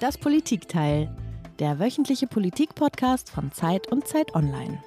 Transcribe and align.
Das 0.00 0.16
Politikteil, 0.16 1.12
der 1.58 1.80
wöchentliche 1.80 2.28
Politik-Podcast 2.28 3.30
von 3.30 3.50
Zeit 3.50 3.90
und 3.90 4.06
Zeit 4.06 4.32
Online. 4.32 4.80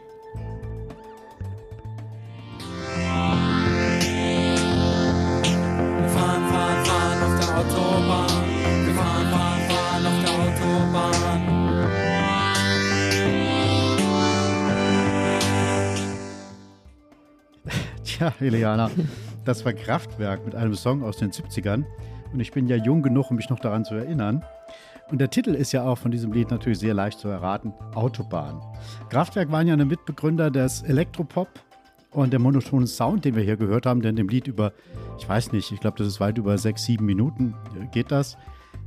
Wir 5.97 6.07
fahren, 6.07 6.47
fahren, 6.47 6.85
fahren 6.85 7.23
auf 7.23 7.39
der 7.41 7.57
Autobahn. 7.57 8.45
Wir 8.85 8.93
fahren, 8.95 9.29
fahren, 9.29 9.61
fahren 9.67 10.05
auf 10.07 10.23
der 10.23 10.31
Autobahn. 10.31 11.19
Tja, 18.05 18.33
Eliana, 18.39 18.89
das 19.43 19.65
war 19.65 19.73
Kraftwerk 19.73 20.45
mit 20.45 20.55
einem 20.55 20.75
Song 20.75 21.03
aus 21.03 21.17
den 21.17 21.31
70ern. 21.31 21.83
Und 22.31 22.39
ich 22.39 22.53
bin 22.53 22.67
ja 22.67 22.77
jung 22.77 23.01
genug, 23.01 23.29
um 23.29 23.35
mich 23.35 23.49
noch 23.49 23.59
daran 23.59 23.83
zu 23.83 23.95
erinnern. 23.95 24.41
Und 25.11 25.19
der 25.19 25.29
Titel 25.29 25.53
ist 25.53 25.73
ja 25.73 25.83
auch 25.83 25.97
von 25.97 26.11
diesem 26.11 26.31
Lied 26.31 26.51
natürlich 26.51 26.79
sehr 26.79 26.93
leicht 26.93 27.19
zu 27.19 27.27
erraten: 27.27 27.73
Autobahn. 27.93 28.61
Kraftwerk 29.09 29.51
waren 29.51 29.67
ja 29.67 29.73
eine 29.73 29.85
Mitbegründer 29.85 30.49
des 30.49 30.83
Elektropop 30.83 31.49
und 32.11 32.31
der 32.31 32.39
monotone 32.39 32.87
Sound, 32.87 33.25
den 33.25 33.35
wir 33.35 33.43
hier 33.43 33.57
gehört 33.57 33.85
haben, 33.85 34.01
der 34.01 34.11
in 34.11 34.15
dem 34.15 34.29
Lied 34.29 34.47
über, 34.47 34.71
ich 35.17 35.27
weiß 35.27 35.51
nicht, 35.51 35.71
ich 35.71 35.79
glaube, 35.79 35.97
das 35.97 36.07
ist 36.07 36.19
weit 36.19 36.37
über 36.37 36.57
sechs, 36.57 36.85
sieben 36.85 37.05
Minuten 37.05 37.53
äh, 37.79 37.85
geht 37.87 38.11
das. 38.11 38.37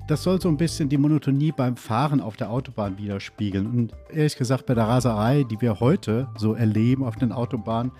Das 0.07 0.23
soll 0.23 0.41
so 0.41 0.49
ein 0.49 0.57
bisschen 0.57 0.91
die 0.91 0.99
Monotonie 0.99 1.53
beim 1.53 1.77
Fahren 1.77 2.21
auf 2.21 2.37
der 2.37 2.51
Autobahn 2.51 2.99
widerspiegeln. 2.99 3.67
Und 3.67 3.95
ehrlich 4.11 4.37
gesagt, 4.37 4.67
bei 4.67 4.75
der 4.75 4.85
Raserei, 4.85 5.45
die 5.45 5.61
wir 5.61 5.81
heute 5.81 6.29
so 6.37 6.55
erleben 6.55 7.05
auf 7.05 7.17
den 7.17 7.33
Autobahnen, 7.33 7.93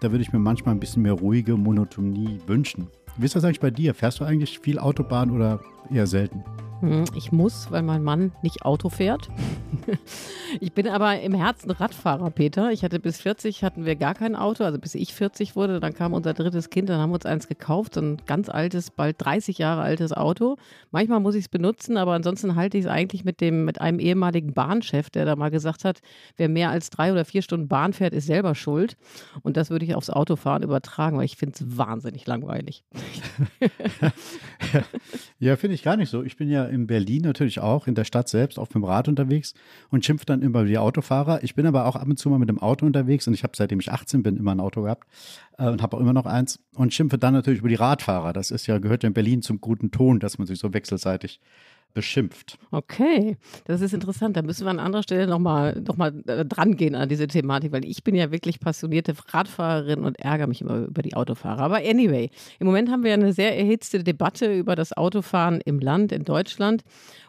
da 0.00 0.10
würde 0.10 0.22
ich 0.22 0.32
mir 0.32 0.40
manchmal 0.40 0.74
ein 0.74 0.80
bisschen 0.80 1.02
mehr 1.02 1.12
ruhige 1.12 1.56
Monotonie 1.56 2.40
wünschen. 2.46 2.88
Wie 3.16 3.26
ist 3.26 3.36
das 3.36 3.44
eigentlich 3.44 3.60
bei 3.60 3.70
dir? 3.70 3.94
Fährst 3.94 4.18
du 4.18 4.24
eigentlich 4.24 4.58
viel 4.58 4.80
Autobahn 4.80 5.30
oder 5.30 5.60
eher 5.90 6.06
selten? 6.06 6.44
Hm, 6.80 7.04
Ich 7.14 7.30
muss, 7.30 7.70
weil 7.70 7.82
mein 7.82 8.02
Mann 8.02 8.32
nicht 8.42 8.64
Auto 8.64 8.88
fährt. 8.88 9.28
Ich 10.60 10.74
bin 10.74 10.86
aber 10.86 11.18
im 11.18 11.32
Herzen 11.32 11.70
Radfahrer, 11.70 12.28
Peter. 12.30 12.72
Ich 12.72 12.84
hatte 12.84 13.00
bis 13.00 13.18
40 13.22 13.64
hatten 13.64 13.86
wir 13.86 13.96
gar 13.96 14.12
kein 14.12 14.36
Auto, 14.36 14.64
also 14.64 14.78
bis 14.78 14.94
ich 14.94 15.14
40 15.14 15.56
wurde, 15.56 15.80
dann 15.80 15.94
kam 15.94 16.12
unser 16.12 16.34
drittes 16.34 16.68
Kind, 16.68 16.90
dann 16.90 17.00
haben 17.00 17.08
wir 17.08 17.14
uns 17.14 17.24
eins 17.24 17.48
gekauft, 17.48 17.94
so 17.94 18.02
ein 18.02 18.18
ganz 18.26 18.50
altes, 18.50 18.90
bald 18.90 19.16
30 19.18 19.56
Jahre 19.56 19.80
altes 19.80 20.12
Auto. 20.12 20.56
Manchmal 20.90 21.20
muss 21.20 21.36
ich 21.36 21.44
es 21.44 21.48
benutzen, 21.48 21.96
aber 21.96 22.12
ansonsten 22.12 22.54
halte 22.54 22.76
ich 22.76 22.84
es 22.84 22.90
eigentlich 22.90 23.24
mit 23.24 23.40
dem 23.40 23.64
mit 23.64 23.80
einem 23.80 23.98
ehemaligen 23.98 24.52
Bahnchef, 24.52 25.08
der 25.08 25.24
da 25.24 25.34
mal 25.36 25.50
gesagt 25.50 25.86
hat, 25.86 26.00
wer 26.36 26.50
mehr 26.50 26.68
als 26.68 26.90
drei 26.90 27.10
oder 27.12 27.24
vier 27.24 27.40
Stunden 27.40 27.66
Bahn 27.66 27.94
fährt, 27.94 28.12
ist 28.12 28.26
selber 28.26 28.54
schuld. 28.54 28.98
Und 29.42 29.56
das 29.56 29.70
würde 29.70 29.86
ich 29.86 29.94
aufs 29.94 30.10
Autofahren 30.10 30.62
übertragen, 30.62 31.16
weil 31.16 31.24
ich 31.24 31.36
finde 31.36 31.54
es 31.58 31.78
wahnsinnig 31.78 32.26
langweilig. 32.26 32.84
Ja, 35.38 35.56
finde 35.56 35.71
ich 35.71 35.71
gar 35.80 35.96
nicht 35.96 36.10
so. 36.10 36.22
Ich 36.22 36.36
bin 36.36 36.50
ja 36.50 36.66
in 36.66 36.86
Berlin 36.86 37.22
natürlich 37.22 37.60
auch, 37.60 37.86
in 37.86 37.94
der 37.94 38.04
Stadt 38.04 38.28
selbst, 38.28 38.58
auf 38.58 38.68
dem 38.68 38.84
Rad 38.84 39.08
unterwegs 39.08 39.54
und 39.88 40.04
schimpfe 40.04 40.26
dann 40.26 40.42
immer 40.42 40.60
über 40.60 40.68
die 40.68 40.76
Autofahrer. 40.76 41.42
Ich 41.42 41.54
bin 41.54 41.64
aber 41.64 41.86
auch 41.86 41.96
ab 41.96 42.06
und 42.06 42.18
zu 42.18 42.28
mal 42.28 42.38
mit 42.38 42.50
dem 42.50 42.58
Auto 42.58 42.84
unterwegs 42.84 43.26
und 43.26 43.32
ich 43.32 43.42
habe 43.42 43.54
seitdem 43.56 43.80
ich 43.80 43.90
18 43.90 44.22
bin 44.22 44.36
immer 44.36 44.54
ein 44.54 44.60
Auto 44.60 44.82
gehabt 44.82 45.08
äh, 45.56 45.68
und 45.68 45.80
habe 45.80 45.96
auch 45.96 46.00
immer 46.00 46.12
noch 46.12 46.26
eins 46.26 46.60
und 46.74 46.92
schimpfe 46.92 47.16
dann 47.16 47.32
natürlich 47.32 47.60
über 47.60 47.70
die 47.70 47.76
Radfahrer. 47.76 48.34
Das 48.34 48.50
ist 48.50 48.66
ja, 48.66 48.76
gehört 48.76 49.02
ja 49.02 49.06
in 49.06 49.14
Berlin 49.14 49.40
zum 49.40 49.62
guten 49.62 49.90
Ton, 49.90 50.20
dass 50.20 50.36
man 50.36 50.46
sich 50.46 50.58
so 50.58 50.74
wechselseitig 50.74 51.40
beschimpft. 51.94 52.58
Okay, 52.70 53.36
das 53.64 53.80
ist 53.80 53.92
interessant. 53.94 54.36
Da 54.36 54.42
müssen 54.42 54.64
wir 54.64 54.70
an 54.70 54.78
anderer 54.78 55.02
Stelle 55.02 55.26
nochmal 55.26 55.80
noch 55.86 55.96
mal, 55.96 56.12
äh, 56.26 56.44
dran 56.44 56.76
gehen 56.76 56.94
an 56.94 57.08
diese 57.08 57.26
Thematik, 57.26 57.72
weil 57.72 57.84
ich 57.84 58.04
bin 58.04 58.14
ja 58.14 58.30
wirklich 58.30 58.60
passionierte 58.60 59.14
Radfahrerin 59.28 60.04
und 60.04 60.18
ärgere 60.18 60.46
mich 60.46 60.60
immer 60.60 60.86
über 60.86 61.02
die 61.02 61.14
Autofahrer. 61.14 61.62
Aber 61.62 61.76
anyway, 61.76 62.30
im 62.58 62.66
Moment 62.66 62.90
haben 62.90 63.04
wir 63.04 63.12
eine 63.12 63.32
sehr 63.32 63.56
erhitzte 63.56 64.02
Debatte 64.02 64.52
über 64.54 64.76
das 64.76 64.96
Autofahren 64.96 65.60
im 65.60 65.78
Land, 65.78 66.12
in 66.12 66.24
Deutschland. 66.24 66.82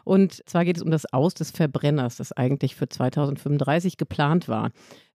Und 0.04 0.42
zwar 0.48 0.64
geht 0.64 0.76
es 0.76 0.82
um 0.82 0.90
das 0.90 1.12
Aus 1.12 1.34
des 1.34 1.50
Verbrenners, 1.50 2.16
das 2.16 2.32
eigentlich 2.32 2.74
für 2.74 2.88
2035 2.88 3.96
geplant 3.96 4.48
war. 4.48 4.70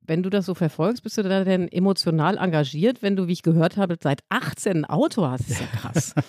Wenn 0.10 0.24
du 0.24 0.32
das 0.32 0.48
so 0.48 0.56
verfolgst, 0.56 1.04
bist 1.04 1.20
du 1.20 1.22
da 1.22 1.44
denn 1.44 1.72
emotional 1.72 2.40
engagiert, 2.40 3.04
wenn 3.04 3.16
du, 3.16 3.28
wie 3.28 3.34
ich 3.34 3.44
gehört 3.44 3.78
habe, 3.78 3.96
seit 4.02 4.24
18 4.30 4.78
ein 4.78 4.86
Auto 4.86 5.28
hast? 5.28 5.42
Das 5.42 5.52
ist 5.52 5.62
ja 5.62 5.68
krass. 5.68 6.16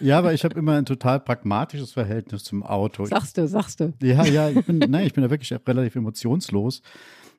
Ja, 0.00 0.18
aber 0.18 0.34
ich 0.34 0.44
habe 0.44 0.58
immer 0.58 0.74
ein 0.74 0.84
total 0.84 1.20
pragmatisches 1.20 1.92
Verhältnis 1.92 2.44
zum 2.44 2.62
Auto. 2.62 3.06
sagst 3.06 3.38
du, 3.38 3.48
sagst 3.48 3.80
du. 3.80 3.94
Ja, 4.02 4.26
ja, 4.26 4.50
ich 4.50 4.66
bin, 4.66 4.78
nein, 4.78 5.06
ich 5.06 5.14
bin 5.14 5.22
da 5.22 5.30
wirklich 5.30 5.50
relativ 5.66 5.96
emotionslos. 5.96 6.82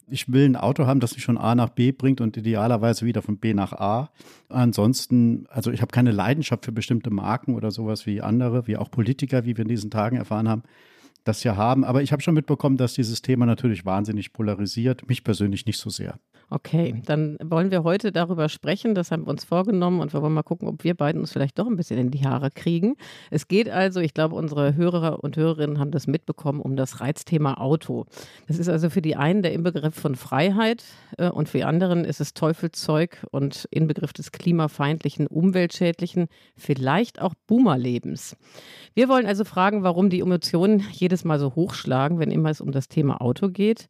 Ich 0.08 0.32
will 0.32 0.46
ein 0.46 0.56
Auto 0.56 0.88
haben, 0.88 1.00
das 1.00 1.14
mich 1.14 1.26
von 1.26 1.38
A 1.38 1.54
nach 1.54 1.70
B 1.70 1.92
bringt 1.92 2.22
und 2.22 2.36
idealerweise 2.36 3.06
wieder 3.06 3.22
von 3.22 3.38
B 3.38 3.54
nach 3.54 3.74
A. 3.74 4.10
Ansonsten, 4.50 5.46
also 5.50 5.70
ich 5.70 5.82
habe 5.82 5.92
keine 5.92 6.12
Leidenschaft 6.12 6.66
für 6.66 6.72
bestimmte 6.72 7.12
Marken 7.12 7.54
oder 7.54 7.70
sowas 7.70 8.08
wie 8.08 8.22
andere, 8.22 8.66
wie 8.66 8.78
auch 8.78 8.90
Politiker, 8.90 9.46
wie 9.46 9.56
wir 9.58 9.62
in 9.64 9.70
diesen 9.70 9.92
Tagen 9.92 10.18
erfahren 10.18 10.50
haben, 10.50 10.64
das 11.26 11.44
ja 11.44 11.58
haben. 11.58 11.84
Aber 11.84 12.02
ich 12.02 12.14
habe 12.14 12.22
schon 12.22 12.36
mitbekommen, 12.36 12.78
dass 12.78 12.94
dieses 12.94 13.22
Thema 13.22 13.46
natürlich 13.46 13.86
wahnsinnig 13.86 14.32
polarisiert. 14.32 15.08
Mich 15.10 15.24
persönlich 15.24 15.66
nicht 15.66 15.80
so 15.80 15.90
sehr. 15.90 16.20
Okay, 16.50 17.02
dann 17.06 17.38
wollen 17.44 17.72
wir 17.72 17.84
heute 17.84 18.12
darüber 18.12 18.50
sprechen. 18.50 18.94
Das 18.94 19.10
haben 19.10 19.26
wir 19.26 19.30
uns 19.30 19.44
vorgenommen 19.44 20.00
und 20.00 20.14
wir 20.14 20.22
wollen 20.22 20.34
mal 20.34 20.44
gucken, 20.44 20.68
ob 20.68 20.84
wir 20.84 20.94
beiden 20.94 21.22
uns 21.22 21.32
vielleicht 21.32 21.58
doch 21.58 21.66
ein 21.66 21.76
bisschen 21.76 21.98
in 21.98 22.12
die 22.12 22.24
Haare 22.24 22.52
kriegen. 22.52 22.96
Es 23.32 23.48
geht 23.48 23.68
also, 23.68 24.00
ich 24.00 24.14
glaube, 24.14 24.36
unsere 24.36 24.76
Hörer 24.76 25.24
und 25.24 25.38
Hörerinnen 25.38 25.80
haben 25.80 25.90
das 25.90 26.06
mitbekommen, 26.06 26.62
um 26.62 26.76
das 26.76 27.02
Reizthema 27.02 27.56
Auto. 27.56 28.06
Das 28.48 28.60
ist 28.60 28.70
also 28.70 28.92
für 28.92 29.02
die 29.02 29.16
einen 29.16 29.42
der 29.42 29.54
Inbegriff 29.54 29.96
von 29.96 30.16
Freiheit 30.16 30.84
äh, 31.18 31.30
und 31.30 31.50
für 31.50 31.58
die 31.58 31.64
anderen 31.64 32.06
ist 32.06 32.22
es 32.22 32.36
Teufelszeug 32.36 33.26
und 33.32 33.68
Inbegriff 33.72 34.14
des 34.14 34.32
klimafeindlichen, 34.32 35.26
umweltschädlichen, 35.26 36.28
vielleicht 36.56 37.22
auch 37.22 37.34
Boomerlebens. 37.48 38.38
Wir 38.94 39.10
wollen 39.10 39.26
also 39.26 39.46
fragen, 39.46 39.82
warum 39.82 40.12
die 40.12 40.20
Emotionen 40.20 40.84
jedes 40.92 41.26
Mal 41.26 41.40
so 41.40 41.56
hochschlagen, 41.56 42.20
wenn 42.20 42.30
immer 42.30 42.52
es 42.52 42.62
um 42.62 42.72
das 42.72 42.88
Thema 42.88 43.20
Auto 43.20 43.50
geht. 43.50 43.90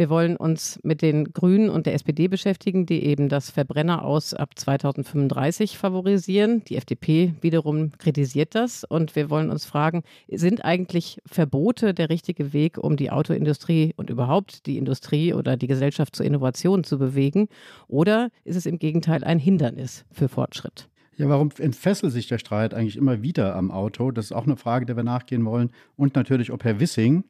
Wir 0.00 0.08
wollen 0.08 0.38
uns 0.38 0.80
mit 0.82 1.02
den 1.02 1.30
Grünen 1.34 1.68
und 1.68 1.84
der 1.84 1.92
SPD 1.92 2.26
beschäftigen, 2.26 2.86
die 2.86 3.04
eben 3.04 3.28
das 3.28 3.50
Verbrenner 3.50 4.02
aus 4.02 4.32
ab 4.32 4.58
2035 4.58 5.76
favorisieren. 5.76 6.64
Die 6.64 6.78
FDP 6.78 7.34
wiederum 7.42 7.92
kritisiert 7.98 8.54
das. 8.54 8.82
Und 8.82 9.14
wir 9.14 9.28
wollen 9.28 9.50
uns 9.50 9.66
fragen, 9.66 10.02
sind 10.30 10.64
eigentlich 10.64 11.20
Verbote 11.26 11.92
der 11.92 12.08
richtige 12.08 12.54
Weg, 12.54 12.78
um 12.78 12.96
die 12.96 13.10
Autoindustrie 13.10 13.92
und 13.94 14.08
überhaupt 14.08 14.64
die 14.64 14.78
Industrie 14.78 15.34
oder 15.34 15.58
die 15.58 15.66
Gesellschaft 15.66 16.16
zur 16.16 16.24
Innovation 16.24 16.82
zu 16.82 16.98
bewegen? 16.98 17.48
Oder 17.86 18.30
ist 18.44 18.56
es 18.56 18.64
im 18.64 18.78
Gegenteil 18.78 19.22
ein 19.22 19.38
Hindernis 19.38 20.06
für 20.10 20.30
Fortschritt? 20.30 20.88
Ja, 21.18 21.28
warum 21.28 21.50
entfesselt 21.58 22.14
sich 22.14 22.26
der 22.26 22.38
Streit 22.38 22.72
eigentlich 22.72 22.96
immer 22.96 23.20
wieder 23.20 23.54
am 23.54 23.70
Auto? 23.70 24.12
Das 24.12 24.24
ist 24.24 24.32
auch 24.32 24.46
eine 24.46 24.56
Frage, 24.56 24.86
der 24.86 24.96
wir 24.96 25.04
nachgehen 25.04 25.44
wollen. 25.44 25.68
Und 25.96 26.14
natürlich, 26.14 26.52
ob 26.52 26.64
Herr 26.64 26.80
Wissing 26.80 27.22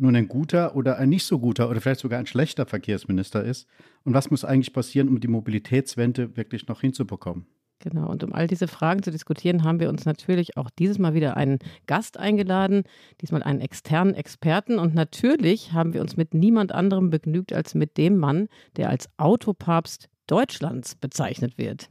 nun 0.00 0.16
ein 0.16 0.28
guter 0.28 0.76
oder 0.76 0.98
ein 0.98 1.08
nicht 1.08 1.24
so 1.24 1.38
guter 1.38 1.70
oder 1.70 1.80
vielleicht 1.80 2.00
sogar 2.00 2.18
ein 2.18 2.26
schlechter 2.26 2.66
Verkehrsminister 2.66 3.44
ist. 3.44 3.66
Und 4.04 4.14
was 4.14 4.30
muss 4.30 4.44
eigentlich 4.44 4.72
passieren, 4.72 5.08
um 5.08 5.20
die 5.20 5.28
Mobilitätswende 5.28 6.36
wirklich 6.36 6.66
noch 6.66 6.80
hinzubekommen? 6.80 7.46
Genau, 7.82 8.10
und 8.10 8.22
um 8.22 8.34
all 8.34 8.46
diese 8.46 8.68
Fragen 8.68 9.02
zu 9.02 9.10
diskutieren, 9.10 9.64
haben 9.64 9.80
wir 9.80 9.88
uns 9.88 10.04
natürlich 10.04 10.58
auch 10.58 10.68
dieses 10.68 10.98
Mal 10.98 11.14
wieder 11.14 11.38
einen 11.38 11.58
Gast 11.86 12.18
eingeladen, 12.18 12.82
diesmal 13.22 13.42
einen 13.42 13.60
externen 13.60 14.14
Experten. 14.14 14.78
Und 14.78 14.94
natürlich 14.94 15.72
haben 15.72 15.94
wir 15.94 16.02
uns 16.02 16.16
mit 16.16 16.34
niemand 16.34 16.72
anderem 16.72 17.08
begnügt 17.08 17.54
als 17.54 17.74
mit 17.74 17.96
dem 17.96 18.18
Mann, 18.18 18.48
der 18.76 18.90
als 18.90 19.08
Autopapst 19.16 20.10
Deutschlands 20.26 20.94
bezeichnet 20.94 21.56
wird. 21.56 21.88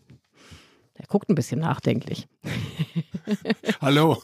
Er 1.00 1.06
guckt 1.08 1.30
ein 1.30 1.36
bisschen 1.36 1.62
nachdenklich. 1.62 2.28
Hallo. 3.82 4.22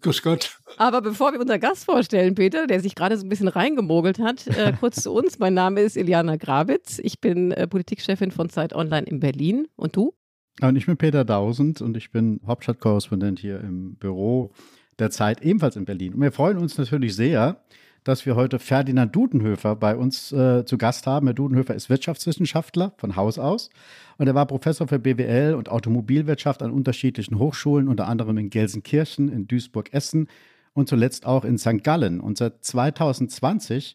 Grüß 0.00 0.22
Gott. 0.22 0.58
Aber 0.78 1.02
bevor 1.02 1.32
wir 1.32 1.40
unseren 1.40 1.60
Gast 1.60 1.84
vorstellen, 1.84 2.34
Peter, 2.34 2.66
der 2.66 2.80
sich 2.80 2.94
gerade 2.94 3.18
so 3.18 3.26
ein 3.26 3.28
bisschen 3.28 3.48
reingemogelt 3.48 4.18
hat, 4.18 4.46
äh, 4.46 4.72
kurz 4.80 5.02
zu 5.02 5.12
uns. 5.12 5.38
Mein 5.38 5.52
Name 5.52 5.82
ist 5.82 5.98
Iliana 5.98 6.36
Grabitz. 6.36 6.98
Ich 7.02 7.20
bin 7.20 7.52
äh, 7.52 7.66
Politikchefin 7.66 8.30
von 8.30 8.48
Zeit 8.48 8.72
Online 8.72 9.06
in 9.06 9.20
Berlin. 9.20 9.68
Und 9.76 9.94
du? 9.94 10.14
Und 10.62 10.76
ich 10.76 10.86
bin 10.86 10.96
Peter 10.96 11.26
Dausend 11.26 11.82
und 11.82 11.98
ich 11.98 12.10
bin 12.12 12.40
Hauptstadtkorrespondent 12.46 13.38
hier 13.38 13.60
im 13.60 13.96
Büro 13.96 14.52
der 14.98 15.10
Zeit, 15.10 15.42
ebenfalls 15.42 15.76
in 15.76 15.84
Berlin. 15.84 16.14
Und 16.14 16.22
wir 16.22 16.32
freuen 16.32 16.56
uns 16.56 16.78
natürlich 16.78 17.14
sehr, 17.14 17.62
dass 18.08 18.24
wir 18.24 18.36
heute 18.36 18.58
Ferdinand 18.58 19.14
Dudenhöfer 19.14 19.76
bei 19.76 19.94
uns 19.94 20.32
äh, 20.32 20.64
zu 20.64 20.78
Gast 20.78 21.06
haben. 21.06 21.26
Herr 21.26 21.34
Dudenhöfer 21.34 21.74
ist 21.74 21.90
Wirtschaftswissenschaftler 21.90 22.94
von 22.96 23.16
Haus 23.16 23.38
aus 23.38 23.68
und 24.16 24.26
er 24.26 24.34
war 24.34 24.46
Professor 24.46 24.88
für 24.88 24.98
BWL 24.98 25.52
und 25.52 25.68
Automobilwirtschaft 25.68 26.62
an 26.62 26.70
unterschiedlichen 26.70 27.38
Hochschulen, 27.38 27.86
unter 27.86 28.08
anderem 28.08 28.38
in 28.38 28.48
Gelsenkirchen, 28.48 29.28
in 29.28 29.46
Duisburg-Essen 29.46 30.28
und 30.72 30.88
zuletzt 30.88 31.26
auch 31.26 31.44
in 31.44 31.58
St. 31.58 31.84
Gallen. 31.84 32.20
Und 32.20 32.38
seit 32.38 32.64
2020 32.64 33.94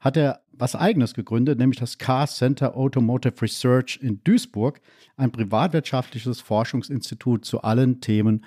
hat 0.00 0.16
er 0.16 0.40
was 0.52 0.74
Eigenes 0.74 1.12
gegründet, 1.12 1.58
nämlich 1.58 1.78
das 1.78 1.98
Car 1.98 2.28
Center 2.28 2.78
Automotive 2.78 3.42
Research 3.42 3.98
in 4.00 4.24
Duisburg, 4.24 4.80
ein 5.18 5.32
privatwirtschaftliches 5.32 6.40
Forschungsinstitut 6.40 7.44
zu 7.44 7.60
allen 7.60 8.00
Themen 8.00 8.46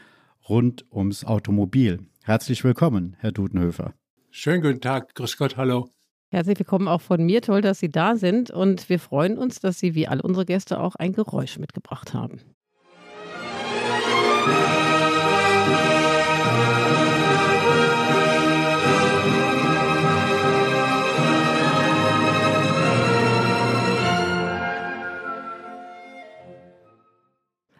rund 0.49 0.85
ums 0.91 1.23
Automobil. 1.23 1.99
Herzlich 2.23 2.63
willkommen, 2.63 3.15
Herr 3.19 3.31
Dudenhöfer. 3.31 3.93
Schönen 4.35 4.63
guten 4.63 4.81
Tag, 4.81 5.13
grüß 5.13 5.37
Gott, 5.37 5.57
hallo. 5.57 5.91
Herzlich 6.31 6.57
willkommen 6.57 6.87
auch 6.87 7.01
von 7.01 7.23
mir. 7.23 7.43
Toll, 7.43 7.61
dass 7.61 7.79
Sie 7.79 7.91
da 7.91 8.15
sind. 8.15 8.49
Und 8.49 8.89
wir 8.89 8.97
freuen 8.97 9.37
uns, 9.37 9.59
dass 9.59 9.77
Sie 9.77 9.93
wie 9.93 10.07
alle 10.07 10.23
unsere 10.23 10.43
Gäste 10.43 10.79
auch 10.79 10.95
ein 10.95 11.13
Geräusch 11.13 11.59
mitgebracht 11.59 12.15
haben. 12.15 12.39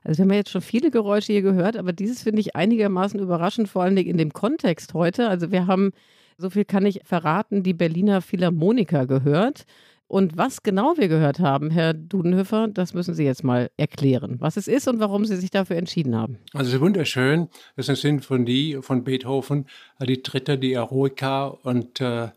Also 0.03 0.19
wir 0.19 0.23
haben 0.25 0.29
ja 0.29 0.35
jetzt 0.35 0.51
schon 0.51 0.61
viele 0.61 0.91
Geräusche 0.91 1.33
hier 1.33 1.41
gehört, 1.41 1.77
aber 1.77 1.93
dieses 1.93 2.21
finde 2.21 2.41
ich 2.41 2.55
einigermaßen 2.55 3.19
überraschend, 3.19 3.69
vor 3.69 3.81
allen 3.81 3.95
Dingen 3.95 4.11
in 4.11 4.17
dem 4.17 4.33
Kontext 4.33 4.93
heute. 4.93 5.29
Also 5.29 5.51
wir 5.51 5.65
haben 5.65 5.93
so 6.37 6.49
viel 6.49 6.65
kann 6.65 6.85
ich 6.85 7.01
verraten, 7.03 7.63
die 7.63 7.73
Berliner 7.73 8.21
Philharmoniker 8.21 9.07
gehört. 9.07 9.65
Und 10.07 10.37
was 10.37 10.61
genau 10.61 10.95
wir 10.97 11.07
gehört 11.07 11.39
haben, 11.39 11.71
Herr 11.71 11.93
Dudenhöfer, 11.93 12.67
das 12.67 12.93
müssen 12.93 13.15
Sie 13.15 13.23
jetzt 13.23 13.43
mal 13.43 13.71
erklären, 13.77 14.35
was 14.39 14.57
es 14.57 14.67
ist 14.67 14.87
und 14.87 14.99
warum 14.99 15.25
Sie 15.25 15.37
sich 15.37 15.49
dafür 15.49 15.77
entschieden 15.77 16.15
haben. 16.15 16.37
Also 16.53 16.67
es 16.67 16.75
ist 16.75 16.81
wunderschön. 16.81 17.47
Das 17.75 17.85
ist 17.85 17.89
eine 17.89 17.95
Sinfonie 17.95 18.77
von 18.81 19.03
Beethoven, 19.03 19.65
die 19.99 20.21
dritte, 20.21 20.59
die 20.59 20.73
Eroica. 20.73 21.47
Und 21.47 21.99
äh, 21.99 22.27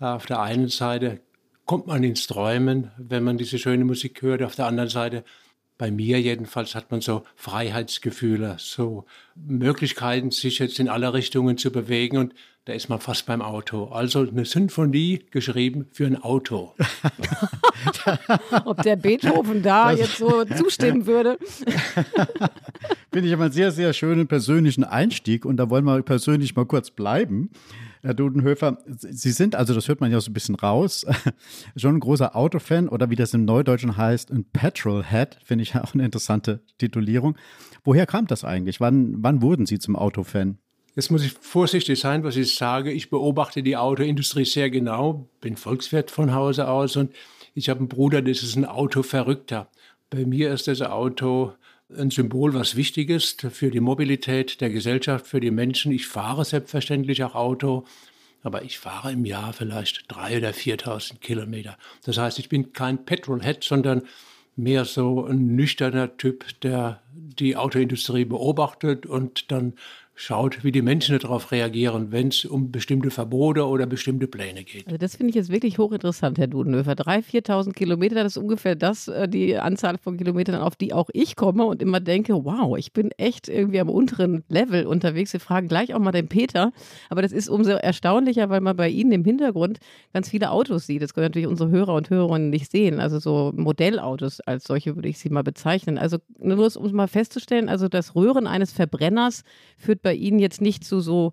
auf 0.00 0.24
der 0.24 0.40
einen 0.40 0.68
Seite 0.68 1.20
kommt 1.66 1.86
man 1.86 2.02
ins 2.02 2.26
Träumen, 2.26 2.92
wenn 2.96 3.24
man 3.24 3.36
diese 3.36 3.58
schöne 3.58 3.84
Musik 3.84 4.22
hört. 4.22 4.42
Auf 4.42 4.54
der 4.54 4.66
anderen 4.66 4.88
Seite 4.88 5.22
bei 5.78 5.92
mir 5.92 6.20
jedenfalls 6.20 6.74
hat 6.74 6.90
man 6.90 7.00
so 7.00 7.22
Freiheitsgefühle, 7.36 8.56
so 8.58 9.06
Möglichkeiten, 9.36 10.32
sich 10.32 10.58
jetzt 10.58 10.80
in 10.80 10.88
alle 10.88 11.14
Richtungen 11.14 11.56
zu 11.56 11.70
bewegen 11.70 12.18
und 12.18 12.34
da 12.64 12.74
ist 12.74 12.90
man 12.90 13.00
fast 13.00 13.24
beim 13.24 13.40
Auto. 13.40 13.84
Also 13.84 14.28
eine 14.28 14.44
Symphonie 14.44 15.24
geschrieben 15.30 15.86
für 15.90 16.04
ein 16.04 16.20
Auto. 16.20 16.74
Ob 18.66 18.82
der 18.82 18.96
Beethoven 18.96 19.62
da 19.62 19.92
das 19.92 20.00
jetzt 20.00 20.18
so 20.18 20.44
zustimmen 20.44 21.06
würde. 21.06 21.38
Finde 23.10 23.28
ich 23.28 23.32
aber 23.32 23.44
einen 23.44 23.52
sehr, 23.52 23.70
sehr 23.70 23.94
schönen 23.94 24.26
persönlichen 24.26 24.84
Einstieg 24.84 25.46
und 25.46 25.56
da 25.56 25.70
wollen 25.70 25.86
wir 25.86 26.02
persönlich 26.02 26.56
mal 26.56 26.66
kurz 26.66 26.90
bleiben. 26.90 27.50
Herr 28.02 28.14
Dudenhöfer, 28.14 28.78
Sie 28.86 29.32
sind, 29.32 29.54
also 29.54 29.74
das 29.74 29.88
hört 29.88 30.00
man 30.00 30.10
ja 30.12 30.20
so 30.20 30.30
ein 30.30 30.34
bisschen 30.34 30.54
raus, 30.54 31.06
schon 31.76 31.96
ein 31.96 32.00
großer 32.00 32.36
Autofan 32.36 32.88
oder 32.88 33.10
wie 33.10 33.16
das 33.16 33.34
im 33.34 33.44
Neudeutschen 33.44 33.96
heißt, 33.96 34.30
ein 34.30 34.44
Petrolhead, 34.44 35.38
finde 35.44 35.62
ich 35.62 35.74
auch 35.74 35.94
eine 35.94 36.04
interessante 36.04 36.60
Titulierung. 36.78 37.36
Woher 37.84 38.06
kam 38.06 38.26
das 38.26 38.44
eigentlich? 38.44 38.80
Wann, 38.80 39.16
wann 39.18 39.42
wurden 39.42 39.66
Sie 39.66 39.78
zum 39.78 39.96
Autofan? 39.96 40.58
Jetzt 40.94 41.10
muss 41.10 41.24
ich 41.24 41.32
vorsichtig 41.32 42.00
sein, 42.00 42.24
was 42.24 42.36
ich 42.36 42.56
sage. 42.56 42.90
Ich 42.90 43.08
beobachte 43.08 43.62
die 43.62 43.76
Autoindustrie 43.76 44.44
sehr 44.44 44.68
genau, 44.68 45.28
bin 45.40 45.56
Volkswirt 45.56 46.10
von 46.10 46.34
Hause 46.34 46.68
aus 46.68 46.96
und 46.96 47.14
ich 47.54 47.68
habe 47.68 47.78
einen 47.78 47.88
Bruder, 47.88 48.22
das 48.22 48.42
ist 48.42 48.56
ein 48.56 48.64
Autoverrückter. 48.64 49.70
Bei 50.10 50.24
mir 50.24 50.52
ist 50.52 50.68
das 50.68 50.82
Auto 50.82 51.52
ein 51.96 52.10
Symbol, 52.10 52.54
was 52.54 52.76
wichtig 52.76 53.10
ist 53.10 53.42
für 53.50 53.70
die 53.70 53.80
Mobilität 53.80 54.60
der 54.60 54.70
Gesellschaft, 54.70 55.26
für 55.26 55.40
die 55.40 55.50
Menschen. 55.50 55.92
Ich 55.92 56.06
fahre 56.06 56.44
selbstverständlich 56.44 57.24
auch 57.24 57.34
Auto, 57.34 57.84
aber 58.42 58.62
ich 58.62 58.78
fahre 58.78 59.12
im 59.12 59.24
Jahr 59.24 59.52
vielleicht 59.52 60.10
3.000 60.12 60.38
oder 60.38 60.50
4.000 60.50 61.18
Kilometer. 61.18 61.78
Das 62.04 62.18
heißt, 62.18 62.38
ich 62.38 62.48
bin 62.48 62.72
kein 62.72 63.04
Petrolhead, 63.04 63.64
sondern 63.64 64.02
mehr 64.56 64.84
so 64.84 65.24
ein 65.24 65.54
nüchterner 65.54 66.16
Typ, 66.16 66.44
der 66.60 67.00
die 67.12 67.56
Autoindustrie 67.56 68.24
beobachtet 68.24 69.06
und 69.06 69.50
dann 69.50 69.74
schaut, 70.18 70.64
wie 70.64 70.72
die 70.72 70.82
Menschen 70.82 71.16
darauf 71.16 71.52
reagieren, 71.52 72.10
wenn 72.10 72.28
es 72.28 72.44
um 72.44 72.72
bestimmte 72.72 73.10
Verbote 73.10 73.66
oder 73.66 73.86
bestimmte 73.86 74.26
Pläne 74.26 74.64
geht. 74.64 74.86
Also 74.86 74.98
das 74.98 75.14
finde 75.14 75.30
ich 75.30 75.36
jetzt 75.36 75.52
wirklich 75.52 75.78
hochinteressant, 75.78 76.38
Herr 76.38 76.48
Dudenhöfer. 76.48 76.92
3.000, 76.92 77.46
4.000 77.46 77.72
Kilometer, 77.72 78.16
das 78.16 78.32
ist 78.32 78.36
ungefähr 78.36 78.74
das, 78.74 79.06
äh, 79.06 79.28
die 79.28 79.56
Anzahl 79.56 79.96
von 79.96 80.16
Kilometern, 80.16 80.56
auf 80.56 80.74
die 80.74 80.92
auch 80.92 81.08
ich 81.12 81.36
komme 81.36 81.64
und 81.64 81.80
immer 81.80 82.00
denke, 82.00 82.44
wow, 82.44 82.76
ich 82.76 82.92
bin 82.92 83.12
echt 83.12 83.48
irgendwie 83.48 83.78
am 83.78 83.88
unteren 83.88 84.42
Level 84.48 84.86
unterwegs. 84.86 85.32
Wir 85.32 85.40
fragen 85.40 85.68
gleich 85.68 85.94
auch 85.94 86.00
mal 86.00 86.10
den 86.10 86.28
Peter, 86.28 86.72
aber 87.10 87.22
das 87.22 87.30
ist 87.30 87.48
umso 87.48 87.70
erstaunlicher, 87.70 88.50
weil 88.50 88.60
man 88.60 88.76
bei 88.76 88.88
Ihnen 88.88 89.12
im 89.12 89.24
Hintergrund 89.24 89.78
ganz 90.12 90.30
viele 90.30 90.50
Autos 90.50 90.86
sieht. 90.86 91.00
Das 91.00 91.14
können 91.14 91.26
natürlich 91.26 91.48
unsere 91.48 91.70
Hörer 91.70 91.94
und 91.94 92.10
Hörerinnen 92.10 92.50
nicht 92.50 92.72
sehen. 92.72 92.98
Also 92.98 93.20
so 93.20 93.52
Modellautos 93.54 94.40
als 94.40 94.64
solche 94.64 94.96
würde 94.96 95.08
ich 95.08 95.20
sie 95.20 95.30
mal 95.30 95.44
bezeichnen. 95.44 95.96
Also 95.96 96.18
nur 96.40 96.58
um 96.58 96.86
es 96.86 96.92
mal 96.92 97.06
festzustellen, 97.06 97.68
also 97.68 97.86
das 97.86 98.16
Röhren 98.16 98.48
eines 98.48 98.72
Verbrenners 98.72 99.44
führt 99.76 100.02
bei 100.02 100.07
bei 100.08 100.14
Ihnen 100.14 100.38
jetzt 100.38 100.62
nicht 100.62 100.84
zu 100.84 101.00
so 101.00 101.32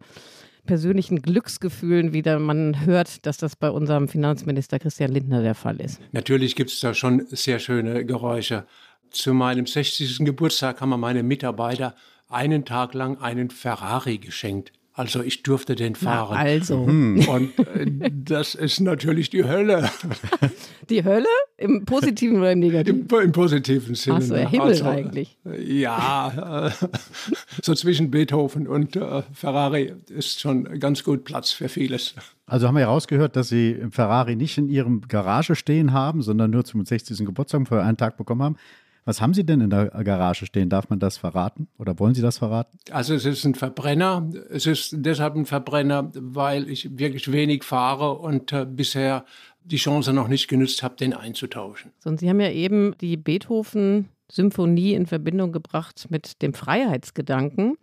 persönlichen 0.65 1.21
Glücksgefühlen, 1.21 2.11
wie 2.11 2.23
man 2.39 2.85
hört, 2.85 3.25
dass 3.25 3.37
das 3.37 3.55
bei 3.55 3.69
unserem 3.69 4.09
Finanzminister 4.09 4.79
Christian 4.79 5.13
Lindner 5.13 5.41
der 5.41 5.55
Fall 5.55 5.79
ist. 5.79 6.01
Natürlich 6.11 6.57
gibt 6.57 6.71
es 6.71 6.81
da 6.81 6.93
schon 6.93 7.25
sehr 7.29 7.59
schöne 7.59 8.05
Geräusche. 8.05 8.65
Zu 9.11 9.33
meinem 9.33 9.65
60. 9.65 10.25
Geburtstag 10.25 10.81
haben 10.81 10.89
mir 10.89 10.97
meine 10.97 11.23
Mitarbeiter 11.23 11.95
einen 12.27 12.65
Tag 12.65 12.93
lang 12.93 13.17
einen 13.21 13.49
Ferrari 13.49 14.17
geschenkt. 14.17 14.73
Also 14.97 15.21
ich 15.21 15.43
durfte 15.43 15.75
den 15.75 15.93
fahren. 15.93 16.35
Na 16.35 16.39
also. 16.39 16.85
Mhm. 16.85 17.27
Und 17.27 17.59
äh, 17.59 18.09
das 18.11 18.55
ist 18.55 18.79
natürlich 18.79 19.29
die 19.29 19.43
Hölle. 19.43 19.89
Die 20.89 21.03
Hölle? 21.03 21.25
Im 21.57 21.83
positiven 21.83 22.37
oder 22.37 22.51
im 22.51 22.59
negativen? 22.59 23.07
Im, 23.09 23.19
im 23.19 23.31
positiven 23.31 23.95
Sinne. 23.95 24.17
Ach 24.17 24.21
so, 24.21 24.35
der 24.35 24.47
Himmel 24.47 24.67
also, 24.67 24.85
eigentlich. 24.85 25.35
Ja, 25.57 26.67
äh, 26.67 26.71
so 27.63 27.73
zwischen 27.73 28.11
Beethoven 28.11 28.67
und 28.67 28.95
äh, 28.95 29.23
Ferrari 29.33 29.93
ist 30.09 30.39
schon 30.39 30.79
ganz 30.79 31.03
gut 31.03 31.23
Platz 31.23 31.51
für 31.51 31.69
vieles. 31.69 32.13
Also 32.45 32.67
haben 32.67 32.75
wir 32.75 32.81
herausgehört, 32.81 33.35
dass 33.35 33.49
Sie 33.49 33.77
Ferrari 33.89 34.35
nicht 34.35 34.59
in 34.59 34.69
Ihrem 34.69 35.01
Garage 35.07 35.55
stehen 35.55 35.91
haben, 35.91 36.21
sondern 36.21 36.51
nur 36.51 36.65
zum 36.65 36.85
60. 36.85 37.25
Geburtstag 37.25 37.67
für 37.67 37.81
einen 37.81 37.97
Tag 37.97 38.15
bekommen 38.17 38.43
haben. 38.43 38.57
Was 39.05 39.21
haben 39.21 39.35
Sie 39.35 39.45
denn 39.45 39.61
in 39.61 39.69
der 39.69 39.85
Garage 39.85 40.47
stehen? 40.47 40.69
Darf 40.69 40.89
man 40.89 40.99
das 40.99 41.17
verraten 41.17 41.67
oder 41.77 41.99
wollen 41.99 42.15
Sie 42.15 42.23
das 42.23 42.39
verraten? 42.39 42.79
Also 42.89 43.13
es 43.13 43.23
ist 43.23 43.45
ein 43.45 43.53
Verbrenner. 43.53 44.27
Es 44.49 44.65
ist 44.65 44.95
deshalb 44.97 45.35
ein 45.35 45.45
Verbrenner, 45.45 46.11
weil 46.15 46.67
ich 46.67 46.97
wirklich 46.97 47.31
wenig 47.31 47.63
fahre 47.63 48.13
und 48.13 48.51
äh, 48.51 48.65
bisher 48.65 49.25
die 49.63 49.77
Chance 49.77 50.11
noch 50.11 50.27
nicht 50.27 50.47
genützt 50.47 50.81
habe, 50.81 50.95
den 50.95 51.13
einzutauschen. 51.13 51.91
So, 51.99 52.09
und 52.09 52.19
Sie 52.19 52.27
haben 52.29 52.39
ja 52.39 52.49
eben 52.49 52.95
die 52.99 53.15
Beethoven-Symphonie 53.15 54.93
in 54.93 55.05
Verbindung 55.05 55.51
gebracht 55.51 56.07
mit 56.09 56.41
dem 56.41 56.55
Freiheitsgedanken. 56.55 57.77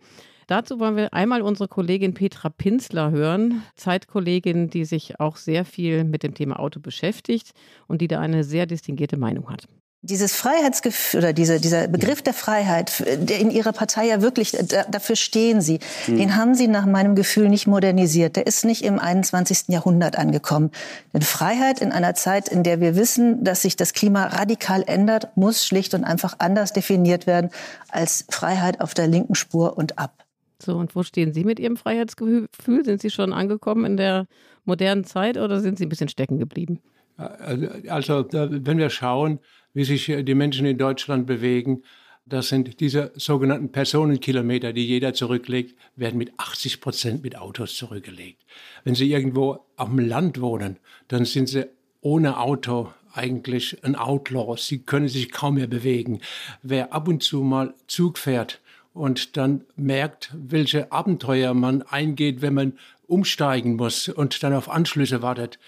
Dazu 0.47 0.79
wollen 0.81 0.97
wir 0.97 1.13
einmal 1.13 1.41
unsere 1.41 1.69
Kollegin 1.69 2.13
Petra 2.13 2.49
Pinsler 2.49 3.11
hören, 3.11 3.63
Zeitkollegin, 3.75 4.69
die 4.69 4.83
sich 4.83 5.21
auch 5.21 5.37
sehr 5.37 5.63
viel 5.63 6.03
mit 6.03 6.23
dem 6.23 6.33
Thema 6.33 6.59
Auto 6.59 6.81
beschäftigt 6.81 7.53
und 7.87 8.01
die 8.01 8.09
da 8.09 8.19
eine 8.19 8.43
sehr 8.43 8.65
distinguierte 8.65 9.15
Meinung 9.15 9.49
hat. 9.49 9.67
Dieses 10.05 10.35
Freiheitsgefühl 10.35 11.19
oder 11.19 11.31
diese, 11.31 11.61
dieser 11.61 11.87
Begriff 11.87 12.21
der 12.21 12.33
Freiheit, 12.33 13.05
der 13.17 13.39
in 13.39 13.49
Ihrer 13.49 13.71
Partei 13.71 14.07
ja 14.07 14.21
wirklich, 14.21 14.51
da, 14.51 14.83
dafür 14.83 15.15
stehen 15.15 15.61
Sie, 15.61 15.79
mhm. 16.07 16.17
den 16.17 16.35
haben 16.35 16.55
Sie 16.55 16.67
nach 16.67 16.85
meinem 16.85 17.15
Gefühl 17.15 17.47
nicht 17.47 17.67
modernisiert. 17.67 18.35
Der 18.35 18.45
ist 18.45 18.65
nicht 18.65 18.83
im 18.83 18.99
21. 18.99 19.69
Jahrhundert 19.69 20.17
angekommen. 20.17 20.71
Denn 21.13 21.21
Freiheit 21.21 21.79
in 21.81 21.93
einer 21.93 22.15
Zeit, 22.15 22.49
in 22.49 22.63
der 22.63 22.81
wir 22.81 22.97
wissen, 22.97 23.45
dass 23.45 23.61
sich 23.61 23.77
das 23.77 23.93
Klima 23.93 24.25
radikal 24.25 24.83
ändert, 24.85 25.37
muss 25.37 25.65
schlicht 25.65 25.93
und 25.93 26.03
einfach 26.03 26.35
anders 26.39 26.73
definiert 26.73 27.25
werden 27.25 27.49
als 27.87 28.25
Freiheit 28.29 28.81
auf 28.81 28.93
der 28.93 29.07
linken 29.07 29.35
Spur 29.35 29.77
und 29.77 29.97
ab. 29.97 30.25
So, 30.61 30.75
und 30.75 30.97
wo 30.97 31.03
stehen 31.03 31.33
Sie 31.33 31.45
mit 31.45 31.59
Ihrem 31.59 31.77
Freiheitsgefühl? 31.77 32.47
Sind 32.83 33.01
Sie 33.01 33.09
schon 33.09 33.31
angekommen 33.31 33.85
in 33.85 33.95
der 33.95 34.27
modernen 34.65 35.05
Zeit 35.05 35.37
oder 35.37 35.61
sind 35.61 35.77
Sie 35.77 35.85
ein 35.85 35.89
bisschen 35.89 36.09
stecken 36.09 36.39
geblieben? 36.39 36.79
Also, 37.17 38.25
wenn 38.31 38.77
wir 38.77 38.89
schauen, 38.89 39.39
wie 39.73 39.83
sich 39.83 40.05
die 40.05 40.35
Menschen 40.35 40.65
in 40.65 40.77
Deutschland 40.77 41.25
bewegen. 41.25 41.83
Das 42.25 42.47
sind 42.47 42.79
diese 42.79 43.11
sogenannten 43.15 43.71
Personenkilometer, 43.71 44.71
die 44.71 44.85
jeder 44.85 45.13
zurücklegt, 45.13 45.75
werden 45.95 46.17
mit 46.17 46.31
80 46.37 46.79
Prozent 46.79 47.23
mit 47.23 47.37
Autos 47.37 47.75
zurückgelegt. 47.75 48.41
Wenn 48.83 48.95
Sie 48.95 49.11
irgendwo 49.11 49.59
am 49.75 49.99
Land 49.99 50.39
wohnen, 50.39 50.77
dann 51.09 51.25
sind 51.25 51.49
Sie 51.49 51.67
ohne 51.99 52.39
Auto 52.39 52.93
eigentlich 53.13 53.83
ein 53.83 53.95
Outlaw. 53.95 54.55
Sie 54.57 54.79
können 54.79 55.07
sich 55.07 55.31
kaum 55.31 55.55
mehr 55.55 55.67
bewegen. 55.67 56.21
Wer 56.61 56.93
ab 56.93 57.07
und 57.07 57.23
zu 57.23 57.41
mal 57.41 57.73
Zug 57.87 58.17
fährt 58.17 58.61
und 58.93 59.37
dann 59.37 59.65
merkt, 59.75 60.31
welche 60.33 60.91
Abenteuer 60.91 61.53
man 61.53 61.81
eingeht, 61.81 62.41
wenn 62.41 62.53
man 62.53 62.73
umsteigen 63.07 63.75
muss 63.75 64.07
und 64.09 64.43
dann 64.43 64.53
auf 64.53 64.69
Anschlüsse 64.69 65.21
wartet, 65.21 65.59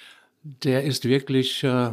der 0.43 0.83
ist 0.83 1.05
wirklich 1.05 1.63
äh, 1.63 1.91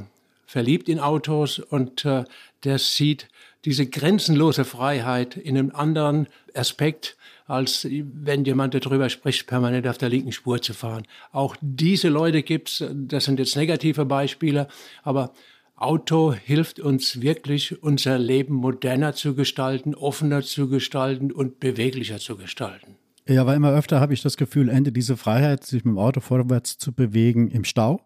verliebt 0.52 0.90
in 0.90 1.00
Autos 1.00 1.59
und 1.59 2.04
äh, 2.04 2.25
der 2.62 2.78
sieht 2.78 3.28
diese 3.64 3.87
grenzenlose 3.87 4.66
Freiheit 4.66 5.35
in 5.35 5.56
einem 5.56 5.71
anderen 5.75 6.26
Aspekt, 6.54 7.16
als 7.47 7.88
wenn 7.88 8.44
jemand 8.44 8.75
darüber 8.75 9.09
spricht, 9.09 9.47
permanent 9.47 9.87
auf 9.87 9.97
der 9.97 10.11
linken 10.11 10.30
Spur 10.30 10.61
zu 10.61 10.75
fahren. 10.75 11.04
Auch 11.32 11.56
diese 11.62 12.11
Leute 12.11 12.42
gibt's. 12.42 12.85
Das 12.92 13.25
sind 13.25 13.38
jetzt 13.38 13.56
negative 13.56 14.04
Beispiele, 14.04 14.68
aber 15.02 15.32
Auto 15.75 16.35
hilft 16.35 16.80
uns 16.80 17.23
wirklich, 17.23 17.82
unser 17.82 18.18
Leben 18.18 18.54
moderner 18.54 19.14
zu 19.14 19.35
gestalten, 19.35 19.94
offener 19.94 20.42
zu 20.42 20.68
gestalten 20.68 21.32
und 21.32 21.61
beweglicher 21.61 22.18
zu 22.18 22.37
gestalten. 22.37 22.97
Ja, 23.26 23.40
aber 23.40 23.54
immer 23.54 23.73
öfter 23.73 24.00
habe 24.00 24.12
ich 24.12 24.21
das 24.21 24.37
Gefühl, 24.37 24.68
Ende 24.68 24.92
diese 24.92 25.16
Freiheit, 25.16 25.64
sich 25.64 25.85
mit 25.85 25.94
dem 25.94 25.99
Auto 25.99 26.21
vorwärts 26.21 26.76
zu 26.76 26.92
bewegen 26.92 27.50
im 27.50 27.64
Stau. 27.64 28.00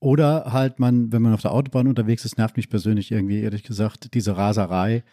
Oder 0.00 0.52
halt 0.52 0.80
man, 0.80 1.12
wenn 1.12 1.22
man 1.22 1.34
auf 1.34 1.42
der 1.42 1.52
Autobahn 1.52 1.86
unterwegs 1.86 2.24
ist, 2.24 2.38
nervt 2.38 2.56
mich 2.56 2.70
persönlich 2.70 3.12
irgendwie, 3.12 3.40
ehrlich 3.40 3.62
gesagt, 3.62 4.14
diese 4.14 4.36
Raserei 4.36 5.04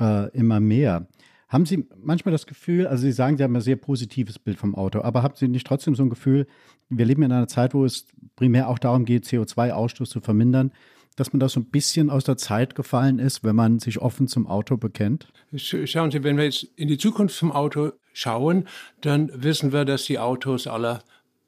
äh, 0.00 0.28
immer 0.36 0.58
mehr. 0.58 1.06
Haben 1.48 1.64
Sie 1.64 1.86
manchmal 2.02 2.32
das 2.32 2.46
Gefühl, 2.46 2.86
also 2.86 3.02
Sie 3.02 3.12
sagen, 3.12 3.36
Sie 3.36 3.44
haben 3.44 3.54
ein 3.54 3.62
sehr 3.62 3.76
positives 3.76 4.38
Bild 4.38 4.58
vom 4.58 4.74
Auto, 4.74 5.02
aber 5.02 5.22
haben 5.22 5.34
Sie 5.36 5.48
nicht 5.48 5.66
trotzdem 5.66 5.94
so 5.94 6.02
ein 6.02 6.10
Gefühl, 6.10 6.46
wir 6.88 7.06
leben 7.06 7.22
in 7.22 7.30
einer 7.30 7.46
Zeit, 7.46 7.72
wo 7.72 7.84
es 7.84 8.06
primär 8.36 8.68
auch 8.68 8.78
darum 8.78 9.04
geht, 9.04 9.24
CO2-Ausstoß 9.26 10.08
zu 10.08 10.20
vermindern, 10.20 10.72
dass 11.14 11.32
man 11.32 11.40
da 11.40 11.48
so 11.48 11.60
ein 11.60 11.66
bisschen 11.66 12.10
aus 12.10 12.24
der 12.24 12.36
Zeit 12.36 12.74
gefallen 12.74 13.18
ist, 13.18 13.44
wenn 13.44 13.54
man 13.54 13.78
sich 13.78 14.00
offen 14.00 14.28
zum 14.28 14.46
Auto 14.46 14.76
bekennt? 14.76 15.28
Schauen 15.54 16.10
Sie, 16.10 16.24
wenn 16.24 16.36
wir 16.36 16.44
jetzt 16.44 16.64
in 16.76 16.88
die 16.88 16.98
Zukunft 16.98 17.36
vom 17.36 17.52
Auto 17.52 17.92
schauen, 18.12 18.66
dann 19.02 19.30
wissen 19.34 19.72
wir, 19.72 19.84
dass 19.84 20.04
die 20.04 20.18
Autos 20.18 20.66
alle 20.66 21.00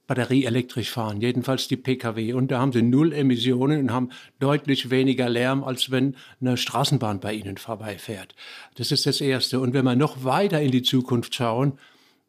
batterieelektrisch 0.07 0.91
fahren, 0.91 1.21
jedenfalls 1.21 1.69
die 1.69 1.77
Pkw. 1.77 2.35
Und 2.35 2.51
da 2.51 2.61
haben 2.61 2.73
sie 2.73 2.83
null 2.83 3.13
Emissionen 3.13 3.81
und 3.81 3.93
haben 3.93 4.11
deutlich 4.39 4.91
weniger 4.91 5.29
Lärm, 5.29 5.65
als 5.65 5.91
wenn 5.91 6.17
eine 6.41 6.57
Straßenbahn 6.57 7.21
bei 7.21 7.33
ihnen 7.35 7.57
vorbeifährt. 7.57 8.35
Das 8.77 8.93
ist 8.93 9.07
das 9.07 9.21
Erste. 9.21 9.61
Und 9.61 9.73
wenn 9.73 9.85
wir 9.85 9.97
noch 9.97 10.25
weiter 10.25 10.61
in 10.61 10.71
die 10.71 10.83
Zukunft 10.83 11.35
schauen, 11.35 11.79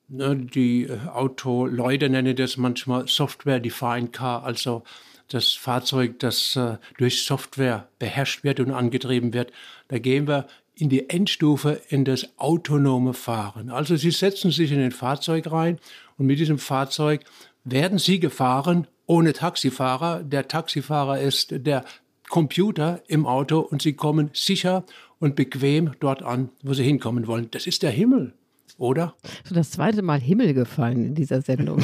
ne, 0.07 0.35
die 0.35 0.89
Autoleute 1.13 2.09
nennen 2.09 2.35
das 2.35 2.57
manchmal 2.57 3.07
Software-Defined 3.07 4.13
Car, 4.13 4.43
also 4.43 4.83
das 5.27 5.53
Fahrzeug, 5.53 6.19
das 6.19 6.55
äh, 6.55 6.77
durch 6.97 7.23
Software 7.23 7.87
beherrscht 7.99 8.43
wird 8.43 8.59
und 8.59 8.71
angetrieben 8.71 9.33
wird. 9.33 9.51
Da 9.87 9.99
gehen 9.99 10.27
wir 10.27 10.47
in 10.75 10.89
die 10.89 11.09
Endstufe 11.09 11.81
in 11.89 12.05
das 12.05 12.37
autonome 12.37 13.13
Fahren. 13.13 13.69
Also 13.69 13.95
Sie 13.95 14.11
setzen 14.11 14.51
sich 14.51 14.71
in 14.71 14.81
ein 14.81 14.91
Fahrzeug 14.91 15.51
rein 15.51 15.79
und 16.17 16.25
mit 16.25 16.39
diesem 16.39 16.59
Fahrzeug 16.59 17.23
werden 17.65 17.97
Sie 17.97 18.19
gefahren 18.19 18.87
ohne 19.07 19.33
Taxifahrer. 19.33 20.23
Der 20.23 20.47
Taxifahrer 20.47 21.19
ist 21.19 21.49
der 21.51 21.83
Computer 22.29 23.01
im 23.07 23.25
Auto 23.25 23.59
und 23.59 23.81
Sie 23.81 23.93
kommen 23.93 24.29
sicher 24.33 24.83
und 25.19 25.35
bequem 25.35 25.91
dort 25.99 26.23
an, 26.23 26.49
wo 26.63 26.73
Sie 26.73 26.83
hinkommen 26.83 27.27
wollen. 27.27 27.49
Das 27.51 27.67
ist 27.67 27.83
der 27.83 27.91
Himmel, 27.91 28.33
oder? 28.77 29.15
So 29.43 29.55
das 29.55 29.71
zweite 29.71 30.01
Mal 30.01 30.19
Himmel 30.19 30.53
gefallen 30.53 31.05
in 31.05 31.15
dieser 31.15 31.41
Sendung. 31.41 31.83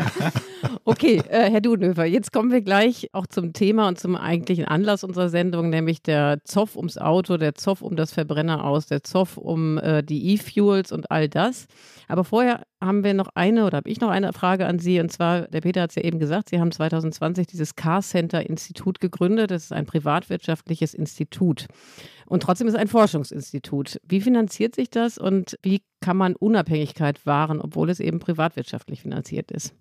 okay, 0.84 1.22
äh, 1.28 1.50
Herr 1.50 1.60
Dudenhöfer, 1.60 2.04
jetzt 2.04 2.32
kommen 2.32 2.50
wir 2.50 2.60
gleich 2.60 3.08
auch 3.12 3.26
zum 3.26 3.52
Thema 3.52 3.88
und 3.88 3.98
zum 3.98 4.16
eigentlichen 4.16 4.64
Anlass 4.64 5.04
unserer 5.04 5.28
Sendung, 5.28 5.70
nämlich 5.70 6.02
der 6.02 6.38
Zoff 6.44 6.76
ums 6.76 6.98
Auto, 6.98 7.36
der 7.36 7.54
Zoff 7.54 7.82
um 7.82 7.96
das 7.96 8.12
Verbrenner 8.12 8.64
aus, 8.64 8.86
der 8.86 9.02
Zoff 9.02 9.36
um 9.36 9.78
äh, 9.78 10.02
die 10.02 10.34
E-Fuels 10.34 10.92
und 10.92 11.10
all 11.10 11.28
das. 11.28 11.66
Aber 12.08 12.24
vorher 12.24 12.62
haben 12.82 13.04
wir 13.04 13.14
noch 13.14 13.28
eine 13.34 13.64
oder 13.64 13.78
habe 13.78 13.88
ich 13.88 14.00
noch 14.00 14.10
eine 14.10 14.32
Frage 14.32 14.66
an 14.66 14.78
Sie. 14.78 15.00
Und 15.00 15.10
zwar, 15.10 15.42
der 15.42 15.60
Peter 15.60 15.82
hat 15.82 15.90
es 15.90 15.96
ja 15.96 16.02
eben 16.02 16.18
gesagt, 16.18 16.50
Sie 16.50 16.60
haben 16.60 16.72
2020 16.72 17.46
dieses 17.46 17.76
Car 17.76 18.02
Center 18.02 18.44
Institut 18.48 19.00
gegründet. 19.00 19.50
Das 19.50 19.64
ist 19.64 19.72
ein 19.72 19.86
privatwirtschaftliches 19.86 20.94
Institut. 20.94 21.66
Und 22.26 22.42
trotzdem 22.42 22.66
ist 22.66 22.74
es 22.74 22.80
ein 22.80 22.88
Forschungsinstitut. 22.88 24.00
Wie 24.06 24.20
finanziert 24.20 24.74
sich 24.74 24.90
das 24.90 25.18
und 25.18 25.58
wie 25.62 25.82
kann 26.00 26.16
man 26.16 26.34
Unabhängigkeit 26.34 27.24
wahren, 27.26 27.60
obwohl 27.60 27.90
es 27.90 28.00
eben 28.00 28.18
privatwirtschaftlich 28.18 29.02
finanziert 29.02 29.50
ist? 29.50 29.74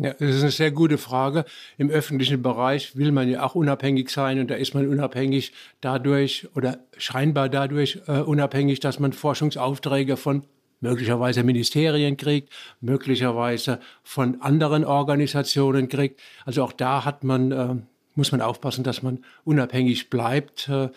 Ja, 0.00 0.12
das 0.12 0.36
ist 0.36 0.42
eine 0.42 0.52
sehr 0.52 0.70
gute 0.70 0.96
Frage. 0.96 1.44
Im 1.76 1.90
öffentlichen 1.90 2.40
Bereich 2.40 2.94
will 2.94 3.10
man 3.10 3.28
ja 3.28 3.42
auch 3.42 3.56
unabhängig 3.56 4.10
sein 4.10 4.38
und 4.38 4.48
da 4.48 4.54
ist 4.54 4.72
man 4.72 4.86
unabhängig 4.86 5.52
dadurch 5.80 6.46
oder 6.54 6.78
scheinbar 6.96 7.48
dadurch 7.48 8.00
äh, 8.06 8.20
unabhängig, 8.20 8.78
dass 8.78 9.00
man 9.00 9.12
Forschungsaufträge 9.12 10.16
von 10.16 10.44
möglicherweise 10.80 11.42
Ministerien 11.42 12.16
kriegt, 12.16 12.52
möglicherweise 12.80 13.80
von 14.02 14.40
anderen 14.40 14.84
Organisationen 14.84 15.88
kriegt. 15.88 16.20
Also 16.44 16.62
auch 16.64 16.72
da 16.72 17.04
hat 17.04 17.24
man, 17.24 17.52
äh, 17.52 17.74
muss 18.14 18.32
man 18.32 18.40
aufpassen, 18.40 18.84
dass 18.84 19.02
man 19.02 19.24
unabhängig 19.44 20.10
bleibt. 20.10 20.68
Äh, 20.68 20.90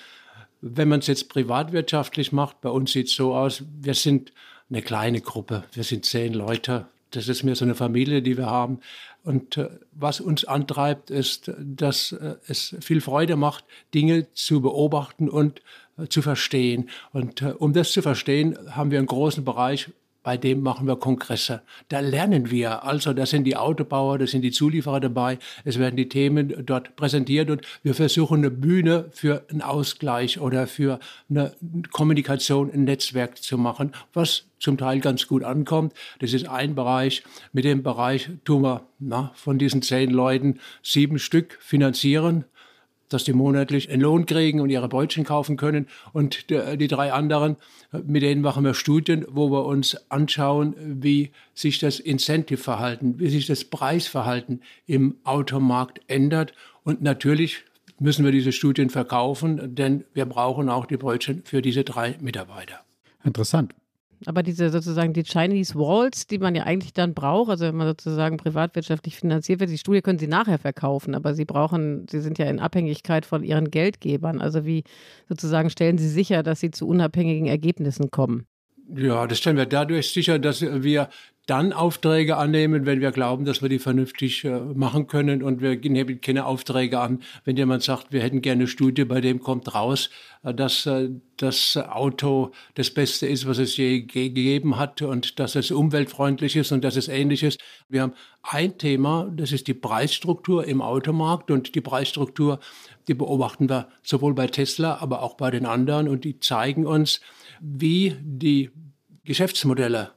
wenn 0.62 0.90
man 0.90 1.00
es 1.00 1.08
jetzt 1.08 1.30
privatwirtschaftlich 1.30 2.32
macht, 2.32 2.62
bei 2.62 2.70
uns 2.70 2.92
sieht 2.92 3.08
es 3.08 3.16
so 3.16 3.34
aus, 3.34 3.64
wir 3.82 3.96
sind 3.96 4.32
eine 4.70 4.82
kleine 4.82 5.22
Gruppe, 5.22 5.64
wir 5.74 5.84
sind 5.84 6.06
zehn 6.06 6.34
Leute. 6.34 6.86
Das 7.10 7.28
ist 7.28 7.44
mehr 7.44 7.56
so 7.56 7.66
eine 7.66 7.76
Familie, 7.76 8.22
die 8.22 8.38
wir 8.38 8.46
haben. 8.46 8.80
Und 9.24 9.58
äh, 9.58 9.70
was 9.92 10.20
uns 10.20 10.46
antreibt, 10.46 11.12
ist, 11.12 11.52
dass 11.60 12.12
äh, 12.12 12.36
es 12.48 12.76
viel 12.82 13.02
Freude 13.02 13.36
macht, 13.36 13.66
Dinge 13.94 14.32
zu 14.34 14.62
beobachten 14.62 15.30
und 15.30 15.62
äh, 15.98 16.08
zu 16.08 16.22
verstehen. 16.22 16.90
Und 17.14 17.42
äh, 17.42 17.54
um 17.58 17.74
das 17.74 17.92
zu 17.92 18.02
verstehen, 18.02 18.58
haben 18.72 18.92
wir 18.92 18.98
einen 18.98 19.08
großen 19.08 19.46
Bereich, 19.46 19.92
bei 20.24 20.38
dem 20.38 20.62
machen 20.62 20.88
wir 20.88 20.96
Kongresse. 20.96 21.62
Da 21.90 22.00
lernen 22.00 22.52
wir. 22.52 22.84
Also 22.84 23.14
da 23.14 23.26
sind 23.26 23.46
die 23.46 23.56
Autobauer, 23.56 24.20
da 24.20 24.28
sind 24.28 24.42
die 24.42 24.52
Zulieferer 24.52 25.00
dabei. 25.00 25.40
Es 25.64 25.80
werden 25.80 25.96
die 25.96 26.10
Themen 26.10 26.66
dort 26.66 26.96
präsentiert 26.96 27.50
und 27.50 27.62
wir 27.84 27.96
versuchen 27.96 28.40
eine 28.40 28.52
Bühne 28.52 29.06
für 29.12 29.46
einen 29.50 29.62
Ausgleich 29.62 30.40
oder 30.40 30.68
für 30.68 31.00
eine 31.30 31.54
Kommunikation, 31.92 32.72
ein 32.72 32.84
Netzwerk 32.84 33.42
zu 33.42 33.58
machen, 33.58 33.94
was 34.14 34.46
zum 34.60 34.78
Teil 34.78 35.00
ganz 35.00 35.28
gut 35.28 35.44
ankommt. 35.44 35.94
Das 36.20 36.34
ist 36.34 36.48
ein 36.48 36.76
Bereich. 36.76 37.24
Mit 37.52 37.66
dem 37.66 37.82
Bereich 37.82 38.30
tun 38.46 38.62
wir 38.62 38.88
na, 39.00 39.32
von 39.36 39.58
diesen 39.58 39.82
zehn 39.82 40.12
Leuten 40.12 40.60
sieben 40.84 41.18
Stück 41.18 41.58
finanzieren 41.62 42.46
dass 43.14 43.24
die 43.24 43.34
monatlich 43.34 43.90
einen 43.90 44.02
Lohn 44.02 44.26
kriegen 44.26 44.60
und 44.60 44.70
ihre 44.70 44.88
Brötchen 44.88 45.24
kaufen 45.24 45.58
können. 45.58 45.88
Und 46.14 46.50
die, 46.50 46.78
die 46.78 46.88
drei 46.88 47.14
anderen, 47.14 47.58
mit 47.92 48.24
denen 48.24 48.42
machen 48.42 48.64
wir 48.64 48.74
Studien, 48.74 49.26
wo 49.30 49.52
wir 49.52 49.66
uns 49.66 49.98
anschauen, 50.10 50.76
wie 50.80 51.32
sich 51.54 51.80
das 51.80 52.00
Incentive-Verhalten, 52.00 53.20
wie 53.20 53.30
sich 53.30 53.48
das 53.48 53.66
Preisverhalten 53.66 54.62
im 54.86 55.16
Automarkt 55.24 56.02
ändert. 56.08 56.54
Und 56.84 57.02
natürlich 57.02 57.64
müssen 58.00 58.26
wir 58.26 58.32
diese 58.32 58.52
Studien 58.52 58.90
verkaufen, 58.90 59.76
denn 59.76 60.06
wir 60.14 60.26
brauchen 60.26 60.70
auch 60.70 60.86
die 60.86 60.98
Brötchen 60.98 61.44
für 61.46 61.62
diese 61.62 61.84
drei 61.84 62.18
Mitarbeiter. 62.20 62.80
Interessant. 63.24 63.74
Aber 64.26 64.44
diese 64.44 64.70
sozusagen 64.70 65.14
die 65.14 65.24
Chinese 65.24 65.76
Walls, 65.76 66.28
die 66.28 66.38
man 66.38 66.54
ja 66.56 66.64
eigentlich 66.64 66.94
dann 66.94 67.14
braucht, 67.14 67.50
also 67.50 67.66
wenn 67.66 67.76
man 67.76 67.88
sozusagen 67.88 68.38
privatwirtschaftlich 68.38 69.16
finanziert 69.16 69.60
wird, 69.60 69.72
die 69.72 69.78
Studie 69.78 70.02
können 70.02 70.20
sie 70.20 70.28
nachher 70.28 70.60
verkaufen, 70.60 71.16
aber 71.16 71.34
sie 71.34 71.46
brauchen, 71.46 72.06
sie 72.10 72.20
sind 72.20 72.38
ja 72.38 72.46
in 72.46 72.60
Abhängigkeit 72.60 73.26
von 73.26 73.44
ihren 73.44 73.72
Geldgebern. 73.72 74.40
Also 74.42 74.66
wie 74.66 74.84
sozusagen 75.28 75.70
stellen 75.70 75.98
sie 75.98 76.10
sicher, 76.10 76.44
dass 76.44 76.60
sie 76.60 76.72
zu 76.72 76.88
unabhängigen 76.88 77.48
Ergebnissen 77.48 78.12
kommen? 78.12 78.46
Ja, 78.94 79.26
das 79.26 79.38
stellen 79.38 79.58
wir 79.58 79.66
dadurch 79.66 80.12
sicher, 80.12 80.38
dass 80.38 80.62
wir 80.62 81.10
dann 81.48 81.74
Aufträge 81.74 82.38
annehmen, 82.38 82.86
wenn 82.86 83.02
wir 83.02 83.12
glauben, 83.12 83.46
dass 83.46 83.62
wir 83.62 83.70
die 83.70 83.80
vernünftig 83.80 84.46
äh, 84.46 84.60
machen 84.60 85.08
können. 85.08 85.42
Und 85.42 85.60
wir 85.62 85.76
nehmen 85.78 86.22
keine 86.22 86.46
Aufträge 86.46 87.00
an, 87.00 87.22
wenn 87.46 87.58
jemand 87.58 87.84
sagt, 87.84 88.12
wir 88.12 88.22
hätten 88.22 88.42
gerne 88.42 88.62
eine 88.62 88.68
Studie, 88.68 89.06
bei 89.06 89.22
dem 89.22 89.40
kommt 89.40 89.74
raus, 89.74 90.12
äh, 90.44 90.54
dass 90.54 90.86
äh, 90.86 91.10
das 91.38 91.76
Auto 91.78 92.52
das 92.76 92.92
Beste 92.92 93.26
ist, 93.26 93.48
was 93.48 93.58
es 93.58 93.76
je 93.76 94.02
gegeben 94.02 94.78
hat 94.78 95.02
und 95.02 95.40
dass 95.40 95.56
es 95.56 95.72
umweltfreundlich 95.72 96.56
ist 96.56 96.72
und 96.72 96.84
dass 96.84 96.96
es 96.96 97.08
ähnlich 97.08 97.42
ist. 97.42 97.60
Wir 97.90 98.04
haben 98.04 98.14
ein 98.44 98.78
Thema, 98.78 99.32
das 99.36 99.52
ist 99.52 99.68
die 99.68 99.74
Preisstruktur 99.74 100.66
im 100.66 100.82
Automarkt 100.82 101.50
und 101.50 101.74
die 101.74 101.82
Preisstruktur, 101.82 102.60
die 103.08 103.16
beobachten 103.16 103.68
wir 103.68 103.88
sowohl 104.04 104.36
bei 104.36 104.46
Tesla, 104.46 105.00
aber 105.02 105.24
auch 105.24 105.34
bei 105.36 105.50
den 105.50 105.66
anderen 105.66 106.08
und 106.08 106.24
die 106.24 106.40
zeigen 106.40 106.86
uns, 106.86 107.20
wie 107.60 108.16
die 108.22 108.70
Geschäftsmodelle 109.24 110.12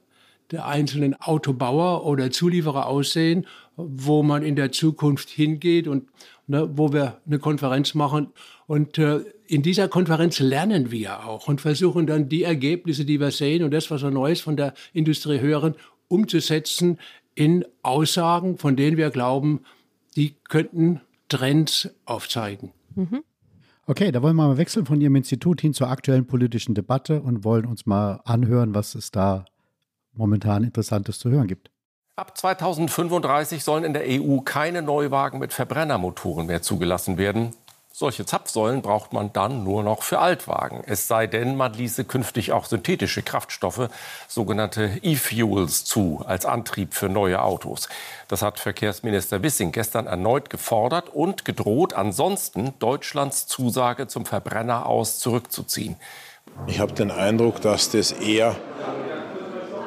der 0.51 0.67
einzelnen 0.67 1.15
Autobauer 1.19 2.05
oder 2.05 2.31
Zulieferer 2.31 2.87
aussehen, 2.87 3.45
wo 3.75 4.23
man 4.23 4.43
in 4.43 4.55
der 4.55 4.71
Zukunft 4.71 5.29
hingeht 5.29 5.87
und 5.87 6.07
ne, 6.47 6.69
wo 6.73 6.93
wir 6.93 7.19
eine 7.25 7.39
Konferenz 7.39 7.93
machen. 7.93 8.27
Und 8.67 8.97
äh, 8.97 9.21
in 9.47 9.61
dieser 9.61 9.87
Konferenz 9.87 10.39
lernen 10.39 10.91
wir 10.91 11.25
auch 11.25 11.47
und 11.47 11.61
versuchen 11.61 12.07
dann 12.07 12.29
die 12.29 12.43
Ergebnisse, 12.43 13.05
die 13.05 13.19
wir 13.19 13.31
sehen 13.31 13.63
und 13.63 13.71
das, 13.71 13.91
was 13.91 14.01
wir 14.01 14.11
Neues 14.11 14.41
von 14.41 14.57
der 14.57 14.73
Industrie 14.93 15.39
hören, 15.39 15.75
umzusetzen 16.07 16.99
in 17.35 17.65
Aussagen, 17.81 18.57
von 18.57 18.75
denen 18.75 18.97
wir 18.97 19.09
glauben, 19.09 19.61
die 20.15 20.35
könnten 20.47 21.01
Trends 21.27 21.89
aufzeigen. 22.05 22.71
Mhm. 22.95 23.23
Okay, 23.87 24.11
da 24.11 24.23
wollen 24.23 24.35
wir 24.35 24.47
mal 24.47 24.57
wechseln 24.57 24.85
von 24.85 24.99
Ihrem 24.99 25.15
Institut 25.15 25.61
hin 25.61 25.73
zur 25.73 25.89
aktuellen 25.89 26.25
politischen 26.25 26.73
Debatte 26.73 27.21
und 27.21 27.43
wollen 27.43 27.65
uns 27.65 27.85
mal 27.85 28.21
anhören, 28.25 28.73
was 28.73 28.95
es 28.95 29.11
da 29.11 29.45
momentan 30.15 30.63
Interessantes 30.63 31.19
zu 31.19 31.29
hören 31.29 31.47
gibt. 31.47 31.69
Ab 32.17 32.37
2035 32.37 33.63
sollen 33.63 33.83
in 33.83 33.93
der 33.93 34.03
EU 34.05 34.39
keine 34.39 34.81
Neuwagen 34.81 35.39
mit 35.39 35.53
Verbrennermotoren 35.53 36.47
mehr 36.47 36.61
zugelassen 36.61 37.17
werden. 37.17 37.53
Solche 37.97 38.25
Zapfsäulen 38.25 38.81
braucht 38.81 39.13
man 39.13 39.31
dann 39.31 39.63
nur 39.63 39.81
noch 39.81 40.01
für 40.01 40.19
Altwagen. 40.19 40.83
Es 40.85 41.07
sei 41.07 41.27
denn, 41.27 41.55
man 41.55 41.73
ließe 41.73 42.03
künftig 42.03 42.51
auch 42.51 42.65
synthetische 42.65 43.21
Kraftstoffe, 43.21 43.89
sogenannte 44.27 44.99
E-Fuels, 45.01 45.85
zu 45.85 46.21
als 46.25 46.45
Antrieb 46.45 46.93
für 46.93 47.07
neue 47.07 47.41
Autos. 47.41 47.87
Das 48.27 48.41
hat 48.41 48.59
Verkehrsminister 48.59 49.43
Wissing 49.43 49.71
gestern 49.71 50.07
erneut 50.07 50.49
gefordert 50.49 51.07
und 51.07 51.45
gedroht, 51.45 51.93
ansonsten 51.93 52.73
Deutschlands 52.79 53.47
Zusage 53.47 54.07
zum 54.07 54.25
Verbrenner 54.25 54.87
aus 54.87 55.19
zurückzuziehen. 55.19 55.95
Ich 56.67 56.81
habe 56.81 56.91
den 56.91 57.11
Eindruck, 57.11 57.61
dass 57.61 57.91
das 57.91 58.11
eher 58.11 58.57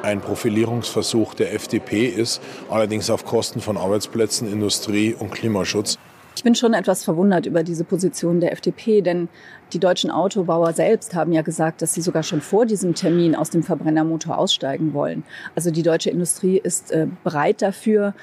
ein 0.03 0.21
Profilierungsversuch 0.21 1.33
der 1.33 1.53
FDP 1.53 2.05
ist, 2.05 2.41
allerdings 2.69 3.09
auf 3.09 3.25
Kosten 3.25 3.61
von 3.61 3.77
Arbeitsplätzen, 3.77 4.51
Industrie 4.51 5.13
und 5.13 5.31
Klimaschutz. 5.31 5.97
Ich 6.35 6.43
bin 6.43 6.55
schon 6.55 6.73
etwas 6.73 7.03
verwundert 7.03 7.45
über 7.47 7.63
diese 7.63 7.83
Position 7.83 8.39
der 8.39 8.53
FDP, 8.53 9.01
denn 9.01 9.27
die 9.73 9.79
deutschen 9.79 10.09
Autobauer 10.09 10.71
selbst 10.71 11.13
haben 11.13 11.33
ja 11.33 11.41
gesagt, 11.41 11.81
dass 11.81 11.93
sie 11.93 12.01
sogar 12.01 12.23
schon 12.23 12.39
vor 12.39 12.65
diesem 12.65 12.95
Termin 12.95 13.35
aus 13.35 13.49
dem 13.49 13.61
Verbrennermotor 13.61 14.37
aussteigen 14.37 14.93
wollen. 14.93 15.23
Also 15.55 15.69
die 15.69 15.83
deutsche 15.83 16.09
Industrie 16.09 16.57
ist 16.57 16.91
äh, 16.91 17.07
bereit 17.25 17.61
dafür. 17.61 18.13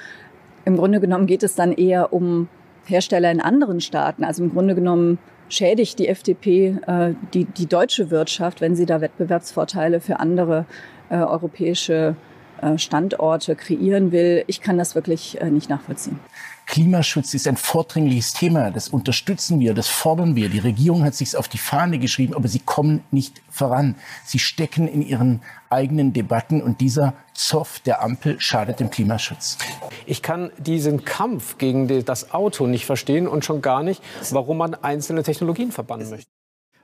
Im 0.65 0.79
Grunde 0.79 1.01
genommen 1.01 1.27
geht 1.27 1.43
es 1.43 1.57
dann 1.57 1.73
eher 1.73 2.15
um 2.15 2.49
Hersteller 2.87 3.31
in 3.31 3.41
anderen 3.43 3.83
Staaten. 3.83 4.25
Also 4.25 4.43
im 4.45 4.53
Grunde 4.53 4.75
genommen 4.75 5.19
schädigt 5.49 5.99
die 5.99 6.09
FDP 6.09 6.79
äh, 6.87 7.15
die, 7.35 7.45
die 7.45 7.67
deutsche 7.67 8.11
Wirtschaft, 8.11 8.61
wenn 8.61 8.75
sie 8.75 8.87
da 8.87 9.01
Wettbewerbsvorteile 9.01 10.01
für 10.01 10.21
andere 10.21 10.65
äh, 11.11 11.17
europäische 11.17 12.17
äh, 12.63 12.79
Standorte 12.79 13.55
kreieren 13.55 14.13
will. 14.13 14.45
Ich 14.47 14.61
kann 14.61 14.79
das 14.79 14.95
wirklich 14.95 15.41
äh, 15.41 15.51
nicht 15.51 15.69
nachvollziehen. 15.69 16.19
Klimaschutz 16.67 17.33
ist 17.35 17.47
ein 17.47 17.57
vordringliches 17.57 18.33
Thema. 18.33 18.71
Das 18.71 18.89
unterstützen 18.89 19.61
wir, 19.61 19.73
das 19.73 19.89
fordern 19.89 20.35
wir. 20.35 20.49
Die 20.49 20.59
Regierung 20.59 21.05
hat 21.05 21.15
sich 21.15 21.37
auf 21.37 21.49
die 21.49 21.59
Fahne 21.59 21.99
geschrieben, 21.99 22.35
aber 22.35 22.49
sie 22.49 22.59
kommen 22.59 23.05
nicht 23.11 23.41
voran. 23.51 23.95
Sie 24.25 24.39
stecken 24.41 24.89
in 24.89 25.03
ihren 25.03 25.43
eigenen 25.71 26.13
Debatten 26.13 26.63
und 26.63 26.81
dieser 26.81 27.15
Zoff 27.35 27.79
der 27.81 28.03
Ampel 28.03 28.41
schadet 28.41 28.81
dem 28.81 28.91
Klimaschutz. 28.91 29.59
Ich 30.07 30.23
kann 30.23 30.51
diesen 30.59 31.05
Kampf 31.05 31.59
gegen 31.59 32.05
das 32.05 32.33
Auto 32.33 32.67
nicht 32.67 32.87
verstehen 32.87 33.29
und 33.29 33.45
schon 33.45 33.63
gar 33.63 33.83
nicht, 33.83 34.03
warum 34.31 34.57
man 34.57 34.75
einzelne 34.75 35.23
Technologien 35.23 35.71
verbannen 35.71 36.11
möchte. 36.11 36.31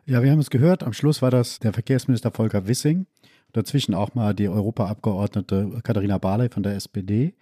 Ja, 0.04 0.22
wir 0.22 0.30
haben 0.30 0.40
es 0.40 0.50
gehört. 0.50 0.82
Am 0.82 0.92
Schluss 0.92 1.22
war 1.22 1.30
das 1.30 1.58
der 1.60 1.72
Verkehrsminister 1.72 2.30
Volker 2.30 2.66
Wissing. 2.66 3.06
Dazwischen 3.52 3.94
auch 3.94 4.14
mal 4.14 4.34
die 4.34 4.48
Europaabgeordnete 4.48 5.80
Katharina 5.82 6.18
Barley 6.18 6.48
von 6.48 6.62
der 6.62 6.74
SPD. 6.74 7.34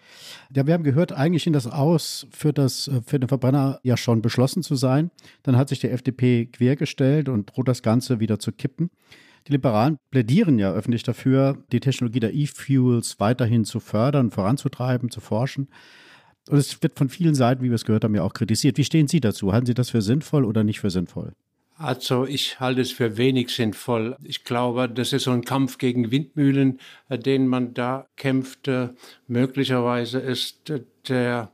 Ja, 0.55 0.67
wir 0.67 0.75
haben 0.75 0.83
gehört, 0.83 1.13
eigentlich 1.13 1.45
schien 1.45 1.53
das 1.53 1.69
aus, 1.69 2.27
für, 2.31 2.53
das, 2.53 2.91
für 3.07 3.21
den 3.21 3.29
Verbrenner 3.29 3.79
ja 3.85 3.97
schon 3.97 4.21
beschlossen 4.21 4.63
zu 4.63 4.75
sein. 4.75 5.11
Dann 5.45 5.57
hat 5.57 5.69
sich 5.69 5.79
die 5.79 5.89
FDP 5.89 6.47
quergestellt 6.47 7.29
und 7.29 7.55
droht 7.55 7.69
das 7.69 7.83
Ganze 7.83 8.19
wieder 8.19 8.41
zu 8.41 8.51
kippen. 8.51 8.91
Die 9.47 9.53
Liberalen 9.53 9.99
plädieren 10.11 10.59
ja 10.59 10.73
öffentlich 10.73 11.03
dafür, 11.03 11.63
die 11.73 11.81
Technologie 11.81 12.21
der 12.21 12.35
E-Fuels 12.35 13.21
weiterhin 13.21 13.65
zu 13.65 13.81
fördern, 13.81 14.31
voranzutreiben, 14.31 15.11
zu 15.11 15.21
forschen. 15.21 15.69
Und 16.49 16.59
es 16.59 16.83
wird 16.83 16.99
von 16.99 17.09
vielen 17.09 17.35
Seiten, 17.35 17.63
wie 17.63 17.69
wir 17.69 17.75
es 17.75 17.85
gehört 17.85 18.05
haben, 18.05 18.15
ja 18.15 18.23
auch 18.23 18.35
kritisiert. 18.35 18.79
Wie 18.79 18.85
stehen 18.85 19.09
Sie 19.09 19.21
dazu? 19.21 19.53
Halten 19.53 19.67
Sie 19.67 19.75
das 19.75 19.91
für 19.91 20.03
sinnvoll 20.03 20.45
oder 20.45 20.65
nicht 20.65 20.81
für 20.81 20.91
sinnvoll? 20.91 21.35
Also 21.83 22.27
ich 22.27 22.61
halte 22.61 22.83
es 22.83 22.93
für 22.93 23.17
wenig 23.17 23.55
sinnvoll. 23.55 24.15
Ich 24.23 24.45
glaube, 24.45 24.87
das 24.87 25.15
ist 25.15 25.25
so 25.25 25.31
ein 25.31 25.47
Kampf 25.47 25.79
gegen 25.79 26.11
Windmühlen, 26.11 26.79
äh, 27.09 27.19
den 27.19 27.47
man 27.49 27.73
da 27.73 28.07
kämpft. 28.17 28.69
Äh, 28.69 28.91
möglicherweise 29.29 30.19
ist 30.19 30.69
äh, 30.69 30.83
der 31.09 31.51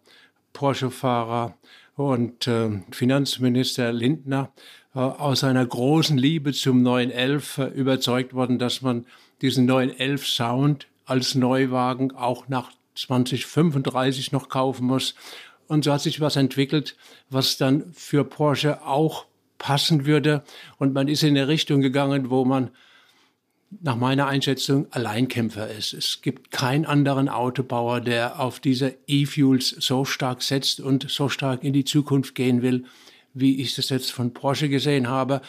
Porsche-Fahrer 0.52 1.56
und 1.94 2.50
Finanzminister 2.90 3.92
Lindner 3.92 4.52
aus 4.92 5.40
seiner 5.40 5.64
großen 5.64 6.18
Liebe 6.18 6.52
zum 6.52 6.82
911 6.82 7.58
überzeugt 7.74 8.34
worden, 8.34 8.58
dass 8.58 8.82
man 8.82 9.06
diesen 9.40 9.64
911 9.64 10.26
Sound 10.26 10.88
als 11.06 11.34
Neuwagen 11.34 12.12
auch 12.12 12.48
nach 12.48 12.70
2035 12.96 14.32
noch 14.32 14.48
kaufen 14.48 14.86
muss. 14.86 15.14
Und 15.68 15.84
so 15.84 15.92
hat 15.92 16.02
sich 16.02 16.20
was 16.20 16.36
entwickelt, 16.36 16.96
was 17.30 17.56
dann 17.56 17.92
für 17.94 18.24
Porsche 18.24 18.82
auch 18.82 19.26
passen 19.58 20.06
würde. 20.06 20.42
Und 20.78 20.94
man 20.94 21.08
ist 21.08 21.22
in 21.22 21.36
eine 21.36 21.48
Richtung 21.48 21.80
gegangen, 21.80 22.30
wo 22.30 22.44
man 22.44 22.70
nach 23.80 23.96
meiner 23.96 24.26
Einschätzung 24.26 24.86
Alleinkämpfer 24.92 25.70
ist. 25.70 25.92
Es 25.92 26.22
gibt 26.22 26.50
keinen 26.50 26.86
anderen 26.86 27.28
Autobauer, 27.28 28.00
der 28.00 28.40
auf 28.40 28.60
diese 28.60 28.96
E-Fuels 29.06 29.70
so 29.70 30.04
stark 30.04 30.42
setzt 30.42 30.80
und 30.80 31.10
so 31.10 31.28
stark 31.28 31.64
in 31.64 31.72
die 31.72 31.84
Zukunft 31.84 32.34
gehen 32.34 32.62
will, 32.62 32.84
wie 33.34 33.60
ich 33.60 33.74
das 33.74 33.90
jetzt 33.90 34.12
von 34.12 34.32
Porsche 34.32 34.68
gesehen 34.68 35.08
habe. 35.08 35.40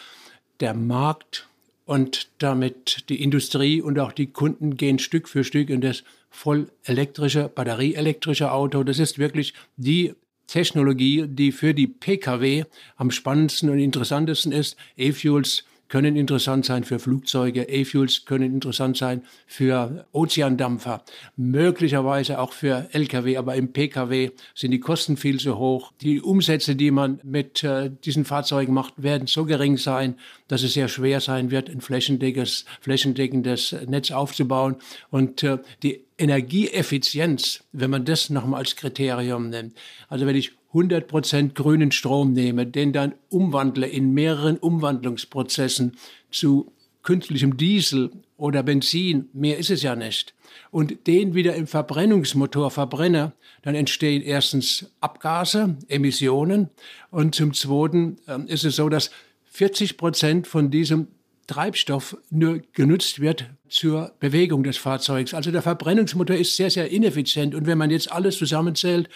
Der 0.60 0.74
Markt 0.74 1.48
und 1.84 2.28
damit 2.38 3.08
die 3.08 3.22
Industrie 3.22 3.80
und 3.80 3.98
auch 3.98 4.12
die 4.12 4.26
Kunden 4.26 4.76
gehen 4.76 4.98
Stück 4.98 5.28
für 5.28 5.44
Stück 5.44 5.70
in 5.70 5.80
das 5.80 6.02
voll 6.28 6.70
elektrische, 6.84 7.48
batterieelektrische 7.48 8.52
Auto. 8.52 8.82
Das 8.82 8.98
ist 8.98 9.18
wirklich 9.18 9.54
die 9.76 10.14
Technologie, 10.48 11.26
die 11.28 11.52
für 11.52 11.74
die 11.74 11.86
Pkw 11.86 12.64
am 12.96 13.12
spannendsten 13.12 13.70
und 13.70 13.78
interessantesten 13.78 14.50
ist. 14.50 14.76
E-Fuels 14.96 15.64
können 15.88 16.16
interessant 16.16 16.66
sein 16.66 16.84
für 16.84 16.98
Flugzeuge, 16.98 17.68
E-Fuels 17.68 18.24
können 18.24 18.52
interessant 18.54 18.96
sein 18.96 19.22
für 19.46 20.06
Ozeandampfer, 20.12 21.02
möglicherweise 21.36 22.38
auch 22.38 22.52
für 22.52 22.88
Lkw, 22.92 23.36
aber 23.36 23.56
im 23.56 23.72
Pkw 23.72 24.30
sind 24.54 24.70
die 24.70 24.80
Kosten 24.80 25.16
viel 25.16 25.40
zu 25.40 25.58
hoch. 25.58 25.92
Die 26.00 26.20
Umsätze, 26.20 26.76
die 26.76 26.90
man 26.90 27.20
mit 27.22 27.64
äh, 27.64 27.90
diesen 28.04 28.24
Fahrzeugen 28.24 28.74
macht, 28.74 29.02
werden 29.02 29.26
so 29.26 29.44
gering 29.44 29.76
sein, 29.76 30.16
dass 30.48 30.62
es 30.62 30.74
sehr 30.74 30.88
schwer 30.88 31.20
sein 31.20 31.50
wird, 31.50 31.70
ein 31.70 31.80
flächendeckendes, 31.80 32.64
flächendeckendes 32.80 33.74
Netz 33.86 34.10
aufzubauen. 34.10 34.76
Und 35.10 35.42
äh, 35.42 35.58
die 35.82 36.04
Energieeffizienz, 36.18 37.64
wenn 37.72 37.90
man 37.90 38.04
das 38.04 38.28
nochmal 38.28 38.60
als 38.60 38.76
Kriterium 38.76 39.50
nimmt, 39.50 39.76
also 40.08 40.26
wenn 40.26 40.36
ich 40.36 40.57
100% 40.74 41.54
grünen 41.54 41.92
Strom 41.92 42.32
nehme, 42.32 42.66
den 42.66 42.92
dann 42.92 43.14
umwandle 43.30 43.86
in 43.86 44.12
mehreren 44.12 44.58
Umwandlungsprozessen 44.58 45.96
zu 46.30 46.72
künstlichem 47.02 47.56
Diesel 47.56 48.10
oder 48.36 48.62
Benzin, 48.62 49.28
mehr 49.32 49.58
ist 49.58 49.70
es 49.70 49.82
ja 49.82 49.96
nicht, 49.96 50.34
und 50.70 51.06
den 51.06 51.34
wieder 51.34 51.54
im 51.54 51.66
Verbrennungsmotor 51.66 52.70
verbrenne, 52.70 53.32
dann 53.62 53.74
entstehen 53.74 54.22
erstens 54.22 54.90
Abgase, 55.00 55.76
Emissionen 55.88 56.68
und 57.10 57.34
zum 57.34 57.54
Zweiten 57.54 58.18
äh, 58.26 58.38
ist 58.46 58.64
es 58.64 58.76
so, 58.76 58.88
dass 58.88 59.10
40 59.46 59.96
Prozent 59.96 60.46
von 60.46 60.70
diesem 60.70 61.08
Treibstoff 61.48 62.16
nur 62.30 62.60
genutzt 62.74 63.20
wird 63.20 63.46
zur 63.68 64.12
Bewegung 64.20 64.62
des 64.62 64.76
Fahrzeugs. 64.76 65.32
Also 65.32 65.50
der 65.50 65.62
Verbrennungsmotor 65.62 66.36
ist 66.36 66.56
sehr, 66.56 66.70
sehr 66.70 66.90
ineffizient. 66.90 67.54
Und 67.54 67.66
wenn 67.66 67.78
man 67.78 67.90
jetzt 67.90 68.12
alles 68.12 68.36
zusammenzählt, 68.36 69.08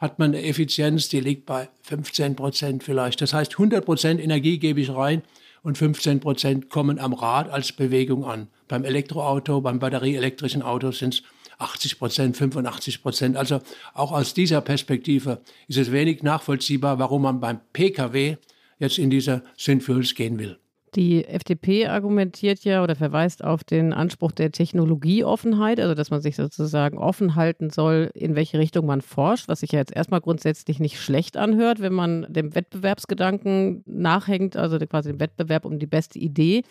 hat 0.00 0.18
man 0.18 0.34
eine 0.34 0.42
Effizienz, 0.42 1.08
die 1.08 1.20
liegt 1.20 1.46
bei 1.46 1.68
15 1.82 2.34
Prozent 2.34 2.82
vielleicht. 2.82 3.20
Das 3.20 3.34
heißt, 3.34 3.52
100 3.52 3.84
Prozent 3.84 4.20
Energie 4.20 4.58
gebe 4.58 4.80
ich 4.80 4.90
rein 4.90 5.22
und 5.62 5.76
15 5.76 6.20
Prozent 6.20 6.70
kommen 6.70 6.98
am 6.98 7.12
Rad 7.12 7.50
als 7.50 7.72
Bewegung 7.72 8.24
an. 8.24 8.48
Beim 8.66 8.84
Elektroauto, 8.84 9.60
beim 9.60 9.78
batterieelektrischen 9.78 10.62
Auto 10.62 10.90
sind 10.90 11.14
es 11.14 11.22
80 11.58 11.98
Prozent, 11.98 12.36
85 12.38 13.02
Prozent. 13.02 13.36
Also 13.36 13.60
auch 13.92 14.12
aus 14.12 14.32
dieser 14.32 14.62
Perspektive 14.62 15.42
ist 15.68 15.76
es 15.76 15.92
wenig 15.92 16.22
nachvollziehbar, 16.22 16.98
warum 16.98 17.22
man 17.22 17.40
beim 17.40 17.60
Pkw 17.74 18.36
jetzt 18.78 18.98
in 18.98 19.10
dieser 19.10 19.42
Synfuels 19.58 20.14
gehen 20.14 20.38
will. 20.38 20.58
Die 20.96 21.24
FDP 21.24 21.86
argumentiert 21.86 22.64
ja 22.64 22.82
oder 22.82 22.96
verweist 22.96 23.44
auf 23.44 23.62
den 23.62 23.92
Anspruch 23.92 24.32
der 24.32 24.50
Technologieoffenheit, 24.50 25.78
also 25.78 25.94
dass 25.94 26.10
man 26.10 26.20
sich 26.20 26.34
sozusagen 26.34 26.98
offen 26.98 27.36
halten 27.36 27.70
soll, 27.70 28.10
in 28.14 28.34
welche 28.34 28.58
Richtung 28.58 28.86
man 28.86 29.00
forscht, 29.00 29.46
was 29.46 29.60
sich 29.60 29.70
ja 29.70 29.78
jetzt 29.78 29.94
erstmal 29.94 30.20
grundsätzlich 30.20 30.80
nicht 30.80 31.00
schlecht 31.00 31.36
anhört, 31.36 31.80
wenn 31.80 31.92
man 31.92 32.26
dem 32.28 32.56
Wettbewerbsgedanken 32.56 33.84
nachhängt, 33.86 34.56
also 34.56 34.78
quasi 34.78 35.10
dem 35.10 35.20
Wettbewerb 35.20 35.64
um 35.64 35.78
die 35.78 35.86
beste 35.86 36.18
Idee. 36.18 36.64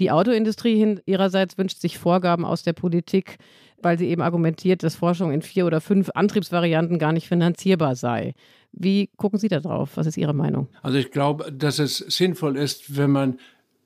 Die 0.00 0.10
Autoindustrie 0.10 0.98
ihrerseits 1.06 1.56
wünscht 1.56 1.80
sich 1.80 1.98
Vorgaben 1.98 2.44
aus 2.44 2.64
der 2.64 2.72
Politik, 2.72 3.38
weil 3.82 3.98
sie 3.98 4.08
eben 4.08 4.22
argumentiert, 4.22 4.82
dass 4.82 4.96
Forschung 4.96 5.32
in 5.32 5.42
vier 5.42 5.64
oder 5.64 5.80
fünf 5.80 6.10
Antriebsvarianten 6.14 6.98
gar 6.98 7.12
nicht 7.12 7.28
finanzierbar 7.28 7.94
sei. 7.94 8.34
Wie 8.72 9.10
gucken 9.16 9.38
Sie 9.38 9.48
da 9.48 9.60
drauf? 9.60 9.92
Was 9.94 10.06
ist 10.06 10.16
Ihre 10.16 10.34
Meinung? 10.34 10.68
Also 10.82 10.98
ich 10.98 11.10
glaube, 11.10 11.52
dass 11.52 11.78
es 11.78 11.98
sinnvoll 11.98 12.56
ist, 12.56 12.96
wenn 12.96 13.10
man 13.10 13.38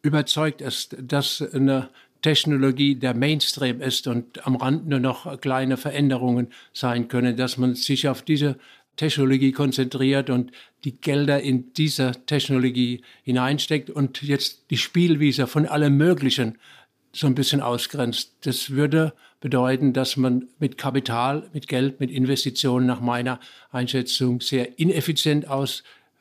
überzeugt 0.05 0.61
ist, 0.61 0.97
dass 1.01 1.43
eine 1.43 1.89
Technologie 2.23 2.95
der 2.95 3.15
Mainstream 3.15 3.81
ist 3.81 4.07
und 4.07 4.47
am 4.47 4.57
Rand 4.57 4.87
nur 4.87 5.01
noch 5.01 5.41
kleine 5.41 5.77
Veränderungen 5.77 6.49
sein 6.73 7.09
können, 7.09 7.37
dass 7.37 7.57
man 7.57 7.75
sich 7.75 8.09
auf 8.09 8.23
diese 8.23 8.57
Technologie 8.97 9.53
konzentriert 9.53 10.31
und 10.31 10.53
die 10.85 11.01
Gelder 11.01 11.41
in 11.41 11.73
diese 11.73 12.13
Technologie 12.27 13.03
hineinsteckt 13.25 13.91
und 13.91 14.23
jetzt 14.23 14.71
die 14.71 14.77
Spielwiese 14.77 15.47
von 15.47 15.67
allem 15.67 15.97
Möglichen 15.97 16.59
so 17.13 17.27
ein 17.27 17.35
bisschen 17.35 17.61
ausgrenzt. 17.61 18.35
Das 18.43 18.71
würde 18.71 19.15
bedeuten, 19.41 19.93
dass 19.93 20.17
man 20.17 20.49
mit 20.59 20.79
Kapital, 20.79 21.49
mit 21.53 21.67
Geld, 21.67 22.01
mit 22.01 22.11
Investitionen 22.11 22.87
nach 22.87 23.01
meiner 23.01 23.41
Einschätzung 23.71 24.41
sehr 24.41 24.79
ineffizient 24.79 25.49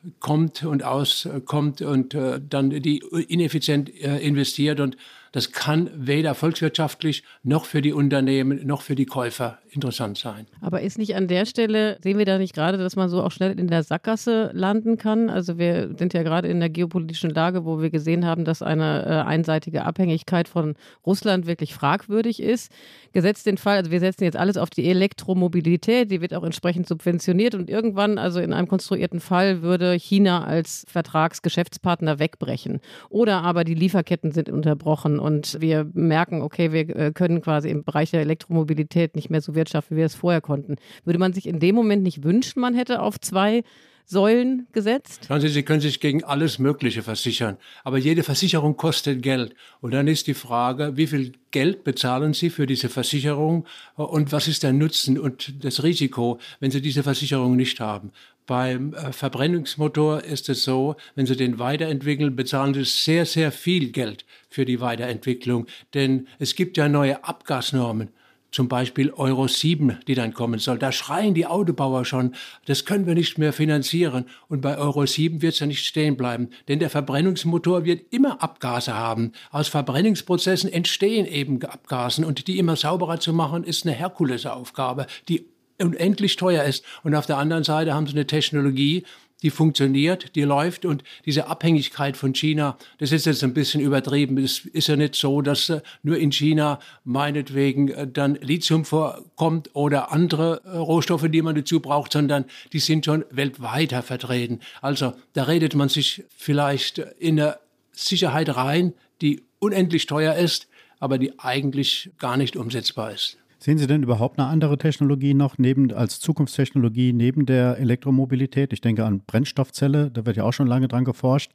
auskommt 0.04 0.64
und 0.64 0.84
auskommt 0.84 1.82
und 1.82 2.14
äh, 2.14 2.40
dann 2.48 2.70
die 2.70 3.00
ineffizient 3.28 3.90
äh, 4.02 4.20
investiert. 4.20 4.80
Und 4.80 4.98
das 5.32 5.52
kann 5.52 5.90
weder 5.96 6.36
volkswirtschaftlich 6.36 7.24
noch 7.44 7.66
für 7.66 7.82
die 7.82 7.94
Unternehmen 7.94 8.66
noch 8.66 8.82
für 8.82 8.96
die 8.96 9.06
Käufer 9.06 9.60
interessant 9.76 10.18
sein. 10.18 10.48
Aber 10.62 10.82
ist 10.82 10.98
nicht 10.98 11.16
an 11.16 11.28
der 11.28 11.46
Stelle, 11.46 11.98
sehen 12.02 12.18
wir 12.18 12.26
da 12.26 12.38
nicht 12.38 12.54
gerade, 12.54 12.78
dass 12.78 12.96
man 12.96 13.10
so 13.10 13.22
auch 13.22 13.32
schnell 13.32 13.60
in 13.60 13.68
der 13.68 13.84
Sackgasse 13.84 14.52
landen 14.54 14.98
kann? 14.98 15.30
Also 15.30 15.58
wir 15.58 15.96
sind 15.98 16.14
ja 16.14 16.24
gerade 16.24 16.48
in 16.48 16.60
der 16.60 16.70
geopolitischen 16.70 17.30
Lage, 17.30 17.66
wo 17.66 17.82
wir 17.82 17.90
gesehen 17.90 18.26
haben, 18.26 18.46
dass 18.46 18.62
eine 18.62 19.06
äh, 19.06 19.10
einseitige 19.28 19.86
Abhängigkeit 19.86 20.48
von 20.48 20.76
Russland 21.06 21.48
wirklich 21.48 21.74
fragwürdig 21.74 22.42
ist. 22.42 22.72
Gesetzt 23.12 23.46
den 23.46 23.58
Fall, 23.58 23.78
also 23.78 23.92
wir 23.92 24.00
setzen 24.00 24.24
jetzt 24.24 24.38
alles 24.38 24.58
auf 24.58 24.70
die 24.70 24.90
Elektromobilität, 24.90 26.12
die 26.12 26.22
wird 26.22 26.34
auch 26.34 26.44
entsprechend 26.44 26.88
subventioniert 26.88 27.56
und 27.56 27.70
irgendwann, 27.70 28.18
also 28.18 28.40
in 28.40 28.54
einem 28.54 28.68
konstruierten 28.68 29.20
Fall, 29.20 29.62
würde 29.62 29.94
China 29.94 30.44
als 30.44 30.86
Vertragsgeschäftspartner 30.88 32.20
wegbrechen. 32.20 32.80
Oder 33.10 33.42
aber 33.42 33.64
die 33.64 33.76
Lieferketten 33.76 34.32
sind 34.32 34.50
unterbrochen 34.50 35.20
und 35.20 35.60
wir 35.62 35.90
merken, 35.94 36.42
okay, 36.42 36.72
wir 36.72 36.96
äh, 36.96 37.12
können 37.12 37.42
quasi 37.42 37.70
im 37.70 37.84
Bereich 37.84 38.12
der 38.12 38.22
Elektromobilität 38.22 39.16
nicht 39.16 39.30
mehr 39.30 39.42
so 39.42 39.56
wirtschaften, 39.64 39.96
wie 39.96 40.00
wir 40.00 40.06
es 40.06 40.16
vorher 40.16 40.42
konnten. 40.42 40.76
Würde 41.06 41.20
man 41.20 41.34
sich 41.34 41.48
in 41.48 41.60
dem 41.60 41.76
Moment 41.76 42.04
nicht 42.04 42.24
wünschen, 42.24 42.60
man 42.60 42.76
hätte 42.76 43.02
auf 43.02 43.20
zwei 43.20 43.64
Säulen 44.06 44.68
gesetzt? 44.74 45.26
Schauen 45.28 45.40
Sie, 45.40 45.48
Sie 45.48 45.64
können 45.64 45.80
sich 45.80 46.02
gegen 46.02 46.24
alles 46.26 46.60
Mögliche 46.60 47.04
versichern, 47.04 47.58
aber 47.84 47.98
jede 47.98 48.24
Versicherung 48.24 48.76
kostet 48.76 49.22
Geld. 49.22 49.56
Und 49.80 49.92
dann 49.94 50.08
ist 50.08 50.28
die 50.28 50.34
Frage, 50.34 50.98
wie 50.98 51.08
viel 51.08 51.32
Geld 51.52 51.86
bezahlen 51.86 52.34
Sie 52.34 52.50
für 52.50 52.68
diese 52.68 52.90
Versicherung 52.90 53.66
und 53.96 54.32
was 54.34 54.48
ist 54.48 54.64
der 54.64 54.74
Nutzen 54.74 55.18
und 55.18 55.64
das 55.64 55.84
Risiko, 55.84 56.40
wenn 56.60 56.72
Sie 56.72 56.82
diese 56.82 57.04
Versicherung 57.04 57.56
nicht 57.56 57.80
haben? 57.80 58.12
Beim 58.46 58.94
äh, 58.94 59.14
Verbrennungsmotor 59.14 60.22
ist 60.22 60.50
es 60.50 60.66
so, 60.66 60.98
wenn 61.16 61.26
Sie 61.26 61.38
den 61.38 61.60
weiterentwickeln, 61.60 62.36
bezahlen 62.36 62.74
Sie 62.74 62.84
sehr, 62.84 63.26
sehr 63.26 63.54
viel 63.54 63.94
Geld 63.94 64.26
für 64.50 64.66
die 64.66 64.82
Weiterentwicklung. 64.82 65.66
Denn 65.94 66.28
es 66.40 66.56
gibt 66.56 66.76
ja 66.76 66.90
neue 66.90 67.24
Abgasnormen 67.24 68.10
zum 68.54 68.68
Beispiel 68.70 69.12
Euro 69.12 69.48
7, 69.48 69.98
die 70.08 70.14
dann 70.16 70.34
kommen 70.34 70.60
soll. 70.60 70.78
Da 70.78 70.92
schreien 70.92 71.34
die 71.34 71.48
Autobauer 71.48 72.06
schon, 72.06 72.36
das 72.66 72.86
können 72.86 73.08
wir 73.08 73.16
nicht 73.16 73.38
mehr 73.38 73.52
finanzieren. 73.52 74.26
Und 74.48 74.62
bei 74.62 74.78
Euro 74.78 75.06
7 75.06 75.42
wird 75.42 75.56
es 75.56 75.60
ja 75.60 75.66
nicht 75.66 75.86
stehen 75.86 76.16
bleiben, 76.16 76.50
denn 76.68 76.80
der 76.80 76.92
Verbrennungsmotor 76.92 77.84
wird 77.84 78.14
immer 78.14 78.42
Abgase 78.44 78.94
haben. 78.94 79.32
Aus 79.52 79.68
Verbrennungsprozessen 79.68 80.72
entstehen 80.72 81.26
eben 81.26 81.62
Abgasen 81.64 82.24
und 82.24 82.48
die 82.48 82.60
immer 82.60 82.76
sauberer 82.76 83.20
zu 83.20 83.34
machen, 83.34 83.64
ist 83.64 83.86
eine 83.86 83.96
Herkulesaufgabe, 83.96 85.08
die 85.28 85.48
unendlich 85.80 86.36
teuer 86.36 86.64
ist. 86.64 86.86
Und 87.04 87.16
auf 87.16 87.26
der 87.26 87.38
anderen 87.38 87.64
Seite 87.64 87.94
haben 87.94 88.08
sie 88.08 88.14
eine 88.14 88.28
Technologie, 88.28 89.04
die 89.44 89.50
funktioniert, 89.50 90.36
die 90.36 90.42
läuft 90.42 90.86
und 90.86 91.04
diese 91.26 91.48
Abhängigkeit 91.48 92.18
von 92.18 92.34
China, 92.34 92.78
das 92.98 93.12
ist 93.12 93.26
jetzt 93.26 93.44
ein 93.44 93.54
bisschen 93.54 93.82
übertrieben. 93.82 94.38
Es 94.38 94.60
ist 94.60 94.88
ja 94.88 94.96
nicht 94.96 95.16
so, 95.16 95.42
dass 95.42 95.70
äh, 95.70 95.82
nur 96.02 96.18
in 96.18 96.32
China 96.32 96.80
meinetwegen 97.04 97.90
äh, 97.90 98.08
dann 98.08 98.36
Lithium 98.36 98.86
vorkommt 98.86 99.70
oder 99.74 100.12
andere 100.12 100.62
äh, 100.66 100.78
Rohstoffe, 100.78 101.28
die 101.30 101.42
man 101.42 101.56
dazu 101.56 101.82
braucht, 101.82 102.14
sondern 102.14 102.46
die 102.72 102.80
sind 102.80 103.06
schon 103.06 103.26
weltweit 103.30 103.92
vertreten. 103.92 104.62
Also 104.82 105.14
da 105.34 105.44
redet 105.44 105.76
man 105.76 105.90
sich 105.90 106.24
vielleicht 106.36 106.98
in 106.98 107.40
eine 107.40 107.58
Sicherheit 107.92 108.56
rein, 108.56 108.94
die 109.22 109.44
unendlich 109.60 110.06
teuer 110.06 110.36
ist, 110.36 110.68
aber 111.00 111.18
die 111.18 111.38
eigentlich 111.38 112.12
gar 112.18 112.38
nicht 112.38 112.56
umsetzbar 112.56 113.12
ist. 113.12 113.38
Sehen 113.64 113.78
Sie 113.78 113.88
denn 113.88 114.04
überhaupt 114.04 114.38
eine 114.40 114.50
andere 114.50 114.78
Technologie 114.78 115.34
noch 115.34 115.58
neben, 115.58 115.94
als 115.94 116.20
Zukunftstechnologie 116.20 117.14
neben 117.14 117.46
der 117.46 117.78
Elektromobilität? 117.78 118.74
Ich 118.74 118.82
denke 118.82 119.06
an 119.06 119.22
Brennstoffzelle, 119.22 120.12
da 120.12 120.26
wird 120.26 120.36
ja 120.36 120.44
auch 120.44 120.52
schon 120.52 120.68
lange 120.68 120.90
dran 120.90 121.06
geforscht. 121.06 121.54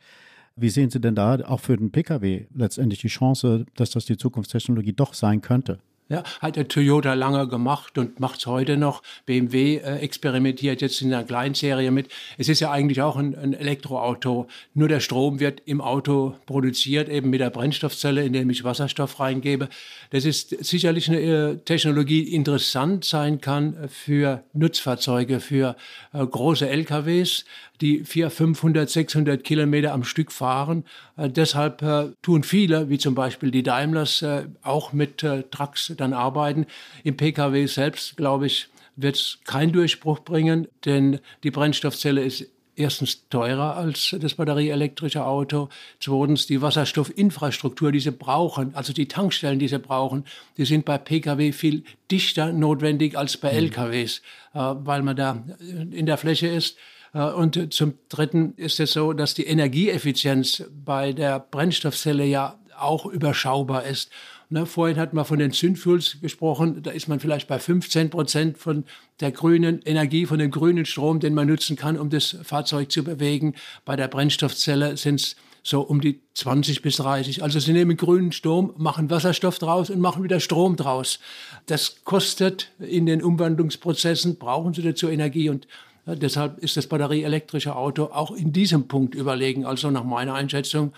Wie 0.57 0.71
sehen 0.71 0.89
Sie 0.89 1.03
denn 1.03 1.15
da 1.15 1.39
auch 1.45 1.61
für 1.61 1.77
den 1.77 1.93
Pkw 1.93 2.47
letztendlich 2.55 3.03
die 3.03 3.09
Chance, 3.09 3.67
dass 3.77 3.91
das 3.91 4.07
die 4.07 4.17
Zukunftstechnologie 4.17 4.95
doch 4.95 5.13
sein 5.13 5.43
könnte? 5.43 5.81
Ja, 6.11 6.23
hat 6.41 6.57
der 6.57 6.69
Toyota 6.69 7.13
lange 7.13 7.47
gemacht 7.49 7.99
und 7.99 8.19
macht 8.19 8.39
es 8.41 8.47
heute 8.47 8.79
noch. 8.79 9.03
BMW 9.27 9.77
äh, 9.77 9.99
experimentiert 9.99 10.81
jetzt 10.81 11.03
in 11.03 11.13
einer 11.13 11.23
Kleinserie 11.23 11.91
mit. 11.91 12.09
Es 12.39 12.49
ist 12.49 12.61
ja 12.61 12.71
eigentlich 12.71 13.03
auch 13.03 13.17
ein, 13.17 13.37
ein, 13.37 13.53
Elektroauto. 13.53 14.49
Nur 14.73 14.89
der 14.89 15.01
Strom 15.01 15.39
wird 15.39 15.61
im 15.67 15.83
Auto 15.83 16.35
produziert, 16.47 17.11
eben 17.11 17.29
mit 17.29 17.41
der 17.41 17.51
Brennstoffzelle, 17.51 18.25
in 18.25 18.33
der 18.33 18.49
ich 18.49 18.65
Wasserstoff 18.65 19.21
reingebe. 19.21 19.69
Das 20.09 20.25
ist 20.25 20.65
sicherlich 20.65 21.11
eine 21.11 21.21
äh, 21.21 21.57
Technologie, 21.59 22.25
die 22.25 22.35
interessant 22.35 23.05
sein 23.05 23.43
kann 23.43 23.77
für 23.91 24.43
Nutzfahrzeuge, 24.55 25.41
für 25.41 25.77
äh, 26.15 26.25
große 26.25 26.67
LKWs 26.67 27.45
die 27.81 28.05
400, 28.05 28.33
500, 28.33 28.91
600 28.91 29.45
Kilometer 29.45 29.93
am 29.93 30.05
Stück 30.05 30.33
fahren. 30.33 30.85
Äh, 31.17 31.31
deshalb 31.31 31.83
äh, 31.83 32.13
tun 32.23 32.43
viele, 32.43 32.89
wie 32.89 32.99
zum 32.99 33.15
Beispiel 33.15 33.51
die 33.51 33.63
Daimlers, 33.63 34.23
äh, 34.23 34.47
auch 34.63 34.93
mit 34.93 35.23
äh, 35.23 35.45
Trucks 35.51 35.93
dann 35.97 36.13
arbeiten. 36.13 36.67
Im 37.05 37.17
Pkw 37.17 37.67
selbst, 37.67 38.17
glaube 38.17 38.47
ich, 38.47 38.69
wird 38.97 39.17
es 39.17 39.39
keinen 39.45 39.73
Durchbruch 39.73 40.21
bringen, 40.21 40.67
denn 40.85 41.21
die 41.45 41.51
Brennstoffzelle 41.51 42.23
ist 42.23 42.47
erstens 42.79 43.29
teurer 43.29 43.77
als 43.77 44.17
das 44.19 44.35
batterieelektrische 44.35 45.25
Auto. 45.25 45.69
Zweitens 46.01 46.47
die 46.47 46.63
Wasserstoffinfrastruktur, 46.63 47.93
die 47.93 48.01
sie 48.01 48.13
brauchen, 48.13 48.75
also 48.75 48.93
die 48.93 49.09
Tankstellen, 49.09 49.59
die 49.59 49.69
sie 49.69 49.79
brauchen, 49.79 50.25
die 50.57 50.65
sind 50.65 50.85
bei 50.85 50.97
Pkw 50.97 51.53
viel 51.53 51.85
dichter 52.11 52.53
notwendig 52.53 53.19
als 53.19 53.37
bei 53.37 53.53
mhm. 53.53 53.59
LKWs, 53.59 54.23
äh, 54.55 54.59
weil 54.59 55.03
man 55.03 55.17
da 55.17 55.45
in 55.59 56.07
der 56.07 56.19
Fläche 56.19 56.47
ist. 56.47 56.77
Äh, 57.13 57.25
und 57.25 57.73
zum 57.73 57.95
Dritten 58.09 58.55
ist 58.57 58.81
es 58.81 58.93
so, 58.93 59.13
dass 59.13 59.35
die 59.35 59.47
Energieeffizienz 59.47 60.65
bei 60.85 61.13
der 61.13 61.41
Brennstoffzelle 61.41 62.25
ja 62.25 62.59
auch 62.79 63.07
überschaubar 63.07 63.85
ist. 63.85 64.11
Ne, 64.51 64.65
vorhin 64.65 64.97
hat 64.97 65.13
man 65.13 65.27
von 65.27 65.39
den 65.39 65.53
Zündfuels 65.53 66.23
gesprochen. 66.23 66.83
Da 66.83 66.91
ist 66.91 67.07
man 67.07 67.21
vielleicht 67.21 67.49
bei 67.49 67.59
15 67.59 68.09
Prozent 68.09 68.57
von 68.57 68.85
der 69.21 69.31
grünen 69.31 69.83
Energie, 69.83 70.25
von 70.25 70.39
dem 70.39 70.51
grünen 70.51 70.87
Strom, 70.87 71.21
den 71.21 71.35
man 71.35 71.49
nutzen 71.49 71.77
kann, 71.77 71.99
um 71.99 72.09
das 72.09 72.37
Fahrzeug 72.45 72.91
zu 72.91 73.05
bewegen. 73.05 73.55
Bei 73.85 73.95
der 73.95 74.09
Brennstoffzelle 74.09 74.97
sind 74.97 75.21
es 75.21 75.37
so 75.63 75.83
um 75.83 76.01
die 76.01 76.23
20 76.33 76.81
bis 76.81 76.97
30. 76.97 77.43
Also 77.43 77.61
sie 77.61 77.75
nehmen 77.75 77.99
grünen 77.99 78.33
Strom, 78.33 78.73
machen 78.79 79.11
Wasserstoff 79.11 79.59
draus 79.59 79.91
und 79.91 80.01
machen 80.01 80.25
wieder 80.25 80.41
Strom 80.41 80.77
draus. 80.77 81.19
Das 81.67 82.05
kostet 82.05 82.71
in 82.79 83.05
den 83.05 83.23
Umwandlungsprozessen, 83.23 84.39
brauchen 84.39 84.73
sie 84.73 84.83
dazu 84.83 85.09
Energie 85.09 85.51
und 85.51 85.69
deshalb 86.17 86.59
ist 86.59 86.77
das 86.77 86.87
batterieelektrische 86.87 87.75
Auto 87.77 88.05
auch 88.05 88.31
in 88.31 88.53
diesem 88.53 88.89
Punkt 88.89 89.15
überlegen. 89.15 89.67
Also 89.67 89.91
nach 89.91 90.05
meiner 90.05 90.35
Einschätzung, 90.35 90.93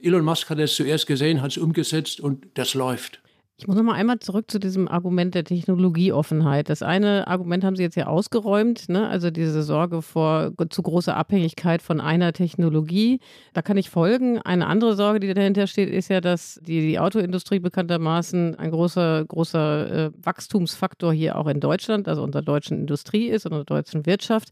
Elon 0.00 0.24
Musk 0.24 0.50
hat 0.50 0.58
es 0.58 0.74
zuerst 0.74 1.06
gesehen, 1.06 1.42
hat 1.42 1.52
es 1.52 1.58
umgesetzt 1.58 2.20
und 2.20 2.46
das 2.54 2.74
läuft. 2.74 3.20
Ich 3.58 3.68
muss 3.68 3.76
noch 3.76 3.84
mal 3.84 3.94
einmal 3.94 4.18
zurück 4.18 4.50
zu 4.50 4.58
diesem 4.58 4.88
Argument 4.88 5.34
der 5.34 5.44
Technologieoffenheit. 5.44 6.68
Das 6.68 6.82
eine 6.82 7.28
Argument 7.28 7.62
haben 7.62 7.76
Sie 7.76 7.82
jetzt 7.82 7.94
ja 7.94 8.06
ausgeräumt, 8.06 8.88
ne? 8.88 9.06
also 9.06 9.30
diese 9.30 9.62
Sorge 9.62 10.02
vor 10.02 10.52
zu 10.70 10.82
großer 10.82 11.16
Abhängigkeit 11.16 11.80
von 11.80 12.00
einer 12.00 12.32
Technologie. 12.32 13.20
Da 13.52 13.62
kann 13.62 13.76
ich 13.76 13.90
folgen. 13.90 14.40
Eine 14.40 14.66
andere 14.66 14.96
Sorge, 14.96 15.20
die 15.20 15.32
dahinter 15.32 15.66
steht, 15.66 15.90
ist 15.90 16.08
ja, 16.08 16.20
dass 16.20 16.60
die, 16.66 16.80
die 16.80 16.98
Autoindustrie 16.98 17.60
bekanntermaßen 17.60 18.56
ein 18.56 18.70
großer, 18.70 19.24
großer 19.26 20.06
äh, 20.06 20.10
Wachstumsfaktor 20.20 21.12
hier 21.12 21.36
auch 21.36 21.46
in 21.46 21.60
Deutschland, 21.60 22.08
also 22.08 22.22
unserer 22.24 22.42
deutschen 22.42 22.80
Industrie 22.80 23.28
ist, 23.28 23.46
unserer 23.46 23.64
deutschen 23.64 24.06
Wirtschaft 24.06 24.48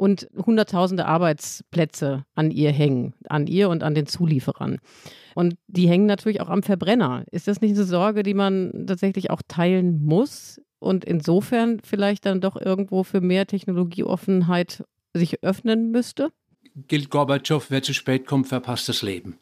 und 0.00 0.28
hunderttausende 0.34 1.04
Arbeitsplätze 1.04 2.24
an 2.34 2.50
ihr 2.50 2.72
hängen, 2.72 3.12
an 3.28 3.46
ihr 3.46 3.68
und 3.68 3.82
an 3.82 3.94
den 3.94 4.06
Zulieferern. 4.06 4.78
Und 5.34 5.56
die 5.66 5.88
hängen 5.88 6.06
natürlich 6.06 6.40
auch 6.40 6.48
am 6.48 6.62
Verbrenner. 6.62 7.24
Ist 7.30 7.48
das 7.48 7.60
nicht 7.60 7.76
eine 7.76 7.84
Sorge, 7.84 8.22
die 8.22 8.32
man 8.32 8.86
tatsächlich 8.86 9.30
auch 9.30 9.42
teilen 9.46 10.02
muss 10.02 10.58
und 10.78 11.04
insofern 11.04 11.80
vielleicht 11.84 12.24
dann 12.24 12.40
doch 12.40 12.56
irgendwo 12.56 13.02
für 13.04 13.20
mehr 13.20 13.46
Technologieoffenheit 13.46 14.84
sich 15.12 15.44
öffnen 15.44 15.90
müsste? 15.90 16.30
Gilt 16.88 17.10
Gorbatschow, 17.10 17.66
wer 17.68 17.82
zu 17.82 17.92
spät 17.92 18.26
kommt, 18.26 18.48
verpasst 18.48 18.88
das 18.88 19.02
Leben. 19.02 19.36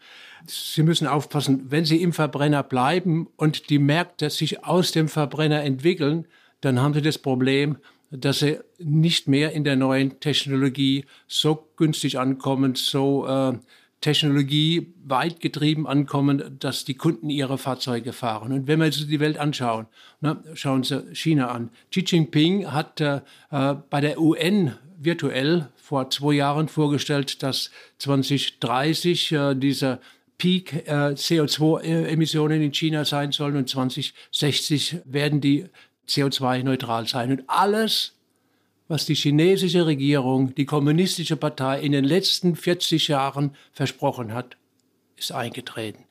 Sie 0.45 0.83
müssen 0.83 1.07
aufpassen, 1.07 1.67
wenn 1.71 1.85
Sie 1.85 2.03
im 2.03 2.13
Verbrenner 2.13 2.65
bleiben 2.65 3.29
und 3.37 3.71
die 3.71 3.79
Märkte 3.79 4.29
sich 4.29 4.65
aus 4.65 4.91
dem 4.91 5.07
Verbrenner 5.07 5.63
entwickeln, 5.63 6.27
dann 6.61 6.81
haben 6.81 6.95
Sie 6.95 7.03
das 7.03 7.19
Problem, 7.19 7.77
dass 8.11 8.41
sie 8.41 8.59
nicht 8.79 9.29
mehr 9.29 9.53
in 9.53 9.65
der 9.65 9.77
neuen 9.77 10.21
Technologie 10.21 11.05
so 11.27 11.69
günstig 11.77 12.19
ankommen, 12.19 12.75
so 12.75 13.27
äh, 13.27 13.59
Technologie 14.01 14.95
weit 15.05 15.41
getrieben 15.41 15.87
ankommen, 15.87 16.57
dass 16.61 16.85
die 16.85 16.95
Kunden 16.95 17.31
ihre 17.31 17.59
Fahrzeuge 17.59 18.13
fahren. 18.13 18.53
Und 18.53 18.69
wenn 18.69 18.79
wir 18.79 18.87
uns 18.87 19.07
die 19.07 19.21
Welt 19.21 19.39
anschauen, 19.39 19.87
ne, 20.21 20.43
schauen 20.55 20.85
Sie 20.85 21.15
China 21.15 21.49
an. 21.49 21.71
Xi 21.91 22.05
Jinping 22.07 22.71
hat 22.71 23.01
äh, 23.01 23.21
äh 23.51 23.75
bei 23.91 24.01
der 24.01 24.21
UN 24.21 24.75
virtuell 24.99 25.69
vor 25.77 26.11
zwei 26.11 26.35
Jahren 26.35 26.69
vorgestellt, 26.69 27.43
dass 27.43 27.71
2030 27.99 29.33
äh, 29.33 29.55
dieser 29.55 30.01
Peak 30.37 30.87
äh, 30.87 31.15
CO2-Emissionen 31.15 32.63
in 32.63 32.73
China 32.73 33.05
sein 33.05 33.33
sollen 33.33 33.57
und 33.57 33.69
2060 33.69 34.99
werden 35.05 35.41
die 35.41 35.67
CO2-neutral 36.09 37.07
sein. 37.07 37.31
Und 37.31 37.45
alles 37.47 38.15
was 38.89 39.05
die 39.05 39.15
chinesische 39.15 39.87
Regierung, 39.87 40.55
die 40.55 40.65
kommunistische 40.65 41.37
Partei 41.37 41.81
in 41.81 41.93
den 41.93 42.05
letzten 42.05 42.57
40 42.57 43.09
Jahren 43.09 43.55
versprochen 43.73 44.33
hat, 44.33 44.57
ist 45.17 45.31
eingetreten. 45.31 46.05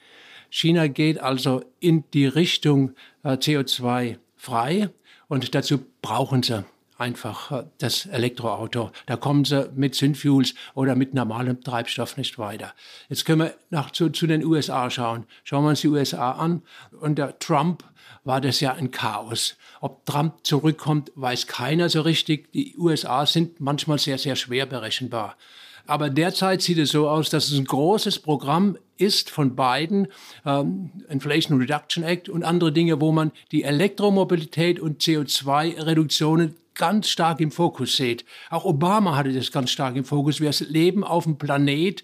China 0.49 0.87
geht 0.87 1.19
also 1.19 1.63
in 1.79 2.03
die 2.13 2.27
Richtung 2.27 2.93
äh, 3.23 3.31
CO2 3.31 4.17
frei 4.37 4.89
und 5.27 5.55
dazu 5.55 5.79
brauchen 6.01 6.43
sie 6.43 6.63
einfach 6.97 7.51
äh, 7.51 7.63
das 7.79 8.05
Elektroauto. 8.05 8.91
Da 9.07 9.17
kommen 9.17 9.43
sie 9.43 9.69
mit 9.75 9.95
Synfuels 9.95 10.53
oder 10.73 10.95
mit 10.95 11.13
normalem 11.13 11.61
Treibstoff 11.61 12.15
nicht 12.15 12.37
weiter. 12.37 12.73
Jetzt 13.09 13.25
können 13.25 13.41
wir 13.41 13.55
nach, 13.71 13.91
zu, 13.91 14.09
zu 14.09 14.27
den 14.27 14.45
USA 14.45 14.89
schauen. 14.89 15.25
Schauen 15.43 15.63
wir 15.63 15.69
uns 15.69 15.81
die 15.81 15.89
USA 15.89 16.31
an. 16.33 16.61
Unter 17.01 17.37
Trump 17.39 17.83
war 18.27 18.41
das 18.41 18.59
ja 18.59 18.73
ein 18.73 18.91
Chaos. 18.91 19.55
Ob 19.79 20.05
Trump 20.05 20.35
zurückkommt, 20.43 21.11
weiß 21.15 21.47
keiner 21.47 21.89
so 21.89 22.01
richtig. 22.01 22.51
Die 22.51 22.75
USA 22.77 23.25
sind 23.25 23.61
manchmal 23.61 23.99
sehr, 23.99 24.17
sehr 24.17 24.35
schwer 24.35 24.65
berechenbar. 24.65 25.37
Aber 25.85 26.09
derzeit 26.09 26.61
sieht 26.61 26.77
es 26.77 26.91
so 26.91 27.07
aus, 27.07 27.29
dass 27.29 27.49
es 27.49 27.57
ein 27.57 27.63
großes 27.63 28.19
Programm 28.19 28.77
ist 28.97 29.29
von 29.29 29.55
beiden, 29.55 30.09
ähm, 30.45 30.91
Inflation 31.07 31.57
Reduction 31.57 32.03
Act 32.03 32.27
und 32.27 32.43
andere 32.43 32.73
Dinge, 32.73 32.99
wo 32.99 33.13
man 33.13 33.31
die 33.53 33.63
Elektromobilität 33.63 34.81
und 34.81 35.01
CO2-Reduktionen 35.01 36.55
ganz 36.75 37.07
stark 37.07 37.39
im 37.39 37.51
Fokus 37.51 37.95
seht. 37.95 38.25
Auch 38.49 38.65
Obama 38.65 39.15
hatte 39.15 39.31
das 39.31 39.53
ganz 39.53 39.71
stark 39.71 39.95
im 39.95 40.03
Fokus. 40.03 40.41
Wir 40.41 40.51
leben 40.67 41.05
auf 41.05 41.25
einem 41.25 41.37
Planet, 41.37 42.03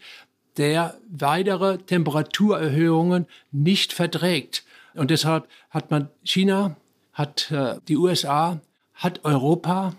der 0.56 0.98
weitere 1.10 1.80
Temperaturerhöhungen 1.80 3.28
nicht 3.52 3.92
verträgt. 3.92 4.64
Und 4.96 5.12
deshalb 5.12 5.48
hat 5.70 5.92
man 5.92 6.10
China, 6.24 6.76
hat 7.14 7.52
äh, 7.52 7.76
die 7.88 7.98
USA, 7.98 8.60
hat 8.94 9.24
Europa 9.24 9.96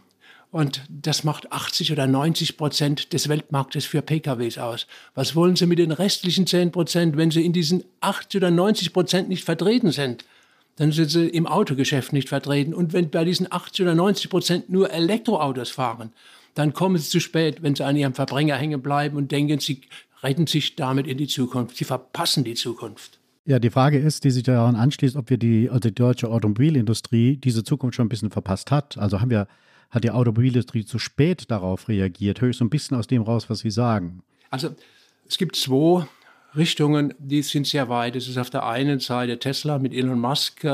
und 0.51 0.83
das 0.89 1.25
macht 1.25 1.51
80 1.51 1.91
oder 1.91 2.07
90 2.07 2.57
Prozent 2.57 3.13
des 3.13 3.29
Weltmarktes 3.29 3.87
für 3.87 4.03
PKWs 4.03 4.59
aus. 4.59 4.87
Was 5.15 5.35
wollen 5.35 5.57
Sie 5.57 5.67
mit 5.67 5.81
den 5.81 5.91
restlichen 5.91 6.47
10 6.47 6.71
Prozent, 6.71 7.17
wenn 7.17 7.33
Sie 7.33 7.45
in 7.45 7.53
diesen 7.53 7.83
80 8.01 8.41
oder 8.41 8.53
90 8.53 8.93
Prozent 8.93 9.29
nicht 9.29 9.45
vertreten 9.45 9.91
sind? 9.91 10.25
Dann 10.77 10.93
sind 10.93 11.11
Sie 11.11 11.27
im 11.27 11.49
Autogeschäft 11.49 12.13
nicht 12.13 12.29
vertreten. 12.29 12.73
Und 12.73 12.93
wenn 12.93 13.11
bei 13.11 13.25
diesen 13.25 13.51
80 13.51 13.83
oder 13.83 13.95
90 13.97 14.31
Prozent 14.31 14.71
nur 14.71 14.93
Elektroautos 14.93 15.71
fahren, 15.71 16.13
dann 16.55 16.73
kommen 16.73 16.99
Sie 16.99 17.09
zu 17.09 17.21
spät, 17.21 17.63
wenn 17.63 17.75
Sie 17.75 17.85
an 17.85 17.97
Ihrem 17.97 18.15
Verbrenner 18.15 18.57
hängen 18.57 18.81
bleiben 18.81 19.17
und 19.17 19.33
denken, 19.33 19.59
Sie 19.59 19.81
retten 20.23 20.47
sich 20.47 20.77
damit 20.77 21.09
in 21.09 21.19
die 21.19 21.27
Zukunft. 21.27 21.77
Sie 21.77 21.85
verpassen 21.85 22.45
die 22.45 22.55
Zukunft. 22.55 23.19
Ja, 23.47 23.59
die 23.59 23.71
Frage 23.71 23.99
ist, 23.99 24.25
die 24.25 24.31
sich 24.31 24.43
daran 24.43 24.75
anschließt, 24.75 25.17
ob 25.17 25.29
wir 25.29 25.37
die, 25.37 25.69
also 25.69 25.81
die 25.81 25.95
deutsche 25.95 26.31
Automobilindustrie 26.31 27.37
diese 27.37 27.63
Zukunft 27.63 27.97
schon 27.97 28.07
ein 28.07 28.09
bisschen 28.09 28.31
verpasst 28.31 28.71
hat. 28.71 28.97
Also 28.97 29.21
haben 29.21 29.31
wir 29.31 29.47
hat 29.91 30.03
die 30.03 30.11
Automobilindustrie 30.11 30.85
zu 30.85 30.99
spät 30.99 31.51
darauf 31.51 31.89
reagiert? 31.89 32.41
Höre 32.41 32.51
ich 32.51 32.57
so 32.57 32.65
ein 32.65 32.71
bisschen 32.71 32.97
aus 32.97 33.07
dem 33.07 33.23
raus, 33.23 33.49
was 33.49 33.61
Sie 33.61 33.71
sagen. 33.71 34.23
Also 34.51 34.75
es 35.29 35.39
gibt 35.39 35.57
zwei 35.57 36.07
Richtungen, 36.57 37.15
die 37.19 37.43
sind 37.43 37.67
sehr 37.67 37.89
weit. 37.89 38.17
Es 38.17 38.29
ist 38.29 38.39
auf 38.39 38.51
der 38.51 38.67
einen 38.67 38.99
Seite 38.99 39.39
Tesla 39.39 39.79
mit 39.79 39.93
Elon 39.95 40.19
Musk. 40.19 40.67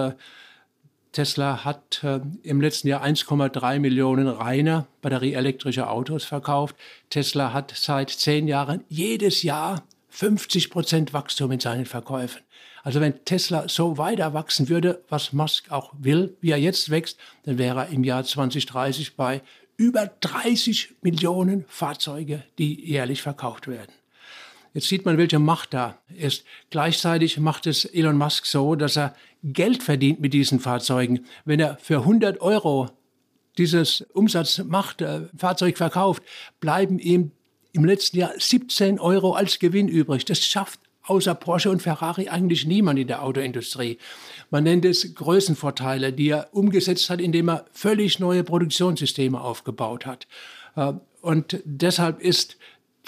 Tesla 1.13 1.65
hat 1.65 2.05
äh, 2.05 2.21
im 2.45 2.61
letzten 2.61 2.89
Jahr 2.89 3.05
1,3 3.05 3.81
Millionen 3.81 4.29
reine 4.29 4.87
batterieelektrische 5.03 5.89
Autos 5.91 6.25
verkauft. 6.25 6.77
Tesla 7.11 7.53
hat 7.53 7.73
seit 7.77 8.11
zehn 8.11 8.47
Jahren 8.47 8.85
jedes 8.89 9.43
Jahr 9.43 9.83
50 10.11 10.71
Prozent 10.71 11.13
Wachstum 11.13 11.51
in 11.53 11.61
seinen 11.61 11.85
Verkäufen. 11.85 12.43
Also 12.83 13.01
wenn 13.01 13.25
Tesla 13.25 13.69
so 13.69 13.99
weiter 13.99 14.33
wachsen 14.35 14.69
würde, 14.69 15.03
was 15.09 15.33
Musk 15.33 15.71
auch 15.71 15.93
will, 15.99 16.37
wie 16.41 16.51
er 16.51 16.59
jetzt 16.59 16.91
wächst, 16.91 17.19
dann 17.45 17.59
wäre 17.59 17.81
er 17.81 17.89
im 17.89 18.05
Jahr 18.05 18.25
2030 18.25 19.17
bei 19.17 19.43
über 19.77 20.11
30 20.21 20.97
Millionen 21.03 21.65
Fahrzeuge, 21.69 22.45
die 22.59 22.85
jährlich 22.85 23.23
verkauft 23.23 23.67
werden. 23.67 23.93
Jetzt 24.75 24.89
sieht 24.89 25.05
man, 25.05 25.19
welche 25.19 25.39
Macht 25.39 25.75
da 25.75 25.99
ist. 26.15 26.45
Gleichzeitig 26.71 27.39
macht 27.39 27.67
es 27.67 27.85
Elon 27.85 28.17
Musk 28.17 28.47
so, 28.47 28.77
dass 28.77 28.97
er 28.97 29.15
Geld 29.43 29.83
verdient 29.83 30.21
mit 30.21 30.33
diesen 30.33 30.61
Fahrzeugen. 30.61 31.27
Wenn 31.45 31.61
er 31.61 31.77
für 31.79 31.99
100 32.01 32.41
Euro 32.41 32.91
dieses 33.59 34.03
Umsatz 34.13 34.59
macht, 34.59 35.03
äh, 35.03 35.23
Fahrzeug 35.37 35.77
verkauft, 35.77 36.23
bleiben 36.61 36.99
ihm 36.99 37.33
im 37.73 37.85
letzten 37.85 38.19
Jahr 38.19 38.33
17 38.37 39.01
Euro 39.01 39.33
als 39.33 39.59
Gewinn 39.59 39.89
übrig. 39.89 40.25
Das 40.25 40.45
schafft 40.45 40.81
außer 41.05 41.35
Porsche 41.35 41.71
und 41.71 41.83
Ferrari 41.83 42.29
eigentlich 42.29 42.67
niemand 42.67 42.99
in 42.99 43.09
der 43.09 43.23
Autoindustrie. 43.23 43.99
Man 44.51 44.65
nennt 44.65 44.85
es 44.85 45.15
Größenvorteile, 45.15 46.13
die 46.13 46.29
er 46.29 46.49
umgesetzt 46.53 47.11
hat, 47.11 47.21
indem 47.21 47.49
er 47.49 47.67
völlig 47.73 48.19
neue 48.19 48.45
Produktionssysteme 48.45 49.41
aufgebaut 49.41 50.07
hat. 50.07 50.27
Äh, 50.77 50.93
und 51.21 51.61
deshalb 51.65 52.21
ist 52.21 52.57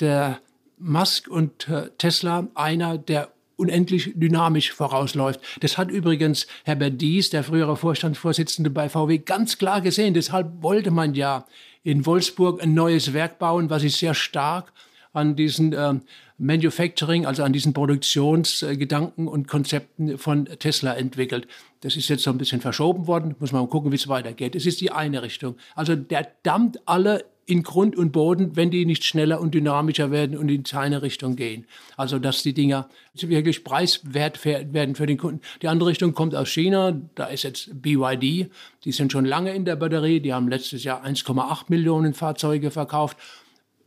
der 0.01 0.41
Musk 0.79 1.29
und 1.29 1.69
äh, 1.69 1.91
Tesla 1.99 2.49
einer, 2.55 2.99
der 2.99 3.33
unendlich 3.57 4.13
dynamisch 4.15 4.73
vorausläuft. 4.73 5.41
Das 5.61 5.79
hat 5.79 5.91
übrigens 5.91 6.47
Herbert 6.65 7.01
Dies, 7.01 7.31
der 7.31 7.45
frühere 7.45 7.77
Vorstandsvorsitzende 7.77 8.71
bei 8.71 8.89
VW, 8.89 9.19
ganz 9.19 9.59
klar 9.59 9.81
gesehen. 9.81 10.15
Deshalb 10.15 10.63
wollte 10.63 10.91
man 10.91 11.15
ja 11.15 11.47
in 11.85 12.05
Wolfsburg 12.07 12.63
ein 12.63 12.75
neues 12.75 13.13
Werk 13.13 13.39
bauen, 13.39 13.71
was 13.71 13.83
sich 13.83 13.97
sehr 13.97 14.15
stark 14.15 14.73
an 15.13 15.37
diesen 15.37 15.73
äh, 15.73 15.95
Manufacturing, 16.43 17.25
also 17.25 17.45
an 17.45 17.53
diesen 17.53 17.73
Produktionsgedanken 17.73 19.29
und 19.29 19.47
Konzepten 19.47 20.19
von 20.19 20.47
Tesla 20.47 20.95
entwickelt. 20.95 21.47
Das 21.83 21.97
ist 21.97 22.09
jetzt 22.09 22.25
so 22.25 22.31
ein 22.31 22.39
bisschen 22.39 22.61
verschoben 22.61 23.07
worden, 23.07 23.37
muss 23.39 23.53
man 23.53 23.63
mal 23.63 23.69
gucken, 23.69 23.93
wie 23.93 23.97
es 23.97 24.09
weitergeht. 24.09 24.57
Es 24.57 24.67
ist 24.67 24.81
die 24.81 24.91
eine 24.91 25.23
Richtung. 25.23 25.57
Also 25.77 25.95
der 25.95 26.27
dammt 26.43 26.81
alle 26.85 27.25
in 27.47 27.63
Grund 27.63 27.97
und 27.97 28.13
Boden, 28.13 28.57
wenn 28.57 28.71
die 28.71 28.87
nicht 28.87 29.05
schneller 29.05 29.41
und 29.41 29.55
dynamischer 29.55 30.11
werden 30.11 30.37
und 30.37 30.49
in 30.49 30.65
seine 30.65 31.03
Richtung 31.03 31.37
gehen. 31.37 31.67
Also 31.97 32.19
dass 32.19 32.43
die 32.43 32.55
Dinger 32.55 32.89
wirklich 33.15 33.63
preiswert 33.63 34.45
werden 34.45 34.95
für 34.95 35.07
den 35.07 35.19
Kunden. 35.19 35.41
Die 35.61 35.69
andere 35.69 35.91
Richtung 35.91 36.13
kommt 36.13 36.35
aus 36.35 36.49
China, 36.49 37.01
da 37.15 37.27
ist 37.27 37.43
jetzt 37.45 37.83
BYD, 37.83 38.51
die 38.85 38.93
sind 38.93 39.13
schon 39.13 39.25
lange 39.25 39.55
in 39.55 39.65
der 39.65 39.77
Batterie, 39.77 40.21
die 40.21 40.33
haben 40.33 40.49
letztes 40.49 40.83
Jahr 40.85 41.05
1,8 41.05 41.65
Millionen 41.69 42.15
Fahrzeuge 42.15 42.71
verkauft 42.71 43.17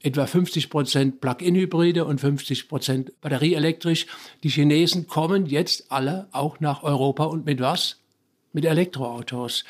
etwa 0.06 0.28
50 0.28 0.70
Prozent 0.70 1.20
Plug-in-Hybride 1.20 2.06
und 2.06 2.22
50 2.22 2.70
Prozent 2.70 3.20
batterieelektrisch. 3.22 4.06
Die 4.44 4.50
Chinesen 4.50 5.08
kommen 5.08 5.48
jetzt 5.48 5.92
alle 5.92 6.28
auch 6.32 6.60
nach 6.60 6.84
Europa 6.84 7.26
und 7.26 7.46
mit 7.46 7.60
was? 7.60 7.98
Mit 8.54 8.66
Elektroautos. 8.66 9.66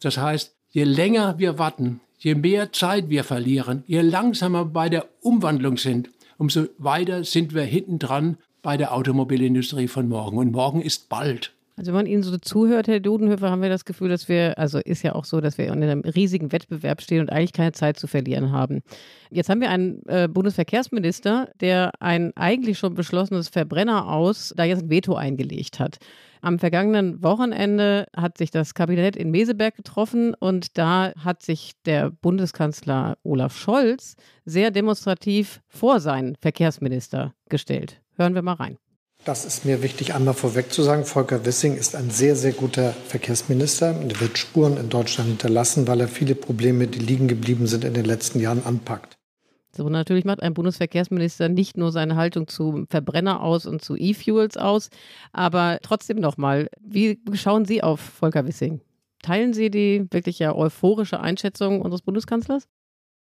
Das 0.00 0.18
heißt, 0.18 0.54
je 0.70 0.84
länger 0.84 1.38
wir 1.38 1.58
warten, 1.58 2.00
je 2.18 2.34
mehr 2.34 2.70
Zeit 2.72 3.08
wir 3.08 3.24
verlieren, 3.24 3.82
je 3.86 4.02
langsamer 4.02 4.66
bei 4.66 4.90
der 4.90 5.08
Umwandlung 5.22 5.78
sind, 5.78 6.10
umso 6.36 6.66
weiter 6.76 7.24
sind 7.24 7.54
wir 7.54 7.62
hinten 7.62 7.98
dran 7.98 8.36
bei 8.60 8.76
der 8.76 8.92
Automobilindustrie 8.92 9.88
von 9.88 10.08
morgen. 10.08 10.36
Und 10.36 10.52
morgen 10.52 10.82
ist 10.82 11.08
bald. 11.08 11.52
Also 11.78 11.92
wenn 11.92 11.98
man 12.00 12.06
Ihnen 12.06 12.24
so 12.24 12.36
zuhört, 12.38 12.88
Herr 12.88 12.98
Dudenhöfer, 12.98 13.52
haben 13.52 13.62
wir 13.62 13.68
das 13.68 13.84
Gefühl, 13.84 14.08
dass 14.08 14.28
wir, 14.28 14.58
also 14.58 14.80
ist 14.80 15.04
ja 15.04 15.14
auch 15.14 15.24
so, 15.24 15.40
dass 15.40 15.58
wir 15.58 15.66
in 15.66 15.80
einem 15.80 16.00
riesigen 16.00 16.50
Wettbewerb 16.50 17.00
stehen 17.00 17.20
und 17.20 17.30
eigentlich 17.30 17.52
keine 17.52 17.70
Zeit 17.70 18.00
zu 18.00 18.08
verlieren 18.08 18.50
haben. 18.50 18.82
Jetzt 19.30 19.48
haben 19.48 19.60
wir 19.60 19.70
einen 19.70 20.02
äh, 20.08 20.26
Bundesverkehrsminister, 20.28 21.52
der 21.60 21.92
ein 22.00 22.36
eigentlich 22.36 22.80
schon 22.80 22.94
beschlossenes 22.94 23.48
Verbrenner 23.48 24.08
aus 24.08 24.52
da 24.56 24.64
jetzt 24.64 24.82
ein 24.82 24.90
Veto 24.90 25.14
eingelegt 25.14 25.78
hat. 25.78 25.98
Am 26.40 26.58
vergangenen 26.58 27.22
Wochenende 27.22 28.06
hat 28.16 28.38
sich 28.38 28.50
das 28.50 28.74
Kabinett 28.74 29.14
in 29.14 29.30
Meseberg 29.30 29.76
getroffen 29.76 30.34
und 30.34 30.76
da 30.78 31.12
hat 31.16 31.42
sich 31.44 31.74
der 31.86 32.10
Bundeskanzler 32.10 33.18
Olaf 33.22 33.56
Scholz 33.56 34.16
sehr 34.44 34.72
demonstrativ 34.72 35.60
vor 35.68 36.00
seinen 36.00 36.34
Verkehrsminister 36.40 37.34
gestellt. 37.48 38.00
Hören 38.16 38.34
wir 38.34 38.42
mal 38.42 38.54
rein. 38.54 38.78
Das 39.28 39.44
ist 39.44 39.66
mir 39.66 39.82
wichtig, 39.82 40.14
einmal 40.14 40.32
vorweg 40.32 40.72
zu 40.72 40.82
sagen. 40.82 41.04
Volker 41.04 41.44
Wissing 41.44 41.76
ist 41.76 41.94
ein 41.94 42.08
sehr, 42.08 42.34
sehr 42.34 42.52
guter 42.52 42.92
Verkehrsminister 42.92 43.94
und 43.94 44.10
er 44.10 44.20
wird 44.22 44.38
Spuren 44.38 44.78
in 44.78 44.88
Deutschland 44.88 45.28
hinterlassen, 45.28 45.86
weil 45.86 46.00
er 46.00 46.08
viele 46.08 46.34
Probleme, 46.34 46.86
die 46.86 46.98
liegen 46.98 47.28
geblieben 47.28 47.66
sind, 47.66 47.84
in 47.84 47.92
den 47.92 48.06
letzten 48.06 48.40
Jahren 48.40 48.64
anpackt. 48.64 49.18
So, 49.76 49.90
natürlich 49.90 50.24
macht 50.24 50.42
ein 50.42 50.54
Bundesverkehrsminister 50.54 51.50
nicht 51.50 51.76
nur 51.76 51.92
seine 51.92 52.16
Haltung 52.16 52.48
zu 52.48 52.86
Verbrenner 52.88 53.42
aus 53.42 53.66
und 53.66 53.84
zu 53.84 53.96
E-Fuels 53.96 54.56
aus, 54.56 54.88
aber 55.34 55.78
trotzdem 55.82 56.20
nochmal, 56.20 56.68
wie 56.80 57.20
schauen 57.34 57.66
Sie 57.66 57.82
auf 57.82 58.00
Volker 58.00 58.46
Wissing? 58.46 58.80
Teilen 59.20 59.52
Sie 59.52 59.70
die 59.70 60.06
wirklich 60.10 60.38
ja 60.38 60.54
euphorische 60.54 61.20
Einschätzung 61.20 61.82
unseres 61.82 62.00
Bundeskanzlers? 62.00 62.66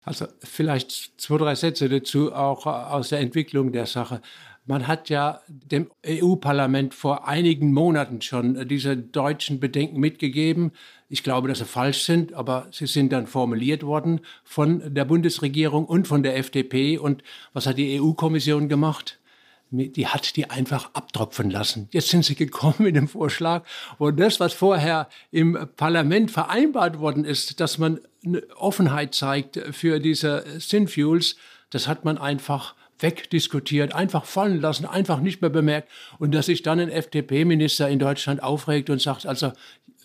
Also 0.02 0.26
vielleicht 0.40 1.18
zwei, 1.18 1.38
drei 1.38 1.54
Sätze 1.54 1.88
dazu, 1.88 2.34
auch 2.34 2.66
aus 2.66 3.08
der 3.08 3.20
Entwicklung 3.20 3.72
der 3.72 3.86
Sache. 3.86 4.20
Man 4.66 4.88
hat 4.88 5.10
ja 5.10 5.40
dem 5.48 5.90
EU-Parlament 6.06 6.94
vor 6.94 7.28
einigen 7.28 7.72
Monaten 7.72 8.22
schon 8.22 8.66
diese 8.66 8.96
deutschen 8.96 9.60
Bedenken 9.60 10.00
mitgegeben. 10.00 10.72
Ich 11.10 11.22
glaube, 11.22 11.48
dass 11.48 11.58
sie 11.58 11.66
falsch 11.66 12.04
sind, 12.04 12.32
aber 12.32 12.68
sie 12.70 12.86
sind 12.86 13.12
dann 13.12 13.26
formuliert 13.26 13.82
worden 13.82 14.20
von 14.42 14.94
der 14.94 15.04
Bundesregierung 15.04 15.84
und 15.84 16.08
von 16.08 16.22
der 16.22 16.38
FDP. 16.38 16.96
Und 16.96 17.22
was 17.52 17.66
hat 17.66 17.76
die 17.76 18.00
EU-Kommission 18.00 18.68
gemacht? 18.68 19.18
die 19.76 20.06
hat 20.06 20.36
die 20.36 20.50
einfach 20.50 20.90
abtropfen 20.94 21.50
lassen. 21.50 21.88
Jetzt 21.90 22.08
sind 22.08 22.24
sie 22.24 22.34
gekommen 22.36 22.76
mit 22.78 22.96
dem 22.96 23.08
Vorschlag, 23.08 23.64
wo 23.98 24.10
das, 24.10 24.38
was 24.38 24.52
vorher 24.52 25.08
im 25.30 25.68
Parlament 25.76 26.30
vereinbart 26.30 27.00
worden 27.00 27.24
ist, 27.24 27.60
dass 27.60 27.78
man 27.78 27.98
Offenheit 28.56 29.14
zeigt 29.14 29.60
für 29.72 29.98
diese 30.00 30.44
Synfuels, 30.58 31.36
das 31.70 31.88
hat 31.88 32.04
man 32.04 32.18
einfach 32.18 32.74
wegdiskutiert, 32.98 33.94
einfach 33.94 34.24
fallen 34.24 34.60
lassen, 34.60 34.86
einfach 34.86 35.20
nicht 35.20 35.40
mehr 35.40 35.50
bemerkt. 35.50 35.90
Und 36.18 36.34
dass 36.34 36.46
sich 36.46 36.62
dann 36.62 36.80
ein 36.80 36.90
FDP-Minister 36.90 37.88
in 37.88 37.98
Deutschland 37.98 38.42
aufregt 38.42 38.90
und 38.90 39.00
sagt, 39.00 39.26
also 39.26 39.52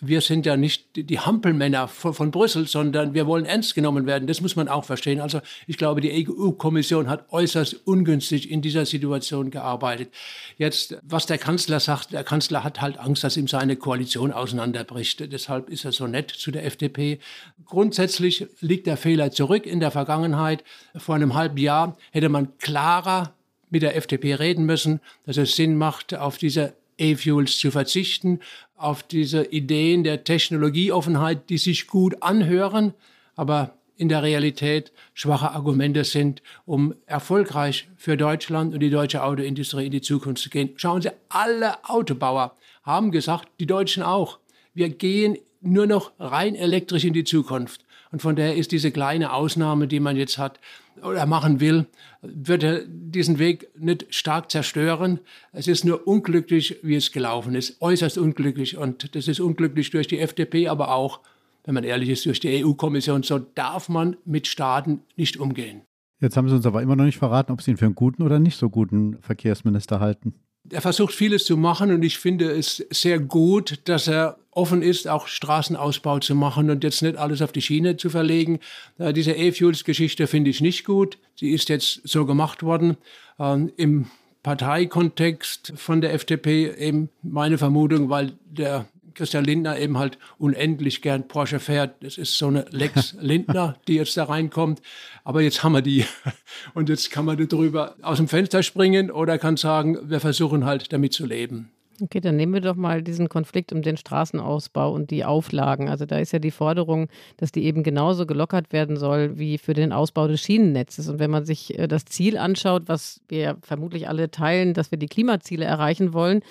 wir 0.02 0.22
sind 0.22 0.46
ja 0.46 0.58
nicht 0.58 0.88
die 0.96 1.20
Hampelmänner 1.20 1.88
von, 1.88 2.14
von, 2.14 2.32
Brüssel, 2.32 2.68
sondern 2.68 3.14
wir 3.14 3.28
wollen 3.28 3.46
ernst 3.46 3.76
genommen 3.76 4.06
werden. 4.06 4.28
Das 4.28 4.42
muss 4.42 4.56
man 4.56 4.68
auch 4.68 4.86
verstehen. 4.86 5.20
Also 5.20 5.42
ich 5.68 5.78
glaube, 5.78 6.02
die 6.02 6.28
EU-Kommission 6.28 7.10
hat 7.10 7.32
äußerst 7.32 7.86
ungünstig 7.86 8.50
in 8.50 8.62
dieser 8.62 8.86
Situation 8.86 9.52
gearbeitet. 9.52 10.10
Jetzt, 10.58 10.98
was 11.04 11.26
der 11.26 11.38
Kanzler 11.38 11.80
sagt, 11.80 12.14
der 12.14 12.24
Kanzler 12.24 12.64
hat 12.64 12.82
halt 12.82 12.98
Angst, 12.98 13.24
dass 13.24 13.38
ihm 13.38 13.48
seine 13.48 13.76
Koalition 13.76 14.32
auseinanderbricht. 14.32 15.32
Deshalb 15.32 15.70
ist 15.70 15.86
er 15.86 15.92
so 15.92 16.08
nett 16.08 16.32
zu 16.32 16.52
der 16.52 16.66
FDP. 16.66 17.20
Grundsätzlich 17.66 18.48
liegt 18.62 18.88
der 18.88 18.98
Fehler 18.98 19.32
zurück 19.32 19.66
in 19.66 19.80
der 19.80 19.92
Vergangenheit. 19.92 20.64
Vor 20.96 21.16
einem 21.16 21.34
halben 21.34 21.58
Jahr 21.58 21.98
hätte 22.12 22.30
man 22.30 22.58
klarer 22.60 23.34
mit 23.70 23.82
der 23.82 23.96
FDP 23.96 24.36
reden 24.36 24.66
müssen, 24.66 25.00
dass 25.26 25.38
es 25.38 25.56
Sinn 25.56 25.76
macht, 25.76 26.16
auf 26.16 26.38
diese 26.38 26.74
E-Fuels 27.00 27.58
zu 27.58 27.72
verzichten, 27.72 28.40
auf 28.76 29.04
diese 29.04 29.46
Ideen 29.46 30.04
der 30.04 30.24
Technologieoffenheit, 30.24 31.50
die 31.50 31.58
sich 31.58 31.88
gut 31.88 32.22
anhören, 32.22 32.94
aber 33.36 33.74
in 33.98 34.08
der 34.08 34.24
Realität 34.24 34.94
schwache 35.14 35.52
Argumente 35.52 36.06
sind, 36.06 36.42
um 36.66 36.96
erfolgreich 37.06 37.90
für 37.98 38.16
Deutschland 38.16 38.74
und 38.74 38.80
die 38.80 38.90
deutsche 38.90 39.24
Autoindustrie 39.24 39.88
in 39.88 39.92
die 39.92 40.02
Zukunft 40.02 40.42
zu 40.42 40.50
gehen. 40.50 40.70
Schauen 40.78 41.02
Sie, 41.02 41.10
alle 41.28 41.84
Autobauer 41.84 42.56
haben 42.84 43.12
gesagt, 43.12 43.50
die 43.60 43.66
Deutschen 43.66 44.02
auch, 44.02 44.40
wir 44.74 44.90
gehen 44.90 45.38
nur 45.62 45.86
noch 45.86 46.14
rein 46.18 46.56
elektrisch 46.56 47.04
in 47.04 47.14
die 47.14 47.26
Zukunft. 47.26 47.84
Und 48.12 48.22
von 48.22 48.36
daher 48.36 48.56
ist 48.56 48.72
diese 48.72 48.92
kleine 48.92 49.34
Ausnahme, 49.34 49.88
die 49.88 50.00
man 50.00 50.16
jetzt 50.16 50.38
hat 50.38 50.60
oder 51.04 51.26
machen 51.26 51.60
will, 51.60 51.86
würde 52.22 52.86
diesen 52.88 53.40
Weg 53.40 53.70
nicht 53.78 54.14
stark 54.14 54.52
zerstören. 54.52 55.20
Es 55.52 55.68
ist 55.68 55.86
nur 55.86 56.08
unglücklich, 56.08 56.80
wie 56.84 56.96
es 56.96 57.12
gelaufen 57.12 57.56
ist, 57.56 57.82
äußerst 57.82 58.18
unglücklich. 58.18 58.78
Und 58.78 59.16
das 59.16 59.28
ist 59.28 59.40
unglücklich 59.40 59.90
durch 59.90 60.08
die 60.08 60.20
FDP, 60.20 60.68
aber 60.68 60.94
auch 60.94 61.22
wenn 61.66 61.74
man 61.74 61.84
ehrlich 61.84 62.10
ist, 62.10 62.26
durch 62.26 62.40
die 62.40 62.64
EU-Kommission. 62.64 63.24
So 63.24 63.40
darf 63.40 63.90
man 63.90 64.18
mit 64.26 64.48
Staaten 64.48 65.02
nicht 65.16 65.38
umgehen. 65.38 65.82
Jetzt 66.20 66.36
haben 66.36 66.50
Sie 66.50 66.56
uns 66.56 66.66
aber 66.66 66.82
immer 66.82 66.96
noch 66.96 67.06
nicht 67.06 67.18
verraten, 67.18 67.52
ob 67.52 67.62
Sie 67.62 67.72
ihn 67.72 67.78
für 67.78 67.86
einen 67.86 67.96
guten 67.96 68.24
oder 68.24 68.40
nicht 68.40 68.58
so 68.58 68.70
guten 68.70 69.18
Verkehrsminister 69.22 70.00
halten. 70.00 70.34
Er 70.72 70.82
versucht 70.82 71.14
vieles 71.14 71.46
zu 71.46 71.58
machen 71.58 71.92
und 71.92 72.04
ich 72.04 72.18
finde 72.18 72.52
es 72.52 72.86
sehr 72.90 73.20
gut, 73.20 73.80
dass 73.86 74.08
er 74.08 74.38
offen 74.52 74.82
ist, 74.82 75.08
auch 75.08 75.28
Straßenausbau 75.28 76.20
zu 76.20 76.36
machen 76.36 76.70
und 76.70 76.84
jetzt 76.84 77.02
nicht 77.02 77.18
alles 77.18 77.42
auf 77.42 77.52
die 77.52 77.62
Schiene 77.62 77.98
zu 77.98 78.10
verlegen. 78.10 78.60
Äh, 78.98 79.14
diese 79.14 79.32
E-Fuels-Geschichte 79.32 80.28
finde 80.28 80.50
ich 80.50 80.62
nicht 80.62 80.86
gut. 80.86 81.18
Sie 81.36 81.52
ist 81.52 81.70
jetzt 81.70 82.02
so 82.04 82.26
gemacht 82.26 82.64
worden. 82.64 82.98
Ähm, 83.40 83.72
Im 83.78 84.08
Parteikontext 84.44 85.74
von 85.76 86.02
der 86.02 86.14
FDP 86.14 86.74
eben 86.74 87.10
meine 87.22 87.58
Vermutung, 87.58 88.10
weil 88.10 88.34
der 88.46 88.86
Christian 89.14 89.44
Lindner 89.44 89.78
eben 89.80 89.98
halt 89.98 90.18
unendlich 90.38 91.02
gern 91.02 91.28
Porsche 91.28 91.60
fährt. 91.60 92.04
Das 92.04 92.18
ist 92.18 92.38
so 92.38 92.48
eine 92.48 92.66
Lex 92.72 93.16
Lindner, 93.22 93.78
die 93.88 93.96
jetzt 93.96 94.18
da 94.18 94.26
reinkommt. 94.26 94.82
Aber 95.24 95.42
jetzt 95.42 95.64
haben 95.64 95.74
wir 95.74 95.82
die. 95.82 96.06
Und 96.74 96.90
jetzt 96.90 97.12
kann 97.12 97.26
man 97.26 97.48
darüber 97.48 97.96
aus 98.02 98.18
dem 98.18 98.28
Fenster 98.28 98.64
springen 98.64 99.12
oder 99.12 99.38
kann 99.38 99.58
sagen, 99.58 99.98
wir 100.04 100.20
versuchen 100.20 100.66
halt 100.66 100.92
damit 100.94 101.14
zu 101.14 101.26
leben. 101.26 101.72
Okay, 102.02 102.22
dann 102.22 102.38
nehmen 102.38 102.54
wir 102.54 102.62
doch 102.62 102.76
mal 102.76 103.02
diesen 103.04 103.28
Konflikt 103.28 103.74
um 103.74 103.82
den 103.82 103.98
Straßenausbau 103.98 104.94
und 104.94 105.12
die 105.12 105.26
Auflagen. 105.26 105.90
Also 105.90 106.06
da 106.06 106.18
ist 106.20 106.32
ja 106.32 106.40
die 106.40 106.52
Forderung, 106.52 107.10
dass 107.38 107.52
die 107.52 107.66
eben 107.66 107.84
genauso 107.84 108.26
gelockert 108.26 108.72
werden 108.72 108.96
soll 108.96 109.38
wie 109.38 109.58
für 109.58 109.74
den 109.74 109.92
Ausbau 109.92 110.28
des 110.28 110.42
Schienennetzes. 110.42 111.10
Und 111.10 111.20
wenn 111.20 111.32
man 111.32 111.46
sich 111.46 111.78
äh, 111.78 111.88
das 111.88 112.06
Ziel 112.06 112.38
anschaut, 112.38 112.84
was 112.86 113.22
wir 113.28 113.58
vermutlich 113.62 114.08
alle 114.08 114.32
teilen, 114.32 114.74
dass 114.74 114.92
wir 114.92 114.98
die 114.98 115.08
Klimaziele 115.08 115.66
erreichen 115.66 116.14
wollen, 116.14 116.42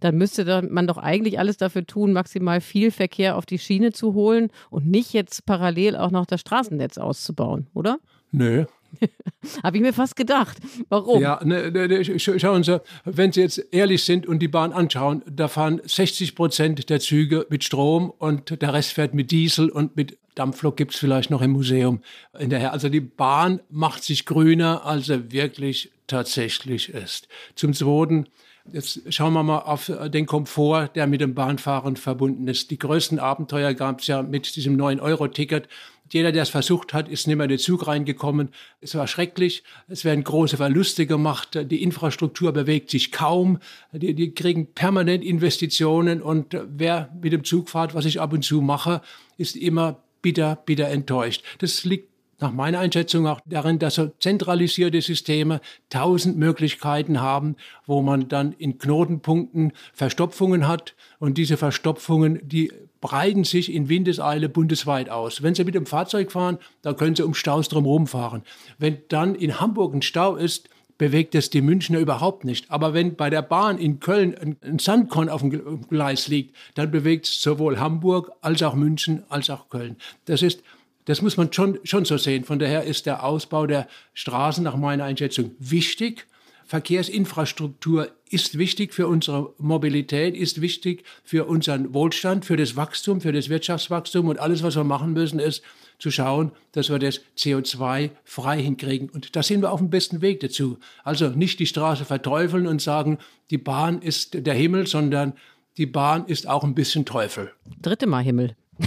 dann 0.00 0.16
müsste 0.16 0.62
man 0.70 0.86
doch 0.86 0.98
eigentlich 0.98 1.38
alles 1.38 1.56
dafür 1.56 1.86
tun, 1.86 2.12
maximal 2.12 2.60
viel 2.60 2.90
Verkehr 2.90 3.36
auf 3.36 3.46
die 3.46 3.58
Schiene 3.58 3.92
zu 3.92 4.14
holen 4.14 4.50
und 4.70 4.86
nicht 4.86 5.12
jetzt 5.12 5.46
parallel 5.46 5.96
auch 5.96 6.10
noch 6.10 6.26
das 6.26 6.40
Straßennetz 6.40 6.98
auszubauen, 6.98 7.66
oder? 7.74 7.98
Nö, 8.30 8.66
Habe 9.62 9.76
ich 9.76 9.82
mir 9.82 9.92
fast 9.92 10.16
gedacht. 10.16 10.58
Warum? 10.88 11.20
Ja, 11.20 11.40
ne, 11.44 11.70
ne, 11.70 11.88
ne, 11.88 12.18
schauen 12.18 12.64
Sie, 12.64 12.80
wenn 13.04 13.32
Sie 13.32 13.40
jetzt 13.40 13.62
ehrlich 13.72 14.04
sind 14.04 14.26
und 14.26 14.40
die 14.40 14.48
Bahn 14.48 14.72
anschauen, 14.72 15.22
da 15.30 15.48
fahren 15.48 15.80
60 15.84 16.34
Prozent 16.34 16.90
der 16.90 17.00
Züge 17.00 17.46
mit 17.50 17.64
Strom 17.64 18.10
und 18.10 18.60
der 18.60 18.72
Rest 18.72 18.92
fährt 18.92 19.14
mit 19.14 19.30
Diesel 19.30 19.68
und 19.68 19.96
mit 19.96 20.18
Dampflok 20.34 20.76
gibt 20.76 20.94
es 20.94 21.00
vielleicht 21.00 21.30
noch 21.30 21.42
im 21.42 21.52
Museum 21.52 22.00
hinterher. 22.36 22.72
Also 22.72 22.88
die 22.88 23.00
Bahn 23.00 23.60
macht 23.70 24.04
sich 24.04 24.24
grüner, 24.24 24.86
als 24.86 25.08
er 25.08 25.32
wirklich 25.32 25.90
tatsächlich 26.06 26.90
ist. 26.90 27.28
Zum 27.56 27.74
Zweiten, 27.74 28.26
Jetzt 28.72 29.12
schauen 29.12 29.32
wir 29.32 29.42
mal 29.42 29.60
auf 29.60 29.90
den 30.12 30.26
Komfort, 30.26 30.90
der 30.94 31.06
mit 31.06 31.20
dem 31.20 31.34
Bahnfahren 31.34 31.96
verbunden 31.96 32.46
ist. 32.48 32.70
Die 32.70 32.78
größten 32.78 33.18
Abenteuer 33.18 33.74
gab 33.74 34.00
es 34.00 34.06
ja 34.06 34.22
mit 34.22 34.56
diesem 34.56 34.76
9-Euro-Ticket. 34.76 35.68
Jeder, 36.10 36.32
der 36.32 36.42
es 36.42 36.48
versucht 36.48 36.94
hat, 36.94 37.08
ist 37.08 37.26
nicht 37.26 37.36
mehr 37.36 37.44
in 37.44 37.50
den 37.50 37.58
Zug 37.58 37.86
reingekommen. 37.86 38.50
Es 38.80 38.94
war 38.94 39.06
schrecklich. 39.06 39.62
Es 39.88 40.04
werden 40.04 40.24
große 40.24 40.56
Verluste 40.56 41.06
gemacht. 41.06 41.58
Die 41.70 41.82
Infrastruktur 41.82 42.52
bewegt 42.52 42.90
sich 42.90 43.12
kaum. 43.12 43.58
Die, 43.92 44.14
die 44.14 44.32
kriegen 44.32 44.72
permanent 44.72 45.24
Investitionen. 45.24 46.22
Und 46.22 46.56
wer 46.68 47.10
mit 47.20 47.32
dem 47.32 47.44
Zug 47.44 47.68
fährt, 47.68 47.94
was 47.94 48.06
ich 48.06 48.20
ab 48.20 48.32
und 48.32 48.44
zu 48.44 48.60
mache, 48.60 49.02
ist 49.36 49.56
immer 49.56 50.02
bitter, 50.22 50.56
bitter 50.64 50.88
enttäuscht. 50.88 51.42
Das 51.58 51.84
liegt 51.84 52.07
nach 52.40 52.52
meiner 52.52 52.78
Einschätzung 52.78 53.26
auch 53.26 53.40
darin, 53.46 53.78
dass 53.78 53.96
so 53.96 54.08
zentralisierte 54.20 55.00
Systeme 55.00 55.60
tausend 55.90 56.36
Möglichkeiten 56.36 57.20
haben, 57.20 57.56
wo 57.86 58.02
man 58.02 58.28
dann 58.28 58.52
in 58.52 58.78
Knotenpunkten 58.78 59.72
Verstopfungen 59.92 60.68
hat 60.68 60.94
und 61.18 61.36
diese 61.36 61.56
Verstopfungen, 61.56 62.40
die 62.42 62.72
breiten 63.00 63.44
sich 63.44 63.72
in 63.72 63.88
Windeseile 63.88 64.48
bundesweit 64.48 65.08
aus. 65.08 65.42
Wenn 65.42 65.54
Sie 65.54 65.64
mit 65.64 65.74
dem 65.74 65.86
Fahrzeug 65.86 66.32
fahren, 66.32 66.58
da 66.82 66.92
können 66.92 67.16
Sie 67.16 67.24
um 67.24 67.34
Staus 67.34 67.68
drumherum 67.68 68.06
fahren. 68.06 68.42
Wenn 68.78 68.98
dann 69.08 69.34
in 69.34 69.60
Hamburg 69.60 69.94
ein 69.94 70.02
Stau 70.02 70.36
ist, 70.36 70.68
bewegt 70.98 71.36
es 71.36 71.48
die 71.48 71.62
Münchner 71.62 72.00
überhaupt 72.00 72.44
nicht. 72.44 72.70
Aber 72.70 72.92
wenn 72.92 73.14
bei 73.14 73.30
der 73.30 73.42
Bahn 73.42 73.78
in 73.78 74.00
Köln 74.00 74.56
ein 74.62 74.78
Sandkorn 74.80 75.28
auf 75.28 75.40
dem 75.40 75.86
Gleis 75.88 76.26
liegt, 76.26 76.56
dann 76.74 76.90
bewegt 76.90 77.26
es 77.26 77.40
sowohl 77.40 77.78
Hamburg 77.78 78.32
als 78.40 78.62
auch 78.62 78.74
München 78.74 79.22
als 79.28 79.48
auch 79.48 79.68
Köln. 79.68 79.96
Das 80.24 80.42
ist 80.42 80.62
das 81.08 81.22
muss 81.22 81.38
man 81.38 81.50
schon, 81.50 81.78
schon 81.84 82.04
so 82.04 82.18
sehen. 82.18 82.44
Von 82.44 82.58
daher 82.58 82.84
ist 82.84 83.06
der 83.06 83.24
Ausbau 83.24 83.66
der 83.66 83.88
Straßen 84.12 84.62
nach 84.62 84.76
meiner 84.76 85.04
Einschätzung 85.04 85.52
wichtig. 85.58 86.26
Verkehrsinfrastruktur 86.66 88.10
ist 88.28 88.58
wichtig 88.58 88.92
für 88.92 89.08
unsere 89.08 89.54
Mobilität, 89.56 90.36
ist 90.36 90.60
wichtig 90.60 91.04
für 91.24 91.46
unseren 91.46 91.94
Wohlstand, 91.94 92.44
für 92.44 92.58
das 92.58 92.76
Wachstum, 92.76 93.22
für 93.22 93.32
das 93.32 93.48
Wirtschaftswachstum. 93.48 94.28
Und 94.28 94.38
alles, 94.38 94.62
was 94.62 94.76
wir 94.76 94.84
machen 94.84 95.14
müssen, 95.14 95.38
ist 95.38 95.62
zu 95.98 96.10
schauen, 96.10 96.52
dass 96.72 96.90
wir 96.90 96.98
das 96.98 97.22
CO2 97.38 98.10
frei 98.24 98.60
hinkriegen. 98.60 99.08
Und 99.08 99.34
da 99.34 99.42
sind 99.42 99.62
wir 99.62 99.72
auf 99.72 99.80
dem 99.80 99.88
besten 99.88 100.20
Weg 100.20 100.40
dazu. 100.40 100.76
Also 101.04 101.30
nicht 101.30 101.58
die 101.58 101.66
Straße 101.66 102.04
verteufeln 102.04 102.66
und 102.66 102.82
sagen, 102.82 103.16
die 103.48 103.56
Bahn 103.56 104.02
ist 104.02 104.46
der 104.46 104.52
Himmel, 104.52 104.86
sondern 104.86 105.32
die 105.78 105.86
Bahn 105.86 106.26
ist 106.26 106.46
auch 106.46 106.64
ein 106.64 106.74
bisschen 106.74 107.06
Teufel. 107.06 107.50
Dritte 107.80 108.06
Mal 108.06 108.22
Himmel. 108.22 108.56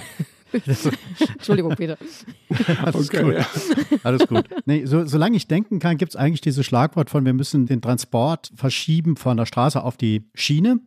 Entschuldigung, 1.34 1.76
Peter. 1.76 1.98
Alles 2.84 3.10
okay, 3.10 3.24
gut. 3.24 3.34
Ja. 3.36 3.46
Alles 4.04 4.28
gut. 4.28 4.46
Nee, 4.66 4.86
so, 4.86 5.06
solange 5.06 5.38
ich 5.38 5.48
denken 5.48 5.80
kann, 5.80 5.98
gibt 5.98 6.14
es 6.14 6.16
eigentlich 6.16 6.42
dieses 6.42 6.66
Schlagwort 6.66 7.10
von, 7.10 7.26
wir 7.26 7.34
müssen 7.34 7.66
den 7.66 7.82
Transport 7.82 8.52
verschieben 8.56 9.16
von 9.16 9.38
der 9.38 9.46
Straße 9.46 9.82
auf 9.82 9.98
die 9.98 10.30
Schiene. 10.34 10.80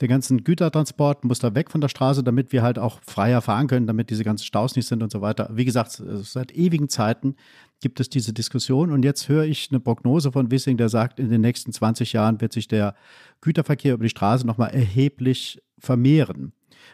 Der 0.00 0.08
ganzen 0.08 0.44
Gütertransport 0.44 1.24
muss 1.24 1.40
da 1.40 1.54
weg 1.54 1.70
von 1.70 1.82
der 1.82 1.88
Straße, 1.88 2.22
damit 2.22 2.52
wir 2.52 2.62
halt 2.62 2.78
auch 2.78 3.00
freier 3.02 3.42
fahren 3.42 3.66
können, 3.66 3.86
damit 3.86 4.08
diese 4.08 4.24
ganzen 4.24 4.44
Staus 4.44 4.74
nicht 4.74 4.86
sind 4.86 5.02
und 5.02 5.12
so 5.12 5.20
weiter. 5.20 5.50
Wie 5.52 5.66
gesagt, 5.66 6.02
seit 6.22 6.52
ewigen 6.52 6.88
Zeiten 6.88 7.36
gibt 7.80 8.00
es 8.00 8.08
diese 8.08 8.32
Diskussion. 8.32 8.92
Und 8.92 9.04
jetzt 9.04 9.28
höre 9.28 9.44
ich 9.44 9.68
eine 9.70 9.80
Prognose 9.80 10.32
von 10.32 10.50
Wissing, 10.50 10.78
der 10.78 10.88
sagt, 10.88 11.20
in 11.20 11.30
den 11.30 11.42
nächsten 11.42 11.72
20 11.72 12.14
Jahren 12.14 12.40
wird 12.40 12.52
sich 12.52 12.66
der 12.66 12.94
Güterverkehr 13.42 13.94
über 13.94 14.04
die 14.04 14.10
Straße 14.10 14.46
nochmal 14.46 14.70
erheblich 14.70 15.60
vermehren. 15.78 16.52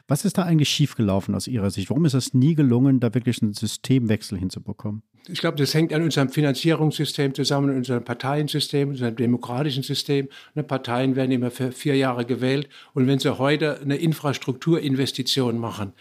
Was 0.08 0.24
ist 0.24 0.38
da 0.38 0.42
eigentlich 0.42 0.68
schiefgelaufen 0.68 1.34
aus 1.34 1.46
Ihrer 1.46 1.70
Sicht? 1.70 1.90
Warum 1.90 2.04
ist 2.04 2.14
es 2.14 2.34
nie 2.34 2.54
gelungen, 2.54 3.00
da 3.00 3.14
wirklich 3.14 3.42
einen 3.42 3.52
Systemwechsel 3.52 4.38
hinzubekommen? 4.38 5.02
Ich 5.28 5.40
glaube, 5.40 5.56
das 5.56 5.74
hängt 5.74 5.92
an 5.92 6.02
unserem 6.02 6.28
Finanzierungssystem 6.28 7.34
zusammen, 7.34 7.74
unserem 7.74 8.04
Parteiensystem, 8.04 8.90
unserem 8.90 9.16
demokratischen 9.16 9.82
System. 9.82 10.28
Ne, 10.54 10.62
Parteien 10.62 11.16
werden 11.16 11.32
immer 11.32 11.50
für 11.50 11.72
vier 11.72 11.96
Jahre 11.96 12.24
gewählt. 12.24 12.68
Und 12.94 13.06
wenn 13.06 13.18
sie 13.18 13.36
heute 13.36 13.80
eine 13.80 13.96
Infrastrukturinvestition 13.96 15.58
machen, 15.58 15.92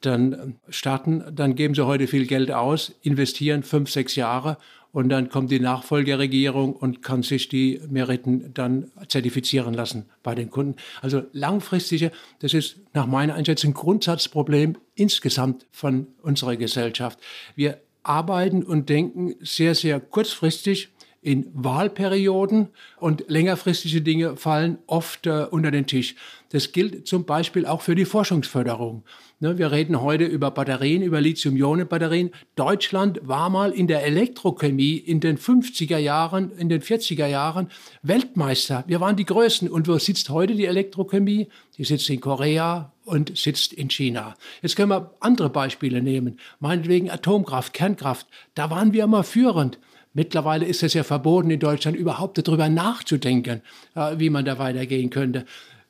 dann 0.00 0.56
starten, 0.68 1.22
dann 1.32 1.54
geben 1.54 1.74
sie 1.74 1.86
heute 1.86 2.08
viel 2.08 2.26
Geld 2.26 2.50
aus, 2.50 2.92
investieren 3.02 3.62
fünf, 3.62 3.90
sechs 3.90 4.16
Jahre 4.16 4.58
und 4.92 5.08
dann 5.08 5.30
kommt 5.30 5.50
die 5.50 5.60
Nachfolgeregierung 5.60 6.74
und 6.74 7.02
kann 7.02 7.22
sich 7.22 7.48
die 7.48 7.80
Meriten 7.88 8.52
dann 8.54 8.90
zertifizieren 9.08 9.74
lassen 9.74 10.06
bei 10.22 10.34
den 10.34 10.50
Kunden. 10.50 10.76
Also 11.00 11.22
langfristige, 11.32 12.12
das 12.40 12.54
ist 12.54 12.76
nach 12.92 13.06
meiner 13.06 13.34
Einschätzung 13.34 13.70
ein 13.70 13.74
Grundsatzproblem 13.74 14.76
insgesamt 14.94 15.66
von 15.70 16.08
unserer 16.22 16.56
Gesellschaft. 16.56 17.18
Wir 17.56 17.78
arbeiten 18.02 18.62
und 18.62 18.88
denken 18.88 19.34
sehr, 19.40 19.74
sehr 19.74 20.00
kurzfristig 20.00 20.88
in 21.22 21.46
Wahlperioden 21.54 22.68
und 22.98 23.24
längerfristige 23.28 24.02
Dinge 24.02 24.36
fallen 24.36 24.78
oft 24.88 25.26
äh, 25.26 25.46
unter 25.48 25.70
den 25.70 25.86
Tisch. 25.86 26.16
Das 26.50 26.72
gilt 26.72 27.06
zum 27.06 27.24
Beispiel 27.24 27.64
auch 27.64 27.80
für 27.80 27.94
die 27.94 28.04
Forschungsförderung. 28.04 29.04
Ne, 29.38 29.56
wir 29.56 29.72
reden 29.72 30.00
heute 30.00 30.24
über 30.24 30.50
Batterien, 30.50 31.02
über 31.02 31.20
Lithium-Ionen-Batterien. 31.20 32.30
Deutschland 32.56 33.20
war 33.22 33.50
mal 33.50 33.70
in 33.70 33.86
der 33.86 34.04
Elektrochemie 34.04 34.96
in 34.96 35.20
den 35.20 35.38
50er 35.38 35.96
Jahren, 35.96 36.50
in 36.58 36.68
den 36.68 36.82
40er 36.82 37.26
Jahren 37.26 37.70
Weltmeister. 38.02 38.84
Wir 38.86 39.00
waren 39.00 39.16
die 39.16 39.24
Größten. 39.24 39.68
Und 39.68 39.88
wo 39.88 39.98
sitzt 39.98 40.28
heute 40.28 40.54
die 40.54 40.66
Elektrochemie? 40.66 41.48
Die 41.78 41.84
sitzt 41.84 42.10
in 42.10 42.20
Korea 42.20 42.92
und 43.04 43.36
sitzt 43.36 43.72
in 43.72 43.88
China. 43.90 44.34
Jetzt 44.60 44.76
können 44.76 44.90
wir 44.90 45.14
andere 45.20 45.50
Beispiele 45.50 46.02
nehmen. 46.02 46.38
Meinetwegen 46.60 47.10
Atomkraft, 47.10 47.72
Kernkraft. 47.72 48.26
Da 48.54 48.70
waren 48.70 48.92
wir 48.92 49.04
immer 49.04 49.24
führend. 49.24 49.78
Mittlerweile 50.14 50.66
ist 50.66 50.82
es 50.82 50.94
ja 50.94 51.04
verboten, 51.04 51.50
in 51.50 51.60
Deutschland 51.60 51.96
überhaupt 51.96 52.36
darüber 52.46 52.68
nachzudenken, 52.68 53.62
äh, 53.94 54.18
wie 54.18 54.30
man 54.30 54.44
da 54.44 54.58
weitergehen 54.58 55.10
könnte. 55.10 55.46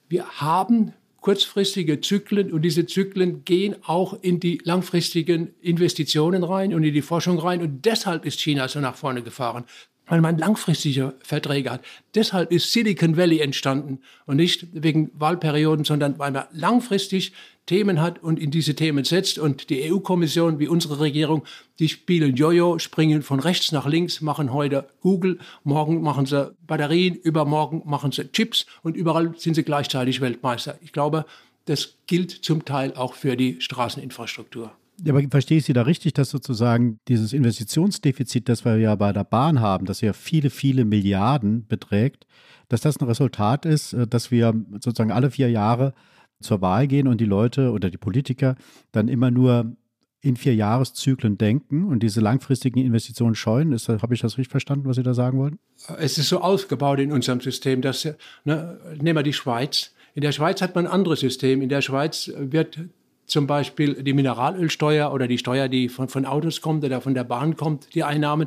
Wir 0.08 0.24
haben 0.40 0.92
kurzfristige 1.20 2.00
Zyklen 2.00 2.52
und 2.52 2.62
diese 2.62 2.84
Zyklen 2.86 3.44
gehen 3.44 3.76
auch 3.84 4.18
in 4.22 4.40
die 4.40 4.60
langfristigen 4.64 5.54
Investitionen 5.60 6.42
rein 6.42 6.74
und 6.74 6.82
in 6.82 6.92
die 6.92 7.02
Forschung 7.02 7.38
rein 7.38 7.62
und 7.62 7.84
deshalb 7.84 8.26
ist 8.26 8.40
China 8.40 8.68
so 8.68 8.80
nach 8.80 8.96
vorne 8.96 9.22
gefahren 9.22 9.64
weil 10.07 10.20
man 10.20 10.38
langfristige 10.38 11.14
Verträge 11.22 11.70
hat. 11.70 11.80
Deshalb 12.14 12.53
ist 12.53 12.72
Silicon 12.72 13.16
Valley 13.16 13.40
entstanden 13.40 14.00
und 14.26 14.36
nicht 14.36 14.66
wegen 14.72 15.11
Wahlperioden, 15.14 15.84
sondern 15.84 16.18
weil 16.18 16.32
man 16.32 16.44
langfristig 16.53 17.32
Themen 17.66 18.00
hat 18.00 18.22
und 18.22 18.38
in 18.38 18.50
diese 18.50 18.74
Themen 18.74 19.05
setzt. 19.05 19.38
Und 19.38 19.70
die 19.70 19.90
EU-Kommission 19.90 20.59
wie 20.59 20.68
unsere 20.68 21.00
Regierung, 21.00 21.44
die 21.78 21.88
spielen 21.88 22.34
Jojo, 22.34 22.78
springen 22.78 23.22
von 23.22 23.40
rechts 23.40 23.72
nach 23.72 23.86
links, 23.86 24.20
machen 24.20 24.53
heute 24.53 24.88
Google, 25.00 25.38
morgen 25.62 26.03
machen 26.03 26.26
sie 26.26 26.53
Batterien, 26.66 27.14
übermorgen 27.14 27.82
machen 27.84 28.12
sie 28.12 28.30
Chips 28.32 28.66
und 28.82 28.96
überall 28.96 29.34
sind 29.36 29.55
sie 29.55 29.62
gleichzeitig 29.62 30.20
Weltmeister. 30.20 30.76
Ich 30.80 30.92
glaube, 30.92 31.24
das 31.66 31.94
gilt 32.07 32.30
zum 32.32 32.64
Teil 32.64 32.94
auch 32.94 33.14
für 33.14 33.36
die 33.36 33.61
Straßeninfrastruktur. 33.61 34.72
Aber 35.09 35.22
verstehe 35.30 35.59
ich 35.59 35.64
Sie 35.64 35.72
da 35.72 35.82
richtig, 35.82 36.12
dass 36.14 36.30
sozusagen 36.30 37.00
dieses 37.09 37.32
Investitionsdefizit, 37.32 38.48
das 38.48 38.64
wir 38.64 38.76
ja 38.76 38.94
bei 38.94 39.12
der 39.12 39.24
Bahn 39.24 39.61
haben, 39.61 39.86
das 39.86 40.00
ja 40.00 40.12
viele, 40.12 40.50
viele 40.50 40.84
Milliarden 40.84 41.66
beträgt, 41.66 42.26
dass 42.68 42.80
das 42.80 43.00
ein 43.00 43.07
Resultat 43.07 43.66
ist, 43.66 43.92
äh, 43.92 44.07
dass 44.07 44.30
wir 44.30 44.55
sozusagen 44.72 45.12
alle 45.12 45.30
vier 45.30 45.50
Jahre 45.50 45.94
zur 46.40 46.61
Wahl 46.61 46.86
gehen 46.86 47.07
und 47.07 47.20
die 47.20 47.26
Leute 47.26 47.70
oder 47.70 47.90
die 47.90 47.98
Politiker 47.98 48.57
dann 48.90 49.09
immer 49.09 49.30
nur 49.30 49.76
in 50.20 50.36
vier 50.36 50.55
Jahreszyklen 50.55 51.36
denken 51.36 51.84
und 51.84 52.00
diese 52.00 52.20
langfristigen 52.20 52.78
Investitionen 52.80 53.34
scheuen. 53.34 53.76
Habe 53.76 54.14
ich 54.14 54.20
das 54.20 54.38
richtig 54.38 54.50
verstanden, 54.50 54.86
was 54.86 54.96
Sie 54.96 55.03
da 55.03 55.14
sagen 55.14 55.38
wollten? 55.38 55.59
Es 55.98 56.16
ist 56.16 56.28
so 56.28 56.40
aufgebaut 56.40 57.00
in 57.00 57.11
unserem 57.11 57.40
System, 57.40 57.82
dass, 57.82 58.05
ne, 58.44 58.78
nehmen 59.00 59.18
wir 59.18 59.24
die 59.24 59.32
Schweiz. 59.32 59.92
In 60.14 60.22
der 60.22 60.30
Schweiz 60.30 60.62
hat 60.62 60.76
man 60.76 60.86
ein 60.86 60.92
anderes 60.92 61.20
System. 61.20 61.61
In 61.61 61.68
der 61.68 61.82
Schweiz 61.82 62.30
wird 62.36 62.78
zum 63.32 63.46
Beispiel 63.46 64.02
die 64.02 64.12
Mineralölsteuer 64.12 65.10
oder 65.10 65.26
die 65.26 65.38
Steuer, 65.38 65.68
die 65.68 65.88
von, 65.88 66.08
von 66.08 66.26
Autos 66.26 66.60
kommt 66.60 66.84
oder 66.84 67.00
von 67.00 67.14
der 67.14 67.24
Bahn 67.24 67.56
kommt, 67.56 67.94
die 67.94 68.04
Einnahmen, 68.04 68.46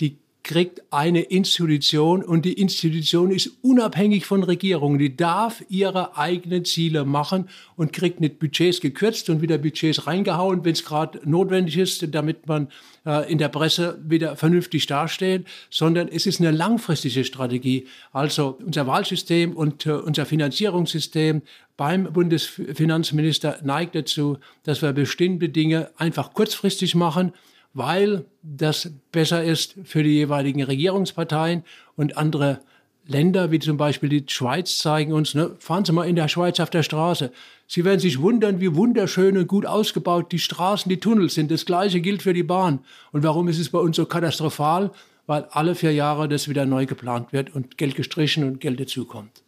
die 0.00 0.16
kriegt 0.42 0.82
eine 0.90 1.22
Institution 1.22 2.24
und 2.24 2.44
die 2.44 2.54
Institution 2.54 3.30
ist 3.30 3.58
unabhängig 3.62 4.26
von 4.26 4.42
Regierungen. 4.42 4.98
Die 4.98 5.16
darf 5.16 5.62
ihre 5.68 6.16
eigenen 6.16 6.64
Ziele 6.64 7.04
machen 7.04 7.48
und 7.76 7.92
kriegt 7.92 8.20
nicht 8.20 8.40
Budgets 8.40 8.80
gekürzt 8.80 9.30
und 9.30 9.40
wieder 9.40 9.58
Budgets 9.58 10.06
reingehauen, 10.06 10.64
wenn 10.64 10.72
es 10.72 10.84
gerade 10.84 11.20
notwendig 11.24 11.78
ist, 11.78 12.12
damit 12.12 12.48
man 12.48 12.68
äh, 13.06 13.30
in 13.30 13.38
der 13.38 13.50
Presse 13.50 14.00
wieder 14.04 14.34
vernünftig 14.34 14.86
dasteht, 14.86 15.46
sondern 15.70 16.08
es 16.08 16.26
ist 16.26 16.40
eine 16.40 16.50
langfristige 16.50 17.24
Strategie. 17.24 17.86
Also 18.12 18.58
unser 18.64 18.88
Wahlsystem 18.88 19.52
und 19.52 19.86
äh, 19.86 19.92
unser 19.92 20.26
Finanzierungssystem 20.26 21.42
beim 21.76 22.12
Bundesfinanzminister 22.12 23.60
neigt 23.62 23.94
dazu, 23.94 24.38
dass 24.64 24.82
wir 24.82 24.92
bestimmte 24.92 25.48
Dinge 25.48 25.90
einfach 25.96 26.34
kurzfristig 26.34 26.96
machen 26.96 27.32
weil 27.74 28.24
das 28.42 28.90
besser 29.12 29.42
ist 29.42 29.76
für 29.84 30.02
die 30.02 30.14
jeweiligen 30.14 30.62
Regierungsparteien 30.62 31.64
und 31.96 32.16
andere 32.16 32.60
Länder, 33.06 33.50
wie 33.50 33.58
zum 33.58 33.76
Beispiel 33.76 34.08
die 34.08 34.24
Schweiz, 34.28 34.78
zeigen 34.78 35.12
uns, 35.12 35.34
ne, 35.34 35.56
fahren 35.58 35.84
Sie 35.84 35.92
mal 35.92 36.08
in 36.08 36.14
der 36.14 36.28
Schweiz 36.28 36.60
auf 36.60 36.70
der 36.70 36.84
Straße. 36.84 37.32
Sie 37.66 37.84
werden 37.84 37.98
sich 37.98 38.20
wundern, 38.20 38.60
wie 38.60 38.74
wunderschön 38.76 39.36
und 39.36 39.48
gut 39.48 39.66
ausgebaut 39.66 40.30
die 40.30 40.38
Straßen, 40.38 40.88
die 40.88 41.00
Tunnels 41.00 41.34
sind. 41.34 41.50
Das 41.50 41.66
Gleiche 41.66 42.00
gilt 42.00 42.22
für 42.22 42.32
die 42.32 42.44
Bahn. 42.44 42.80
Und 43.10 43.24
warum 43.24 43.48
ist 43.48 43.58
es 43.58 43.70
bei 43.70 43.78
uns 43.78 43.96
so 43.96 44.06
katastrophal? 44.06 44.92
Weil 45.26 45.46
alle 45.50 45.74
vier 45.74 45.92
Jahre 45.92 46.28
das 46.28 46.48
wieder 46.48 46.66
neu 46.66 46.86
geplant 46.86 47.32
wird 47.32 47.54
und 47.54 47.76
Geld 47.78 47.96
gestrichen 47.96 48.44
und 48.44 48.60
Geld 48.60 48.78
dazukommt 48.78 49.41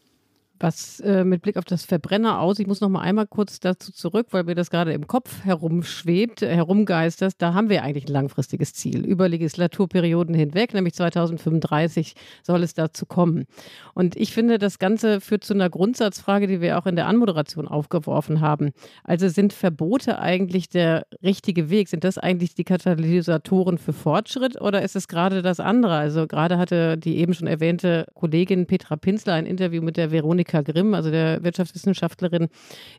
was 0.65 0.99
äh, 1.01 1.25
mit 1.25 1.43
Blick 1.43 1.59
auf 1.59 1.67
das 1.67 1.85
Verbrenner 1.85 2.41
aus, 2.41 2.59
ich 2.59 2.67
muss 2.67 2.81
noch 2.81 2.89
mal 2.89 3.03
einmal 3.03 3.27
kurz 3.27 3.61
dazu 3.61 3.93
zurück, 3.93 4.29
weil 4.31 4.45
mir 4.45 4.55
das 4.55 4.71
gerade 4.71 4.95
im 4.95 5.07
Kopf 5.07 5.45
herumschwebt, 5.45 6.41
herumgeistert, 6.41 7.35
da 7.37 7.53
haben 7.53 7.69
wir 7.69 7.83
eigentlich 7.83 8.07
ein 8.07 8.13
langfristiges 8.13 8.73
Ziel 8.73 9.05
über 9.05 9.29
Legislaturperioden 9.29 10.35
hinweg, 10.35 10.73
nämlich 10.73 10.95
2035 10.95 12.15
soll 12.43 12.63
es 12.63 12.73
dazu 12.73 13.05
kommen. 13.05 13.45
Und 13.93 14.17
ich 14.17 14.33
finde, 14.33 14.59
das 14.59 14.79
Ganze 14.79 15.21
führt 15.21 15.45
zu 15.45 15.53
einer 15.53 15.69
Grundsatzfrage, 15.69 16.47
die 16.47 16.63
wir 16.63 16.79
auch 16.79 16.87
in 16.87 16.97
der 16.97 17.09
Anmoderation 17.09 17.69
aufgeworfen 17.69 18.41
haben. 18.41 18.71
Also 19.05 19.29
sind 19.29 19.53
Verbote 19.53 20.19
eigentlich 20.19 20.71
der 20.71 21.07
richtige 21.23 21.69
Weg? 21.69 21.89
Sind 21.89 22.05
das 22.05 22.17
eigentlich 22.17 22.55
die 22.55 22.65
Katalysatoren 22.65 23.77
für 23.77 23.93
Fortschritt 23.93 24.59
oder 24.59 24.81
ist 24.81 24.97
es 24.97 25.09
gerade 25.09 25.43
das 25.43 25.61
andere? 25.61 25.97
Also 25.97 26.27
gerade 26.27 26.57
hatte 26.57 26.97
die 26.97 27.19
eben 27.19 27.35
schon 27.35 27.49
erwähnte 27.49 28.07
Kollegin 28.15 28.65
Petra 28.65 28.97
Pinsler 28.97 29.35
ein 29.35 29.45
Interview 29.45 29.83
mit 29.83 29.99
der 29.99 30.11
Veronika 30.11 30.54
Monika 30.55 30.73
Grimm, 30.73 30.95
also 30.95 31.11
der 31.11 31.43
Wirtschaftswissenschaftlerin 31.43 32.49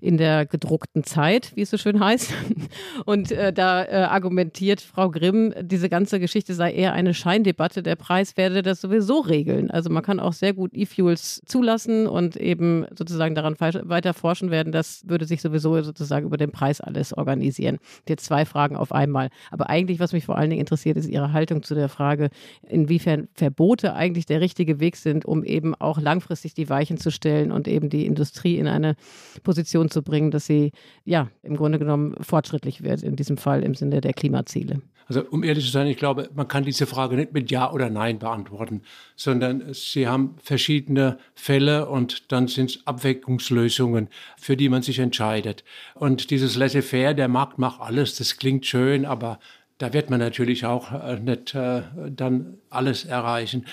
in 0.01 0.17
der 0.17 0.45
gedruckten 0.45 1.03
Zeit, 1.03 1.51
wie 1.55 1.61
es 1.61 1.69
so 1.69 1.77
schön 1.77 1.99
heißt. 1.99 2.33
Und 3.05 3.31
äh, 3.31 3.53
da 3.53 3.83
äh, 3.83 3.95
argumentiert 4.09 4.81
Frau 4.81 5.09
Grimm, 5.09 5.53
diese 5.61 5.89
ganze 5.89 6.19
Geschichte 6.19 6.53
sei 6.53 6.73
eher 6.73 6.93
eine 6.93 7.13
Scheindebatte. 7.13 7.81
Der 7.81 7.95
Preis 7.95 8.35
werde 8.37 8.61
das 8.61 8.81
sowieso 8.81 9.19
regeln. 9.19 9.71
Also 9.71 9.89
man 9.89 10.03
kann 10.03 10.19
auch 10.19 10.33
sehr 10.33 10.53
gut 10.53 10.71
E-Fuels 10.73 11.41
zulassen 11.45 12.07
und 12.07 12.35
eben 12.35 12.85
sozusagen 12.97 13.35
daran 13.35 13.55
weiter 13.59 14.13
forschen 14.13 14.51
werden. 14.51 14.71
Das 14.71 15.07
würde 15.07 15.25
sich 15.25 15.41
sowieso 15.41 15.81
sozusagen 15.81 16.25
über 16.25 16.37
den 16.37 16.51
Preis 16.51 16.81
alles 16.81 17.13
organisieren. 17.13 17.77
Jetzt 18.07 18.25
zwei 18.25 18.45
Fragen 18.45 18.75
auf 18.75 18.91
einmal. 18.91 19.29
Aber 19.51 19.69
eigentlich, 19.69 19.99
was 19.99 20.13
mich 20.13 20.25
vor 20.25 20.37
allen 20.37 20.49
Dingen 20.49 20.59
interessiert, 20.59 20.97
ist 20.97 21.07
Ihre 21.07 21.31
Haltung 21.31 21.63
zu 21.63 21.75
der 21.75 21.89
Frage, 21.89 22.29
inwiefern 22.67 23.27
Verbote 23.33 23.93
eigentlich 23.93 24.25
der 24.25 24.41
richtige 24.41 24.79
Weg 24.79 24.97
sind, 24.97 25.25
um 25.25 25.43
eben 25.43 25.75
auch 25.75 25.99
langfristig 25.99 26.53
die 26.53 26.69
Weichen 26.69 26.97
zu 26.97 27.11
stellen 27.11 27.34
stellen 27.35 27.51
und 27.51 27.67
eben 27.67 27.89
die 27.89 28.05
Industrie 28.05 28.57
in 28.57 28.67
eine 28.67 28.95
Position 29.43 29.89
zu 29.89 30.01
bringen, 30.01 30.31
dass 30.31 30.45
sie 30.45 30.71
ja 31.03 31.29
im 31.43 31.55
Grunde 31.57 31.79
genommen 31.79 32.15
fortschrittlich 32.21 32.83
wird, 32.83 33.03
in 33.03 33.15
diesem 33.15 33.37
Fall 33.37 33.63
im 33.63 33.75
Sinne 33.75 34.01
der 34.01 34.13
Klimaziele. 34.13 34.81
Also 35.07 35.21
um 35.29 35.43
ehrlich 35.43 35.65
zu 35.65 35.71
sein, 35.71 35.85
ich 35.85 35.97
glaube, 35.97 36.29
man 36.33 36.47
kann 36.47 36.63
diese 36.63 36.87
Frage 36.87 37.15
nicht 37.15 37.31
mit 37.31 37.51
Ja 37.51 37.71
oder 37.71 37.91
Nein 37.91 38.17
beantworten, 38.17 38.81
sondern 39.15 39.71
Sie 39.71 40.07
haben 40.07 40.35
verschiedene 40.41 41.19
Fälle 41.35 41.87
und 41.87 42.31
dann 42.31 42.47
sind 42.47 42.71
es 42.71 42.87
Abwägungslösungen, 42.87 44.07
für 44.37 44.57
die 44.57 44.67
man 44.67 44.81
sich 44.81 44.97
entscheidet. 44.97 45.63
Und 45.93 46.31
dieses 46.31 46.55
Laissez-faire, 46.55 47.13
der 47.13 47.27
Markt 47.27 47.59
macht 47.59 47.81
alles, 47.81 48.15
das 48.15 48.37
klingt 48.37 48.65
schön, 48.65 49.05
aber 49.05 49.39
da 49.77 49.93
wird 49.93 50.09
man 50.09 50.19
natürlich 50.19 50.65
auch 50.65 50.91
äh, 50.91 51.19
nicht 51.19 51.53
äh, 51.53 51.83
dann 52.09 52.57
alles 52.71 53.05
erreichen. 53.05 53.65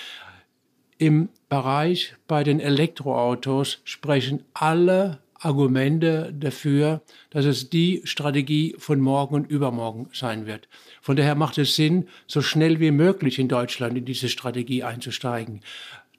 Im 0.99 1.29
Bereich 1.53 2.15
bei 2.27 2.43
den 2.43 2.59
Elektroautos 2.59 3.77
sprechen 3.83 4.43
alle 4.55 5.19
Argumente 5.35 6.33
dafür, 6.35 7.03
dass 7.29 7.45
es 7.45 7.69
die 7.69 8.01
Strategie 8.05 8.73
von 8.79 8.99
morgen 8.99 9.35
und 9.35 9.51
übermorgen 9.51 10.09
sein 10.13 10.47
wird. 10.47 10.67
Von 10.99 11.15
daher 11.15 11.35
macht 11.35 11.59
es 11.59 11.75
Sinn, 11.75 12.07
so 12.25 12.41
schnell 12.41 12.79
wie 12.79 12.89
möglich 12.89 13.37
in 13.37 13.49
Deutschland 13.49 13.95
in 13.95 14.05
diese 14.05 14.29
Strategie 14.29 14.81
einzusteigen. 14.81 15.61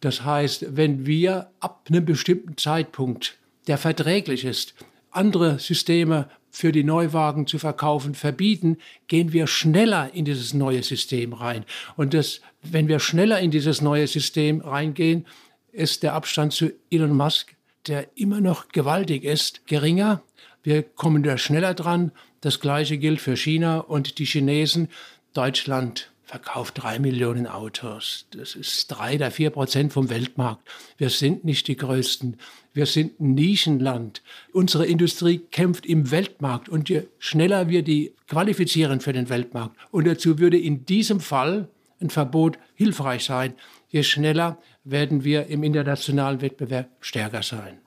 Das 0.01 0.24
heißt, 0.24 0.76
wenn 0.76 1.05
wir 1.05 1.51
ab 1.59 1.87
einem 1.89 2.05
bestimmten 2.05 2.57
Zeitpunkt, 2.57 3.37
der 3.66 3.76
verträglich 3.76 4.45
ist, 4.45 4.76
andere 5.11 5.59
Systeme 5.59 6.28
für 6.55 6.71
die 6.71 6.85
Neuwagen 6.85 7.49
zu 7.49 7.59
verkaufen 7.59 8.15
verbieten, 8.15 8.79
gehen 9.09 9.33
wir 9.33 9.49
schneller 9.49 10.15
in 10.15 10.25
dieses 10.25 10.55
neue 10.55 10.85
System 10.85 11.33
rein. 11.33 11.65
Und 11.97 12.15
das, 12.15 12.43
wenn 12.63 12.87
wir 12.87 13.01
schneller 13.01 13.41
in 13.41 13.51
dieses 13.51 13.81
neue 13.81 14.07
System 14.07 14.61
reingehen, 14.61 15.27
ist 15.73 16.05
der 16.05 16.15
Abstand 16.15 16.53
zu 16.53 16.71
Elon 16.93 17.17
Musk, 17.17 17.57
der 17.89 18.07
immer 18.15 18.41
noch 18.41 18.69
gewaltig 18.69 19.25
ist, 19.25 19.67
geringer. 19.67 20.23
Wir 20.63 20.85
kommen 20.85 21.25
da 21.25 21.39
schneller 21.39 21.75
dran. 21.75 22.13
Das 22.41 22.61
Gleiche 22.61 22.99
gilt 22.99 23.21
für 23.21 23.37
China 23.37 23.79
und 23.79 24.19
die 24.21 24.25
Chinesen. 24.25 24.89
Deutschland 25.33 26.13
verkauft 26.23 26.81
drei 26.81 27.01
Millionen 27.01 27.49
Autos. 27.49 28.27
Das 28.31 28.55
ist 28.55 28.87
drei 28.87 29.17
oder 29.17 29.33
vier 29.33 29.51
Prozent 29.51 29.93
vom 29.93 30.09
Weltmarkt. 30.09 30.69
Wir 30.99 31.11
sind 31.11 31.45
nicht 31.45 31.67
die 31.67 31.77
Größten. 31.77 32.39
Wir 32.75 32.87
sind 32.87 33.20
ein 33.20 33.35
Nischenland. 33.35 34.20
Unsere 34.53 34.85
Industrie 34.85 35.39
kämpft 35.39 35.87
im 35.87 36.11
Weltmarkt 36.11 36.68
und 36.68 36.89
je 36.89 37.05
schneller 37.20 37.68
wir 37.68 37.85
die 37.85 38.12
qualifizieren 38.27 39.01
für 39.01 39.12
den 39.12 39.29
Weltmarkt, 39.29 39.77
und 39.93 40.09
dazu 40.09 40.41
würde 40.41 40.59
in 40.59 40.85
diesem 40.85 41.20
Fall 41.20 41.68
ein 42.01 42.11
Verbot 42.11 42.59
hilfreich 42.75 43.25
sein, 43.25 43.55
je 43.89 44.03
schneller 44.03 44.59
werden 44.83 45.22
wir 45.22 45.47
im 45.47 45.62
internationalen 45.62 46.41
Wettbewerb 46.41 46.91
stärker 47.01 47.45
sein. 47.45 47.79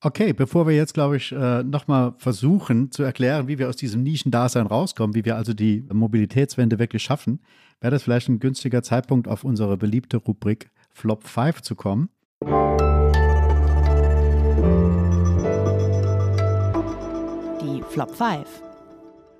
Okay, 0.00 0.32
bevor 0.32 0.66
wir 0.66 0.74
jetzt, 0.74 0.94
glaube 0.94 1.18
ich, 1.18 1.30
äh, 1.30 1.62
nochmal 1.62 2.14
versuchen 2.18 2.90
zu 2.90 3.04
erklären, 3.04 3.46
wie 3.46 3.60
wir 3.60 3.68
aus 3.68 3.76
diesem 3.76 4.02
Nischendasein 4.02 4.66
rauskommen, 4.66 5.14
wie 5.14 5.24
wir 5.24 5.36
also 5.36 5.54
die 5.54 5.84
Mobilitätswende 5.92 6.80
wirklich 6.80 7.04
schaffen, 7.04 7.38
wäre 7.80 7.92
das 7.92 8.02
vielleicht 8.02 8.28
ein 8.28 8.40
günstiger 8.40 8.82
Zeitpunkt, 8.82 9.28
auf 9.28 9.44
unsere 9.44 9.76
beliebte 9.76 10.16
Rubrik 10.16 10.70
Flop 10.90 11.22
5 11.22 11.62
zu 11.62 11.76
kommen. 11.76 12.08
Flop 17.92 18.14
5. 18.14 18.46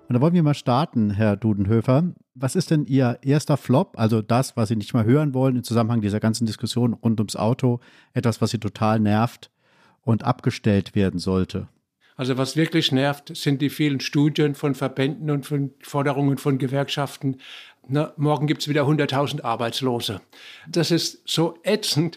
Und 0.08 0.14
da 0.14 0.20
wollen 0.20 0.34
wir 0.34 0.42
mal 0.42 0.52
starten, 0.52 1.08
Herr 1.08 1.36
Dudenhöfer. 1.36 2.12
Was 2.34 2.54
ist 2.54 2.70
denn 2.70 2.84
Ihr 2.84 3.18
erster 3.22 3.56
Flop, 3.56 3.98
also 3.98 4.20
das, 4.20 4.58
was 4.58 4.68
Sie 4.68 4.76
nicht 4.76 4.92
mal 4.92 5.06
hören 5.06 5.32
wollen 5.32 5.56
im 5.56 5.64
Zusammenhang 5.64 6.02
dieser 6.02 6.20
ganzen 6.20 6.44
Diskussion 6.44 6.92
rund 6.92 7.18
ums 7.18 7.34
Auto, 7.34 7.80
etwas, 8.12 8.42
was 8.42 8.50
Sie 8.50 8.58
total 8.58 9.00
nervt 9.00 9.50
und 10.02 10.24
abgestellt 10.24 10.94
werden 10.94 11.18
sollte? 11.18 11.68
Also 12.14 12.36
was 12.36 12.54
wirklich 12.54 12.92
nervt, 12.92 13.34
sind 13.34 13.62
die 13.62 13.70
vielen 13.70 14.00
Studien 14.00 14.54
von 14.54 14.74
Verbänden 14.74 15.30
und 15.30 15.46
von 15.46 15.70
Forderungen 15.80 16.36
von 16.36 16.58
Gewerkschaften. 16.58 17.38
Na, 17.88 18.12
morgen 18.16 18.46
gibt 18.46 18.62
es 18.62 18.68
wieder 18.68 18.82
100.000 18.82 19.42
Arbeitslose. 19.42 20.20
Das 20.68 20.92
ist 20.92 21.20
so 21.28 21.58
ätzend 21.64 22.16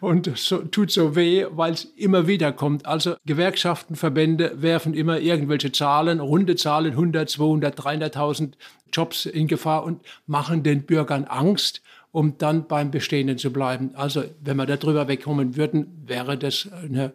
und 0.00 0.30
so, 0.38 0.58
tut 0.58 0.92
so 0.92 1.16
weh, 1.16 1.46
weil 1.50 1.72
es 1.72 1.84
immer 1.96 2.28
wieder 2.28 2.52
kommt. 2.52 2.86
Also 2.86 3.16
Gewerkschaften, 3.26 3.96
Verbände 3.96 4.62
werfen 4.62 4.94
immer 4.94 5.18
irgendwelche 5.18 5.72
Zahlen, 5.72 6.20
runde 6.20 6.54
Zahlen, 6.54 6.92
100, 6.92 7.28
200, 7.28 7.80
300.000 7.80 8.52
Jobs 8.92 9.26
in 9.26 9.48
Gefahr 9.48 9.82
und 9.82 10.00
machen 10.26 10.62
den 10.62 10.84
Bürgern 10.84 11.24
Angst 11.24 11.82
um 12.12 12.38
dann 12.38 12.66
beim 12.66 12.90
Bestehenden 12.90 13.38
zu 13.38 13.52
bleiben. 13.52 13.92
Also 13.94 14.24
wenn 14.42 14.56
wir 14.56 14.66
darüber 14.66 15.06
wegkommen 15.06 15.56
würden, 15.56 16.02
wäre 16.06 16.36
das 16.36 16.68
eine 16.72 17.12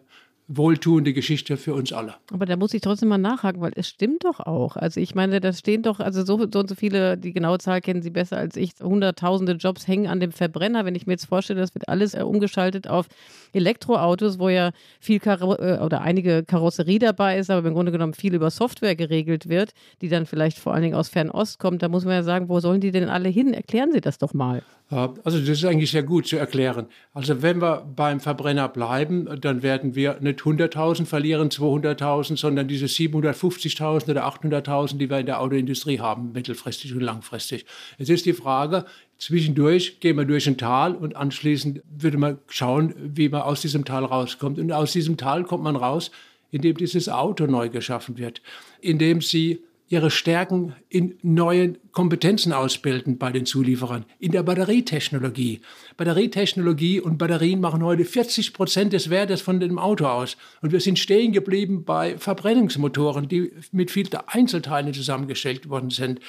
wohltuende 0.48 1.12
Geschichte 1.12 1.56
für 1.56 1.74
uns 1.74 1.92
alle. 1.92 2.14
Aber 2.32 2.46
da 2.46 2.56
muss 2.56 2.72
ich 2.72 2.80
trotzdem 2.80 3.08
mal 3.08 3.18
nachhaken, 3.18 3.60
weil 3.60 3.72
es 3.74 3.88
stimmt 3.88 4.24
doch 4.24 4.38
auch. 4.40 4.76
Also 4.76 5.00
ich 5.00 5.14
meine, 5.14 5.40
da 5.40 5.52
stehen 5.52 5.82
doch, 5.82 5.98
also 5.98 6.24
so, 6.24 6.38
so 6.50 6.60
und 6.60 6.68
so 6.68 6.74
viele, 6.74 7.18
die 7.18 7.32
genaue 7.32 7.58
Zahl 7.58 7.80
kennen 7.80 8.02
Sie 8.02 8.10
besser 8.10 8.36
als 8.36 8.56
ich, 8.56 8.72
hunderttausende 8.80 9.52
Jobs 9.52 9.88
hängen 9.88 10.06
an 10.06 10.20
dem 10.20 10.30
Verbrenner. 10.30 10.84
Wenn 10.84 10.94
ich 10.94 11.06
mir 11.06 11.14
jetzt 11.14 11.26
vorstelle, 11.26 11.60
das 11.60 11.74
wird 11.74 11.88
alles 11.88 12.14
äh, 12.14 12.22
umgeschaltet 12.22 12.88
auf 12.88 13.06
Elektroautos, 13.52 14.38
wo 14.38 14.48
ja 14.48 14.70
viel 15.00 15.18
Karo 15.18 15.56
äh, 15.56 15.80
oder 15.82 16.02
einige 16.02 16.44
Karosserie 16.44 17.00
dabei 17.00 17.38
ist, 17.38 17.50
aber 17.50 17.66
im 17.66 17.74
Grunde 17.74 17.92
genommen 17.92 18.14
viel 18.14 18.34
über 18.34 18.50
Software 18.50 18.94
geregelt 18.94 19.48
wird, 19.48 19.72
die 20.00 20.08
dann 20.08 20.26
vielleicht 20.26 20.58
vor 20.58 20.74
allen 20.74 20.82
Dingen 20.82 20.94
aus 20.94 21.08
Fernost 21.08 21.58
kommt, 21.58 21.82
da 21.82 21.88
muss 21.88 22.04
man 22.04 22.14
ja 22.14 22.22
sagen, 22.22 22.48
wo 22.48 22.60
sollen 22.60 22.80
die 22.80 22.92
denn 22.92 23.08
alle 23.08 23.28
hin? 23.28 23.52
Erklären 23.52 23.90
Sie 23.92 24.00
das 24.00 24.18
doch 24.18 24.32
mal. 24.32 24.62
Also 24.88 25.40
das 25.40 25.48
ist 25.48 25.64
eigentlich 25.64 25.90
sehr 25.90 26.04
gut 26.04 26.28
zu 26.28 26.36
erklären. 26.36 26.86
Also 27.12 27.42
wenn 27.42 27.60
wir 27.60 27.84
beim 27.96 28.20
Verbrenner 28.20 28.68
bleiben, 28.68 29.28
dann 29.40 29.62
werden 29.64 29.96
wir 29.96 30.18
nicht 30.44 30.72
100.000 30.74 31.06
verlieren, 31.06 31.48
200.000, 31.48 32.36
sondern 32.36 32.68
diese 32.68 32.86
750.000 32.86 34.10
oder 34.10 34.26
800.000, 34.26 34.98
die 34.98 35.10
wir 35.10 35.18
in 35.18 35.26
der 35.26 35.40
Autoindustrie 35.40 36.00
haben, 36.00 36.32
mittelfristig 36.32 36.94
und 36.94 37.00
langfristig. 37.00 37.66
Jetzt 37.98 38.10
ist 38.10 38.26
die 38.26 38.32
Frage, 38.32 38.84
zwischendurch 39.18 40.00
gehen 40.00 40.16
wir 40.16 40.24
durch 40.24 40.46
ein 40.46 40.58
Tal 40.58 40.94
und 40.94 41.16
anschließend 41.16 41.82
würde 41.98 42.18
man 42.18 42.38
schauen, 42.48 42.94
wie 42.98 43.28
man 43.28 43.42
aus 43.42 43.62
diesem 43.62 43.84
Tal 43.84 44.04
rauskommt. 44.04 44.58
Und 44.58 44.72
aus 44.72 44.92
diesem 44.92 45.16
Tal 45.16 45.44
kommt 45.44 45.64
man 45.64 45.76
raus, 45.76 46.10
indem 46.50 46.76
dieses 46.76 47.08
Auto 47.08 47.46
neu 47.46 47.68
geschaffen 47.68 48.18
wird, 48.18 48.40
indem 48.80 49.20
sie 49.20 49.60
ihre 49.88 50.10
Stärken 50.10 50.74
in 50.88 51.16
neuen 51.22 51.78
Kompetenzen 51.92 52.52
ausbilden 52.52 53.18
bei 53.18 53.30
den 53.30 53.46
Zulieferern, 53.46 54.04
in 54.18 54.32
der 54.32 54.42
Batterietechnologie. 54.42 55.60
Batterietechnologie 55.96 57.00
und 57.00 57.18
Batterien 57.18 57.60
machen 57.60 57.84
heute 57.84 58.04
40 58.04 58.52
Prozent 58.52 58.92
des 58.92 59.10
Wertes 59.10 59.40
von 59.40 59.60
dem 59.60 59.78
Auto 59.78 60.06
aus. 60.06 60.36
Und 60.60 60.72
wir 60.72 60.80
sind 60.80 60.98
stehen 60.98 61.32
geblieben 61.32 61.84
bei 61.84 62.18
Verbrennungsmotoren, 62.18 63.28
die 63.28 63.52
mit 63.70 63.90
vielen 63.90 64.10
Einzelteilen 64.26 64.92
zusammengestellt 64.92 65.68
worden 65.68 65.90
sind. 65.90 66.20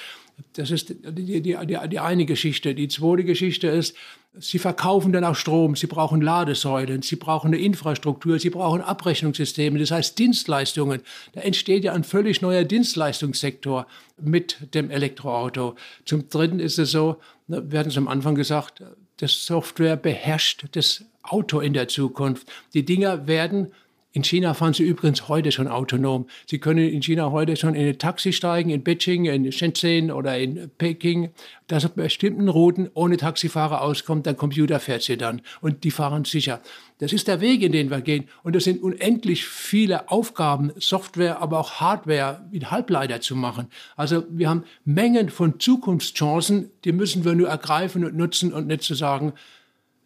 Das 0.52 0.70
ist 0.70 0.90
die, 0.90 1.42
die, 1.42 1.42
die, 1.42 1.56
die 1.88 1.98
eine 1.98 2.26
Geschichte. 2.26 2.74
Die 2.74 2.88
zweite 2.88 3.24
Geschichte 3.24 3.66
ist, 3.66 3.96
Sie 4.34 4.58
verkaufen 4.58 5.12
dann 5.12 5.24
auch 5.24 5.34
Strom, 5.34 5.74
Sie 5.74 5.86
brauchen 5.86 6.20
Ladesäulen, 6.20 7.02
Sie 7.02 7.16
brauchen 7.16 7.48
eine 7.48 7.58
Infrastruktur, 7.58 8.38
Sie 8.38 8.50
brauchen 8.50 8.82
Abrechnungssysteme, 8.82 9.78
das 9.78 9.90
heißt 9.90 10.18
Dienstleistungen. 10.18 11.00
Da 11.32 11.40
entsteht 11.40 11.84
ja 11.84 11.92
ein 11.92 12.04
völlig 12.04 12.42
neuer 12.42 12.64
Dienstleistungssektor 12.64 13.86
mit 14.20 14.74
dem 14.74 14.90
Elektroauto. 14.90 15.76
Zum 16.04 16.28
Dritten 16.28 16.60
ist 16.60 16.78
es 16.78 16.90
so, 16.90 17.16
wir 17.46 17.78
hatten 17.78 17.88
es 17.88 17.96
am 17.96 18.06
Anfang 18.06 18.34
gesagt, 18.34 18.82
das 19.16 19.44
Software 19.46 19.96
beherrscht 19.96 20.66
das 20.72 21.04
Auto 21.22 21.60
in 21.60 21.72
der 21.72 21.88
Zukunft. 21.88 22.46
Die 22.74 22.84
Dinger 22.84 23.26
werden 23.26 23.72
in 24.12 24.24
China 24.24 24.54
fahren 24.54 24.72
sie 24.72 24.84
übrigens 24.84 25.28
heute 25.28 25.52
schon 25.52 25.68
autonom. 25.68 26.26
Sie 26.46 26.58
können 26.58 26.88
in 26.88 27.02
China 27.02 27.30
heute 27.30 27.56
schon 27.56 27.74
in 27.74 27.86
ein 27.86 27.98
Taxi 27.98 28.32
steigen, 28.32 28.70
in 28.70 28.82
Beijing, 28.82 29.26
in 29.26 29.52
Shenzhen 29.52 30.10
oder 30.10 30.38
in 30.38 30.70
Peking, 30.78 31.30
das 31.66 31.84
auf 31.84 31.92
bestimmten 31.92 32.48
Routen 32.48 32.88
ohne 32.94 33.18
Taxifahrer 33.18 33.82
auskommt, 33.82 34.24
der 34.24 34.32
Computer 34.32 34.80
fährt 34.80 35.02
sie 35.02 35.18
dann 35.18 35.42
und 35.60 35.84
die 35.84 35.90
fahren 35.90 36.24
sicher. 36.24 36.62
Das 36.98 37.12
ist 37.12 37.28
der 37.28 37.40
Weg, 37.42 37.62
in 37.62 37.72
den 37.72 37.90
wir 37.90 38.00
gehen. 38.00 38.28
Und 38.42 38.56
es 38.56 38.64
sind 38.64 38.82
unendlich 38.82 39.44
viele 39.44 40.10
Aufgaben, 40.10 40.72
Software, 40.78 41.40
aber 41.40 41.58
auch 41.58 41.74
Hardware 41.74 42.44
mit 42.50 42.70
Halbleiter 42.70 43.20
zu 43.20 43.36
machen. 43.36 43.66
Also 43.94 44.24
wir 44.30 44.48
haben 44.48 44.64
Mengen 44.84 45.28
von 45.28 45.60
Zukunftschancen, 45.60 46.70
die 46.84 46.92
müssen 46.92 47.24
wir 47.24 47.34
nur 47.34 47.48
ergreifen 47.48 48.04
und 48.04 48.16
nutzen 48.16 48.52
und 48.54 48.66
nicht 48.66 48.82
zu 48.82 48.94
sagen, 48.94 49.34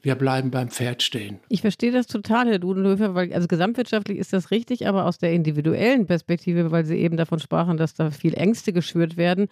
wir 0.03 0.16
bleiben 0.16 0.50
beim 0.50 0.68
Pferd 0.68 1.03
stehen. 1.03 1.38
Ich 1.48 1.61
verstehe 1.61 1.92
das 1.92 2.07
total, 2.07 2.48
Herr 2.48 2.59
Dudenhöfer, 2.59 3.14
weil 3.14 3.32
also 3.32 3.46
gesamtwirtschaftlich 3.46 4.18
ist 4.18 4.32
das 4.32 4.50
richtig, 4.50 4.86
aber 4.86 5.07
aus 5.07 5.18
der 5.18 5.32
individuellen 5.32 6.07
Perspektive, 6.07 6.70
weil 6.70 6.84
Sie 6.84 6.98
eben 6.98 7.16
davon 7.16 7.38
sprachen, 7.38 7.76
dass 7.76 7.94
da 7.94 8.11
viel 8.11 8.34
Ängste 8.34 8.72
geschürt 8.72 9.16
werden, 9.16 9.48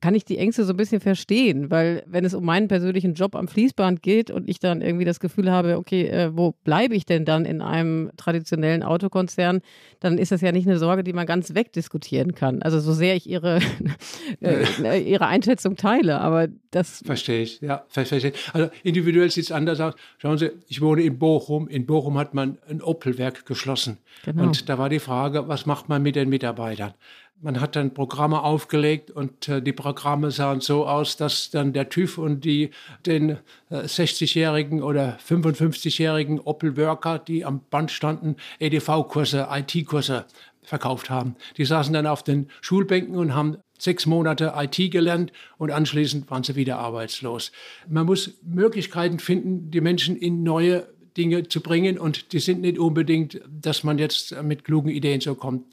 kann 0.00 0.14
ich 0.14 0.24
die 0.24 0.38
Ängste 0.38 0.64
so 0.64 0.72
ein 0.72 0.76
bisschen 0.76 1.00
verstehen, 1.00 1.70
weil 1.70 2.02
wenn 2.06 2.24
es 2.24 2.34
um 2.34 2.44
meinen 2.44 2.68
persönlichen 2.68 3.14
Job 3.14 3.34
am 3.34 3.48
Fließband 3.48 4.02
geht 4.02 4.30
und 4.30 4.48
ich 4.48 4.58
dann 4.58 4.82
irgendwie 4.82 5.04
das 5.04 5.20
Gefühl 5.20 5.50
habe, 5.50 5.78
okay, 5.78 6.08
äh, 6.08 6.36
wo 6.36 6.52
bleibe 6.64 6.94
ich 6.94 7.06
denn 7.06 7.24
dann 7.24 7.44
in 7.44 7.62
einem 7.62 8.10
traditionellen 8.16 8.82
Autokonzern, 8.82 9.60
dann 10.00 10.18
ist 10.18 10.32
das 10.32 10.40
ja 10.40 10.52
nicht 10.52 10.66
eine 10.66 10.78
Sorge, 10.78 11.04
die 11.04 11.12
man 11.12 11.26
ganz 11.26 11.54
wegdiskutieren 11.54 12.34
kann. 12.34 12.60
Also 12.60 12.80
so 12.80 12.92
sehr 12.92 13.14
ich 13.14 13.28
Ihre, 13.28 13.60
äh, 14.42 15.00
Ihre 15.00 15.26
Einschätzung 15.26 15.76
teile, 15.76 16.20
aber 16.20 16.48
das... 16.70 17.02
Verstehe 17.04 17.42
ich, 17.42 17.60
ja, 17.60 17.84
verstehe 17.88 18.18
ich. 18.18 18.34
Also 18.52 18.68
individuell 18.82 19.30
sieht 19.30 19.44
es 19.44 19.52
anders 19.52 19.80
aus. 19.80 19.94
Schauen 20.18 20.38
Sie, 20.38 20.50
ich 20.68 20.80
wohne 20.80 21.02
in 21.02 21.18
Bochum. 21.18 21.68
In 21.68 21.86
Bochum 21.86 22.18
hat 22.18 22.34
man 22.34 22.58
ein 22.68 22.82
Opelwerk 22.82 23.46
geschlossen. 23.46 23.98
Genau. 24.24 24.42
Und 24.42 24.68
da 24.68 24.76
war 24.76 24.88
die 24.88 24.98
Frage, 24.98 25.48
was 25.48 25.66
macht 25.66 25.88
man 25.88 26.02
mit 26.02 26.16
den 26.16 26.28
Mitarbeitern? 26.28 26.94
Man 27.40 27.60
hat 27.60 27.76
dann 27.76 27.92
Programme 27.92 28.42
aufgelegt 28.42 29.10
und 29.10 29.48
äh, 29.48 29.60
die 29.60 29.72
Programme 29.72 30.30
sahen 30.30 30.60
so 30.60 30.86
aus, 30.86 31.16
dass 31.16 31.50
dann 31.50 31.72
der 31.72 31.88
TÜV 31.88 32.18
und 32.18 32.44
die 32.44 32.70
den 33.04 33.38
äh, 33.70 33.82
60-jährigen 33.82 34.82
oder 34.82 35.18
55-jährigen 35.26 36.40
Opel 36.40 36.76
Worker, 36.76 37.18
die 37.18 37.44
am 37.44 37.60
Band 37.70 37.90
standen, 37.90 38.36
EDV-Kurse, 38.60 39.48
IT-Kurse 39.50 40.26
verkauft 40.62 41.10
haben. 41.10 41.36
Die 41.58 41.64
saßen 41.64 41.92
dann 41.92 42.06
auf 42.06 42.22
den 42.22 42.48
Schulbänken 42.60 43.16
und 43.16 43.34
haben 43.34 43.58
sechs 43.78 44.06
Monate 44.06 44.54
IT 44.56 44.90
gelernt 44.90 45.32
und 45.58 45.70
anschließend 45.70 46.30
waren 46.30 46.44
sie 46.44 46.56
wieder 46.56 46.78
arbeitslos. 46.78 47.52
Man 47.88 48.06
muss 48.06 48.38
Möglichkeiten 48.42 49.18
finden, 49.18 49.70
die 49.70 49.80
Menschen 49.80 50.16
in 50.16 50.42
neue 50.42 50.86
Dinge 51.16 51.46
zu 51.48 51.60
bringen 51.60 51.98
und 51.98 52.32
die 52.32 52.38
sind 52.38 52.60
nicht 52.60 52.78
unbedingt, 52.78 53.40
dass 53.48 53.84
man 53.84 53.98
jetzt 53.98 54.40
mit 54.42 54.64
klugen 54.64 54.90
Ideen 54.90 55.20
so 55.20 55.34
kommt 55.34 55.64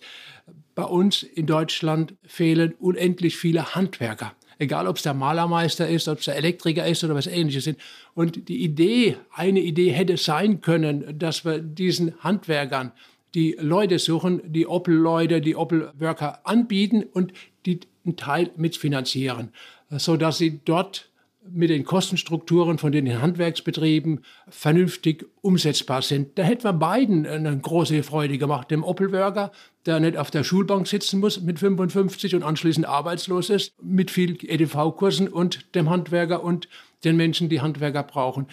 bei 0.81 0.87
uns 0.87 1.21
in 1.21 1.45
Deutschland 1.45 2.15
fehlen 2.23 2.73
unendlich 2.79 3.37
viele 3.37 3.75
Handwerker. 3.75 4.33
Egal, 4.57 4.87
ob 4.87 4.97
es 4.97 5.03
der 5.03 5.13
Malermeister 5.13 5.87
ist, 5.87 6.07
ob 6.07 6.17
es 6.17 6.25
der 6.25 6.37
Elektriker 6.37 6.87
ist 6.87 7.03
oder 7.03 7.13
was 7.13 7.27
ähnliches 7.27 7.65
sind. 7.65 7.77
Und 8.15 8.49
die 8.49 8.63
Idee, 8.63 9.17
eine 9.31 9.59
Idee 9.59 9.91
hätte 9.91 10.17
sein 10.17 10.59
können, 10.61 11.19
dass 11.19 11.45
wir 11.45 11.59
diesen 11.59 12.15
Handwerkern 12.23 12.93
die 13.35 13.55
Leute 13.59 13.99
suchen, 13.99 14.41
die 14.43 14.65
Opel-Leute, 14.65 15.39
die 15.39 15.55
Opel-Worker 15.55 16.39
anbieten 16.47 17.03
und 17.03 17.31
die 17.67 17.81
einen 18.03 18.15
Teil 18.15 18.49
mitfinanzieren, 18.55 19.51
sodass 19.91 20.39
sie 20.39 20.61
dort 20.65 21.10
mit 21.53 21.69
den 21.69 21.83
Kostenstrukturen 21.83 22.77
von 22.77 22.91
den 22.91 23.21
Handwerksbetrieben 23.21 24.21
vernünftig 24.49 25.25
umsetzbar 25.41 26.01
sind. 26.01 26.37
Da 26.37 26.43
hätten 26.43 26.63
wir 26.63 26.73
beiden 26.73 27.25
eine 27.25 27.57
große 27.57 28.03
Freude 28.03 28.37
gemacht. 28.37 28.71
Dem 28.71 28.83
Opelwerker, 28.83 29.51
der 29.85 29.99
nicht 29.99 30.17
auf 30.17 30.31
der 30.31 30.43
Schulbank 30.43 30.87
sitzen 30.87 31.19
muss 31.19 31.41
mit 31.41 31.59
55 31.59 32.35
und 32.35 32.43
anschließend 32.43 32.85
arbeitslos 32.85 33.49
ist, 33.49 33.73
mit 33.81 34.11
viel 34.11 34.37
EDV-Kursen 34.41 35.27
und 35.27 35.75
dem 35.75 35.89
Handwerker 35.89 36.43
und 36.43 36.67
den 37.03 37.17
Menschen, 37.17 37.49
die 37.49 37.61
Handwerker 37.61 38.03
brauchen. 38.03 38.47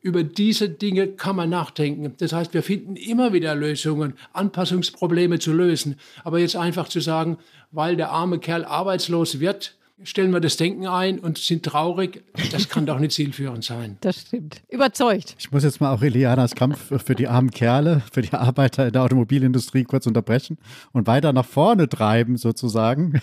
Über 0.00 0.22
diese 0.22 0.68
Dinge 0.68 1.08
kann 1.08 1.34
man 1.34 1.48
nachdenken. 1.48 2.12
Das 2.18 2.34
heißt, 2.34 2.52
wir 2.52 2.62
finden 2.62 2.96
immer 2.96 3.32
wieder 3.32 3.54
Lösungen, 3.54 4.14
Anpassungsprobleme 4.34 5.38
zu 5.38 5.54
lösen. 5.54 5.96
Aber 6.24 6.38
jetzt 6.38 6.56
einfach 6.56 6.88
zu 6.88 7.00
sagen, 7.00 7.38
weil 7.70 7.96
der 7.96 8.10
arme 8.10 8.38
Kerl 8.38 8.66
arbeitslos 8.66 9.40
wird, 9.40 9.76
stellen 10.02 10.32
wir 10.32 10.40
das 10.40 10.56
Denken 10.56 10.86
ein 10.86 11.18
und 11.18 11.38
sind 11.38 11.64
traurig. 11.64 12.24
Das 12.50 12.68
kann 12.68 12.86
doch 12.86 12.98
nicht 12.98 13.12
zielführend 13.12 13.64
sein. 13.64 13.96
Das 14.00 14.22
stimmt. 14.22 14.62
Überzeugt. 14.68 15.36
Ich 15.38 15.52
muss 15.52 15.62
jetzt 15.62 15.80
mal 15.80 15.92
Aurelianas 15.92 16.54
Kampf 16.54 16.92
für 17.02 17.14
die 17.14 17.28
armen 17.28 17.50
Kerle, 17.50 18.02
für 18.12 18.22
die 18.22 18.32
Arbeiter 18.32 18.86
in 18.86 18.92
der 18.92 19.02
Automobilindustrie 19.02 19.84
kurz 19.84 20.06
unterbrechen 20.06 20.58
und 20.92 21.06
weiter 21.06 21.32
nach 21.32 21.44
vorne 21.46 21.88
treiben 21.88 22.36
sozusagen. 22.36 23.20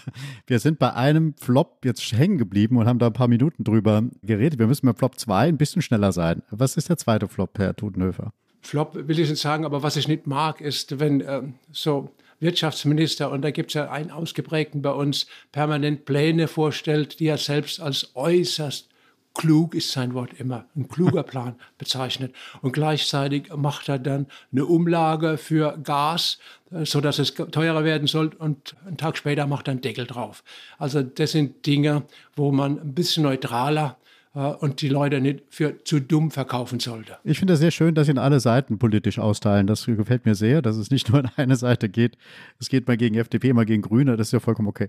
Wir 0.48 0.60
sind 0.60 0.80
bei 0.80 0.94
einem 0.94 1.36
Flop 1.36 1.84
jetzt 1.84 2.14
hängen 2.14 2.38
geblieben 2.38 2.78
und 2.78 2.88
haben 2.88 3.00
da 3.00 3.08
ein 3.08 3.14
paar 3.14 3.28
Minuten 3.28 3.64
drüber 3.64 4.04
geredet. 4.24 4.60
Wir 4.60 4.68
müssen 4.68 4.86
bei 4.86 4.94
Flop 4.94 5.20
2 5.20 5.50
ein 5.50 5.58
bisschen 5.58 5.82
schneller 5.82 6.12
sein. 6.12 6.42
Was 6.50 6.78
ist 6.78 6.90
der 6.90 6.98
zweite 6.98 7.28
Flop, 7.28 7.58
Herr 7.58 7.76
Tudenhöfer? 7.76 8.34
Flop 8.62 8.96
will 8.96 9.20
ich 9.20 9.30
nicht 9.30 9.42
sagen, 9.42 9.66
aber 9.66 9.84
was 9.84 9.96
ich 9.96 10.08
nicht 10.08 10.28
mag, 10.28 10.62
ist, 10.62 11.00
wenn 11.00 11.22
äh, 11.22 11.42
so 11.72 12.12
Wirtschaftsminister, 12.42 13.32
und 13.32 13.44
da 13.44 13.52
gibt 13.52 13.70
es 13.70 13.76
ja 13.76 13.90
einen 13.90 14.12
ausgeprägten 14.12 14.82
bei 14.82 14.92
uns, 14.92 15.28
permanent 15.52 16.06
Pläne 16.06 16.48
vorstellt, 16.48 17.20
die 17.20 17.28
er 17.28 17.38
selbst 17.38 17.80
als 17.80 18.12
äußerst 18.16 18.90
klug 19.34 19.76
ist 19.76 19.92
sein 19.92 20.14
Wort 20.14 20.32
immer, 20.38 20.66
ein 20.76 20.88
kluger 20.88 21.24
Plan 21.32 21.56
bezeichnet. 21.78 22.36
Und 22.62 22.74
gleichzeitig 22.74 23.54
macht 23.56 23.90
er 23.90 24.00
dann 24.00 24.28
eine 24.52 24.66
Umlage 24.66 25.38
für 25.38 25.78
Gas, 25.84 26.40
äh, 26.72 26.86
so 26.86 27.02
dass 27.02 27.20
es 27.20 27.34
teurer 27.34 27.84
werden 27.84 28.08
soll 28.08 28.32
und 28.38 28.76
einen 28.86 28.98
Tag 28.98 29.18
später 29.18 29.48
macht 29.48 29.68
er 29.68 29.72
einen 29.72 29.82
Deckel 29.82 30.06
drauf. 30.06 30.44
Also 30.78 31.02
das 31.02 31.32
sind 31.32 31.66
Dinge, 31.66 32.04
wo 32.36 32.52
man 32.52 32.80
ein 32.80 32.94
bisschen 32.94 33.24
neutraler 33.24 33.98
und 34.34 34.82
die 34.82 34.88
Leute 34.88 35.20
nicht 35.20 35.44
für 35.50 35.84
zu 35.84 36.00
dumm 36.00 36.32
verkaufen 36.32 36.80
sollte. 36.80 37.18
Ich 37.26 37.40
finde 37.40 37.54
es 37.54 37.60
sehr 37.60 37.72
schön, 37.72 37.96
dass 37.96 38.06
Sie 38.06 38.12
in 38.12 38.18
alle 38.18 38.40
Seiten 38.40 38.80
politisch 38.80 39.20
austeilen. 39.20 39.68
Das 39.68 39.86
gefällt 39.86 40.26
mir 40.26 40.36
sehr, 40.36 40.62
dass 40.62 40.78
es 40.78 40.90
nicht 40.90 41.10
nur 41.12 41.20
in 41.20 41.30
eine 41.36 41.58
Seite 41.58 41.90
geht. 41.90 42.18
Es 42.58 42.70
geht 42.70 42.88
mal 42.88 42.96
gegen 42.96 43.16
FDP, 43.16 43.52
mal 43.52 43.66
gegen 43.66 43.82
Grüne. 43.82 44.16
Das 44.16 44.30
ist 44.30 44.32
ja 44.32 44.40
vollkommen 44.40 44.70
okay. 44.70 44.88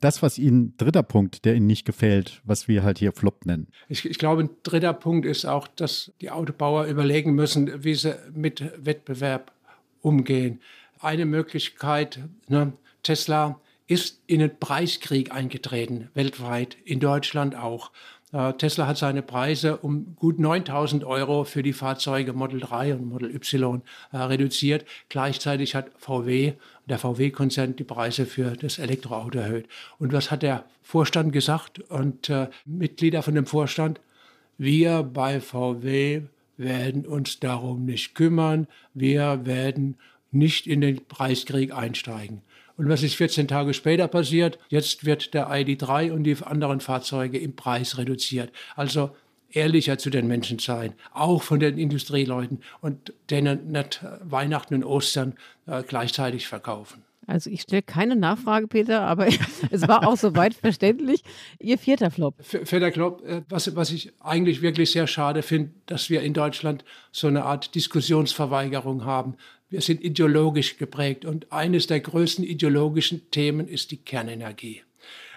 Das, 0.00 0.22
was 0.22 0.38
Ihnen, 0.38 0.76
dritter 0.76 1.02
Punkt, 1.02 1.46
der 1.46 1.54
Ihnen 1.54 1.66
nicht 1.66 1.86
gefällt, 1.86 2.42
was 2.44 2.68
wir 2.68 2.82
halt 2.82 2.98
hier 2.98 3.12
Flop 3.12 3.46
nennen. 3.46 3.68
Ich, 3.88 4.04
ich 4.04 4.18
glaube, 4.18 4.42
ein 4.42 4.50
dritter 4.62 4.92
Punkt 4.92 5.24
ist 5.24 5.46
auch, 5.46 5.68
dass 5.68 6.12
die 6.20 6.30
Autobauer 6.30 6.84
überlegen 6.84 7.34
müssen, 7.34 7.84
wie 7.84 7.94
sie 7.94 8.14
mit 8.34 8.62
Wettbewerb 8.76 9.52
umgehen. 10.02 10.60
Eine 11.00 11.24
Möglichkeit, 11.24 12.20
ne, 12.48 12.74
Tesla 13.02 13.58
ist 13.86 14.22
in 14.26 14.40
einen 14.40 14.58
Preiskrieg 14.58 15.32
eingetreten, 15.32 16.08
weltweit, 16.14 16.76
in 16.84 17.00
Deutschland 17.00 17.56
auch. 17.56 17.90
Äh, 18.32 18.54
Tesla 18.54 18.86
hat 18.86 18.96
seine 18.96 19.22
Preise 19.22 19.76
um 19.76 20.16
gut 20.16 20.38
9000 20.38 21.04
Euro 21.04 21.44
für 21.44 21.62
die 21.62 21.72
Fahrzeuge 21.72 22.32
Model 22.32 22.60
3 22.60 22.94
und 22.94 23.06
Model 23.06 23.34
Y 23.34 23.82
äh, 24.10 24.16
reduziert. 24.16 24.86
Gleichzeitig 25.08 25.74
hat 25.74 25.90
VW, 25.98 26.54
der 26.86 26.98
VW-Konzern, 26.98 27.76
die 27.76 27.84
Preise 27.84 28.26
für 28.26 28.56
das 28.56 28.78
Elektroauto 28.78 29.38
erhöht. 29.38 29.68
Und 29.98 30.12
was 30.12 30.30
hat 30.30 30.42
der 30.42 30.64
Vorstand 30.82 31.32
gesagt 31.32 31.80
und 31.90 32.28
äh, 32.30 32.48
Mitglieder 32.64 33.22
von 33.22 33.34
dem 33.34 33.46
Vorstand? 33.46 34.00
Wir 34.58 35.02
bei 35.02 35.40
VW 35.40 36.22
werden 36.56 37.06
uns 37.06 37.40
darum 37.40 37.84
nicht 37.84 38.14
kümmern. 38.14 38.66
Wir 38.94 39.44
werden 39.44 39.96
nicht 40.30 40.66
in 40.66 40.80
den 40.80 41.04
Preiskrieg 41.04 41.74
einsteigen. 41.74 42.42
Und 42.82 42.88
was 42.88 43.04
ist 43.04 43.14
14 43.14 43.46
Tage 43.46 43.74
später 43.74 44.08
passiert? 44.08 44.58
Jetzt 44.68 45.04
wird 45.04 45.34
der 45.34 45.50
ID3 45.50 46.10
und 46.10 46.24
die 46.24 46.36
anderen 46.42 46.80
Fahrzeuge 46.80 47.38
im 47.38 47.54
Preis 47.54 47.96
reduziert. 47.96 48.50
Also 48.74 49.10
ehrlicher 49.52 49.98
zu 49.98 50.10
den 50.10 50.26
Menschen 50.26 50.58
sein, 50.58 50.94
auch 51.12 51.44
von 51.44 51.60
den 51.60 51.78
Industrieleuten 51.78 52.58
und 52.80 53.12
denen 53.30 53.70
nicht 53.70 54.04
Weihnachten 54.22 54.74
und 54.74 54.84
Ostern 54.84 55.34
äh, 55.68 55.84
gleichzeitig 55.84 56.48
verkaufen. 56.48 57.04
Also 57.28 57.50
ich 57.50 57.62
stelle 57.62 57.82
keine 57.82 58.16
Nachfrage, 58.16 58.66
Peter, 58.66 59.02
aber 59.02 59.28
es 59.70 59.86
war 59.86 60.08
auch 60.08 60.16
soweit 60.16 60.54
verständlich. 60.54 61.22
Ihr 61.60 61.78
vierter 61.78 62.10
Flop. 62.10 62.34
Vierter 62.40 62.90
Flop, 62.90 63.24
äh, 63.24 63.42
was, 63.48 63.76
was 63.76 63.92
ich 63.92 64.12
eigentlich 64.18 64.60
wirklich 64.60 64.90
sehr 64.90 65.06
schade 65.06 65.42
finde, 65.42 65.70
dass 65.86 66.10
wir 66.10 66.22
in 66.22 66.34
Deutschland 66.34 66.84
so 67.12 67.28
eine 67.28 67.44
Art 67.44 67.76
Diskussionsverweigerung 67.76 69.04
haben. 69.04 69.36
Wir 69.72 69.80
sind 69.80 70.04
ideologisch 70.04 70.76
geprägt 70.76 71.24
und 71.24 71.50
eines 71.50 71.86
der 71.86 72.00
größten 72.00 72.44
ideologischen 72.44 73.30
Themen 73.30 73.66
ist 73.66 73.90
die 73.90 73.96
Kernenergie. 73.96 74.82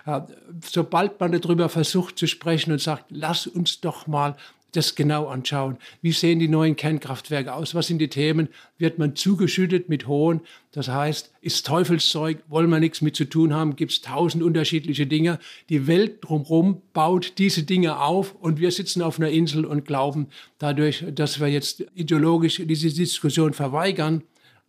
Äh, 0.05 0.21
sobald 0.61 1.17
man 1.21 1.31
darüber 1.31 1.69
versucht 1.69 2.19
zu 2.19 2.27
sprechen 2.27 2.73
und 2.73 2.81
sagt, 2.81 3.05
lass 3.11 3.47
uns 3.47 3.79
doch 3.79 4.07
mal 4.07 4.35
das 4.75 4.95
genau 4.95 5.27
anschauen. 5.27 5.77
Wie 6.01 6.11
sehen 6.11 6.39
die 6.39 6.47
neuen 6.47 6.75
Kernkraftwerke 6.75 7.53
aus? 7.53 7.75
Was 7.75 7.87
sind 7.87 7.99
die 7.99 8.07
Themen? 8.07 8.49
Wird 8.77 8.97
man 8.99 9.15
zugeschüttet 9.15 9.89
mit 9.89 10.07
hohen? 10.07 10.41
Das 10.71 10.87
heißt, 10.87 11.31
ist 11.41 11.65
Teufelszeug, 11.65 12.39
wollen 12.47 12.69
wir 12.69 12.79
nichts 12.79 13.01
mit 13.01 13.15
zu 13.15 13.25
tun 13.25 13.53
haben? 13.53 13.75
Gibt 13.75 13.91
es 13.91 14.01
tausend 14.01 14.43
unterschiedliche 14.43 15.07
Dinge? 15.07 15.39
Die 15.69 15.87
Welt 15.87 16.17
drumherum 16.21 16.81
baut 16.93 17.37
diese 17.37 17.63
Dinge 17.63 18.01
auf 18.01 18.35
und 18.35 18.59
wir 18.59 18.71
sitzen 18.71 19.01
auf 19.01 19.19
einer 19.19 19.29
Insel 19.29 19.65
und 19.65 19.85
glauben, 19.85 20.27
dadurch, 20.57 21.05
dass 21.13 21.39
wir 21.39 21.47
jetzt 21.47 21.85
ideologisch 21.95 22.61
diese 22.65 22.93
Diskussion 22.93 23.53
verweigern, 23.53 24.23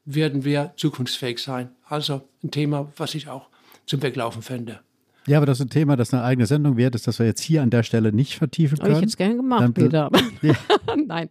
werden 0.04 0.44
wir 0.44 0.72
zukunftsfähig 0.76 1.38
sein. 1.38 1.70
Also 1.84 2.22
ein 2.42 2.50
Thema, 2.50 2.92
was 2.96 3.14
ich 3.14 3.28
auch 3.28 3.48
zum 3.86 4.02
Weglaufen 4.02 4.42
fände. 4.42 4.80
Ja, 5.26 5.38
aber 5.38 5.46
das 5.46 5.58
ist 5.58 5.66
ein 5.66 5.70
Thema, 5.70 5.96
das 5.96 6.14
eine 6.14 6.22
eigene 6.22 6.46
Sendung 6.46 6.76
wert 6.76 6.94
ist, 6.94 7.06
das 7.06 7.18
wir 7.18 7.26
jetzt 7.26 7.40
hier 7.40 7.62
an 7.62 7.70
der 7.70 7.82
Stelle 7.82 8.12
nicht 8.12 8.36
vertiefen 8.36 8.78
können. 8.78 8.94
Habe 8.94 9.04
ich 9.04 9.10
jetzt 9.10 9.16
gerne 9.16 9.36
gemacht, 9.36 9.62
Dann, 9.62 9.74
Peter. 9.74 10.10
Ja. 10.42 10.54
Nein, 11.06 11.28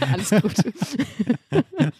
alles 0.00 0.30
gut. 0.30 0.54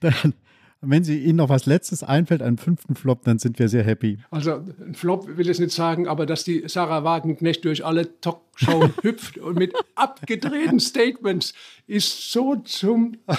Dann, 0.00 0.34
wenn 0.80 1.04
Sie 1.04 1.18
Ihnen 1.18 1.36
noch 1.36 1.48
was 1.48 1.66
Letztes 1.66 2.02
einfällt, 2.02 2.40
einen 2.40 2.56
fünften 2.56 2.94
Flop, 2.94 3.24
dann 3.24 3.38
sind 3.38 3.58
wir 3.58 3.68
sehr 3.68 3.82
happy. 3.82 4.18
Also 4.30 4.62
ein 4.80 4.94
Flop 4.94 5.36
will 5.36 5.50
ich 5.50 5.58
nicht 5.58 5.72
sagen, 5.72 6.08
aber 6.08 6.24
dass 6.24 6.44
die 6.44 6.64
Sarah 6.66 7.04
Wagenknecht 7.04 7.64
durch 7.64 7.84
alle 7.84 8.20
Talkshows 8.60 8.90
hüpft 9.02 9.38
und 9.38 9.58
mit 9.58 9.74
abgedrehten 9.94 10.80
Statements 10.80 11.52
ist 11.86 12.30
so 12.30 12.54
zum 12.56 13.16
äh, 13.26 13.34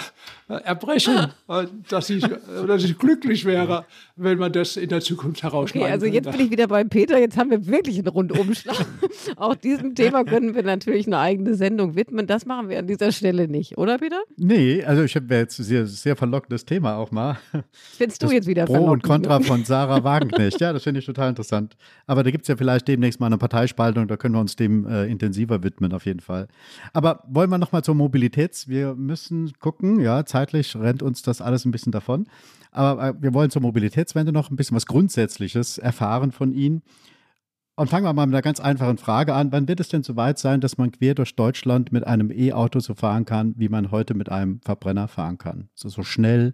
Erbrechen, 0.63 1.31
äh, 1.47 1.65
dass 1.87 2.09
ich, 2.09 2.25
dass 2.67 2.83
ich 2.83 2.97
glücklich 2.97 3.45
wäre, 3.45 3.85
wenn 4.17 4.37
man 4.37 4.51
das 4.51 4.75
in 4.75 4.89
der 4.89 4.99
Zukunft 4.99 5.41
herausschneiden 5.41 5.85
Okay, 5.85 5.93
also 5.93 6.05
jetzt 6.05 6.29
bin 6.29 6.41
ich 6.41 6.51
wieder 6.51 6.67
bei 6.67 6.83
Peter. 6.83 7.17
Jetzt 7.17 7.37
haben 7.37 7.49
wir 7.49 7.65
wirklich 7.67 7.97
einen 7.97 8.09
Rundumschlag. 8.09 8.85
Auch 9.37 9.55
diesem 9.55 9.95
Thema 9.95 10.25
können 10.25 10.53
wir 10.53 10.63
natürlich 10.63 11.07
eine 11.07 11.19
eigene 11.19 11.55
Sendung 11.55 11.95
widmen. 11.95 12.27
Das 12.27 12.45
machen 12.45 12.67
wir 12.67 12.79
an 12.79 12.87
dieser 12.87 13.13
Stelle 13.13 13.47
nicht, 13.47 13.77
oder 13.77 13.99
Peter? 13.99 14.21
Nee, 14.35 14.83
also 14.83 15.03
ich 15.03 15.15
habe 15.15 15.33
jetzt 15.33 15.59
ein 15.59 15.63
sehr, 15.63 15.87
sehr 15.87 16.17
verlockendes 16.17 16.65
Thema 16.65 16.97
auch 16.97 17.11
mal. 17.11 17.37
Findest 17.97 18.21
du 18.21 18.25
das 18.25 18.33
jetzt 18.33 18.47
wieder 18.47 18.65
Pro 18.65 18.91
und 18.91 19.01
Contra 19.01 19.39
von 19.39 19.63
Sarah 19.63 20.03
Wagenknecht. 20.03 20.59
Ja, 20.59 20.73
das 20.73 20.83
finde 20.83 20.99
ich 20.99 21.05
total 21.05 21.29
interessant. 21.29 21.77
Aber 22.05 22.23
da 22.23 22.31
gibt 22.31 22.43
es 22.43 22.49
ja 22.49 22.57
vielleicht 22.57 22.87
demnächst 22.87 23.21
mal 23.21 23.27
eine 23.27 23.37
Parteispaltung, 23.37 24.09
da 24.09 24.17
können 24.17 24.35
wir 24.35 24.41
uns 24.41 24.57
dem 24.57 24.85
äh, 24.85 25.05
intensiver 25.11 25.63
widmen, 25.63 25.93
auf 25.93 26.05
jeden 26.05 26.21
Fall. 26.21 26.47
Aber 26.93 27.23
wollen 27.27 27.49
wir 27.49 27.57
nochmal 27.57 27.83
zur 27.83 27.95
Mobilität 27.95 28.31
Mobilitäts. 28.31 28.67
Wir 28.67 28.95
müssen 28.95 29.51
gucken, 29.59 29.99
ja, 29.99 30.25
zeitlich 30.25 30.75
rennt 30.75 31.03
uns 31.03 31.21
das 31.21 31.41
alles 31.41 31.65
ein 31.65 31.71
bisschen 31.71 31.91
davon. 31.91 32.27
Aber 32.71 33.03
äh, 33.03 33.13
wir 33.19 33.33
wollen 33.33 33.49
zur 33.49 33.61
Mobilitätswende 33.61 34.31
noch 34.31 34.49
ein 34.49 34.55
bisschen 34.55 34.75
was 34.75 34.85
Grundsätzliches 34.85 35.77
erfahren 35.77 36.31
von 36.31 36.51
Ihnen. 36.51 36.81
Und 37.75 37.89
fangen 37.89 38.05
wir 38.05 38.13
mal 38.13 38.25
mit 38.25 38.35
einer 38.35 38.41
ganz 38.41 38.59
einfachen 38.59 38.97
Frage 38.97 39.33
an. 39.33 39.51
Wann 39.51 39.67
wird 39.67 39.79
es 39.79 39.89
denn 39.89 40.03
so 40.03 40.15
weit 40.15 40.37
sein, 40.39 40.61
dass 40.61 40.77
man 40.77 40.91
quer 40.91 41.15
durch 41.15 41.35
Deutschland 41.35 41.91
mit 41.91 42.05
einem 42.05 42.31
E-Auto 42.31 42.79
so 42.79 42.93
fahren 42.93 43.25
kann, 43.25 43.55
wie 43.57 43.69
man 43.69 43.91
heute 43.91 44.13
mit 44.13 44.29
einem 44.29 44.61
Verbrenner 44.61 45.07
fahren 45.07 45.37
kann? 45.37 45.69
So, 45.73 45.89
so 45.89 46.03
schnell 46.03 46.53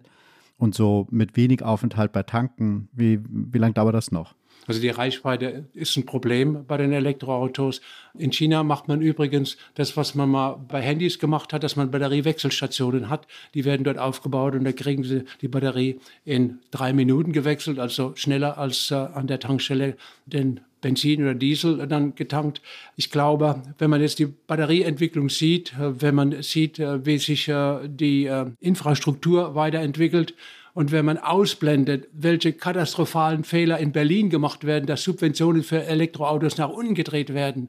und 0.56 0.74
so 0.74 1.06
mit 1.10 1.36
wenig 1.36 1.62
Aufenthalt 1.62 2.12
bei 2.12 2.22
Tanken. 2.22 2.88
Wie, 2.92 3.20
wie 3.28 3.58
lange 3.58 3.74
dauert 3.74 3.94
das 3.94 4.10
noch? 4.10 4.34
Also 4.68 4.82
die 4.82 4.90
Reichweite 4.90 5.64
ist 5.72 5.96
ein 5.96 6.04
Problem 6.04 6.66
bei 6.66 6.76
den 6.76 6.92
Elektroautos. 6.92 7.80
In 8.18 8.32
China 8.32 8.62
macht 8.62 8.86
man 8.86 9.00
übrigens 9.00 9.56
das, 9.74 9.96
was 9.96 10.14
man 10.14 10.28
mal 10.28 10.60
bei 10.68 10.82
Handys 10.82 11.18
gemacht 11.18 11.54
hat, 11.54 11.64
dass 11.64 11.74
man 11.74 11.90
Batteriewechselstationen 11.90 13.08
hat. 13.08 13.26
Die 13.54 13.64
werden 13.64 13.84
dort 13.84 13.98
aufgebaut 13.98 14.54
und 14.54 14.64
da 14.64 14.72
kriegen 14.72 15.04
sie 15.04 15.24
die 15.40 15.48
Batterie 15.48 16.00
in 16.26 16.58
drei 16.70 16.92
Minuten 16.92 17.32
gewechselt, 17.32 17.78
also 17.78 18.12
schneller 18.14 18.58
als 18.58 18.90
äh, 18.90 18.94
an 18.94 19.26
der 19.26 19.40
Tankstelle 19.40 19.96
den 20.26 20.60
Benzin 20.82 21.22
oder 21.22 21.34
Diesel 21.34 21.86
dann 21.88 22.14
getankt. 22.14 22.60
Ich 22.94 23.10
glaube, 23.10 23.62
wenn 23.78 23.88
man 23.88 24.02
jetzt 24.02 24.18
die 24.18 24.26
Batterieentwicklung 24.26 25.30
sieht, 25.30 25.72
äh, 25.72 26.02
wenn 26.02 26.14
man 26.14 26.42
sieht, 26.42 26.78
äh, 26.78 27.06
wie 27.06 27.16
sich 27.16 27.50
die 27.86 28.30
Infrastruktur 28.60 29.54
weiterentwickelt, 29.54 30.34
und 30.74 30.92
wenn 30.92 31.04
man 31.04 31.18
ausblendet, 31.18 32.08
welche 32.12 32.52
katastrophalen 32.52 33.44
Fehler 33.44 33.78
in 33.78 33.92
Berlin 33.92 34.30
gemacht 34.30 34.64
werden, 34.64 34.86
dass 34.86 35.02
Subventionen 35.02 35.62
für 35.62 35.84
Elektroautos 35.84 36.58
nach 36.58 36.68
unten 36.68 36.94
gedreht 36.94 37.34
werden, 37.34 37.68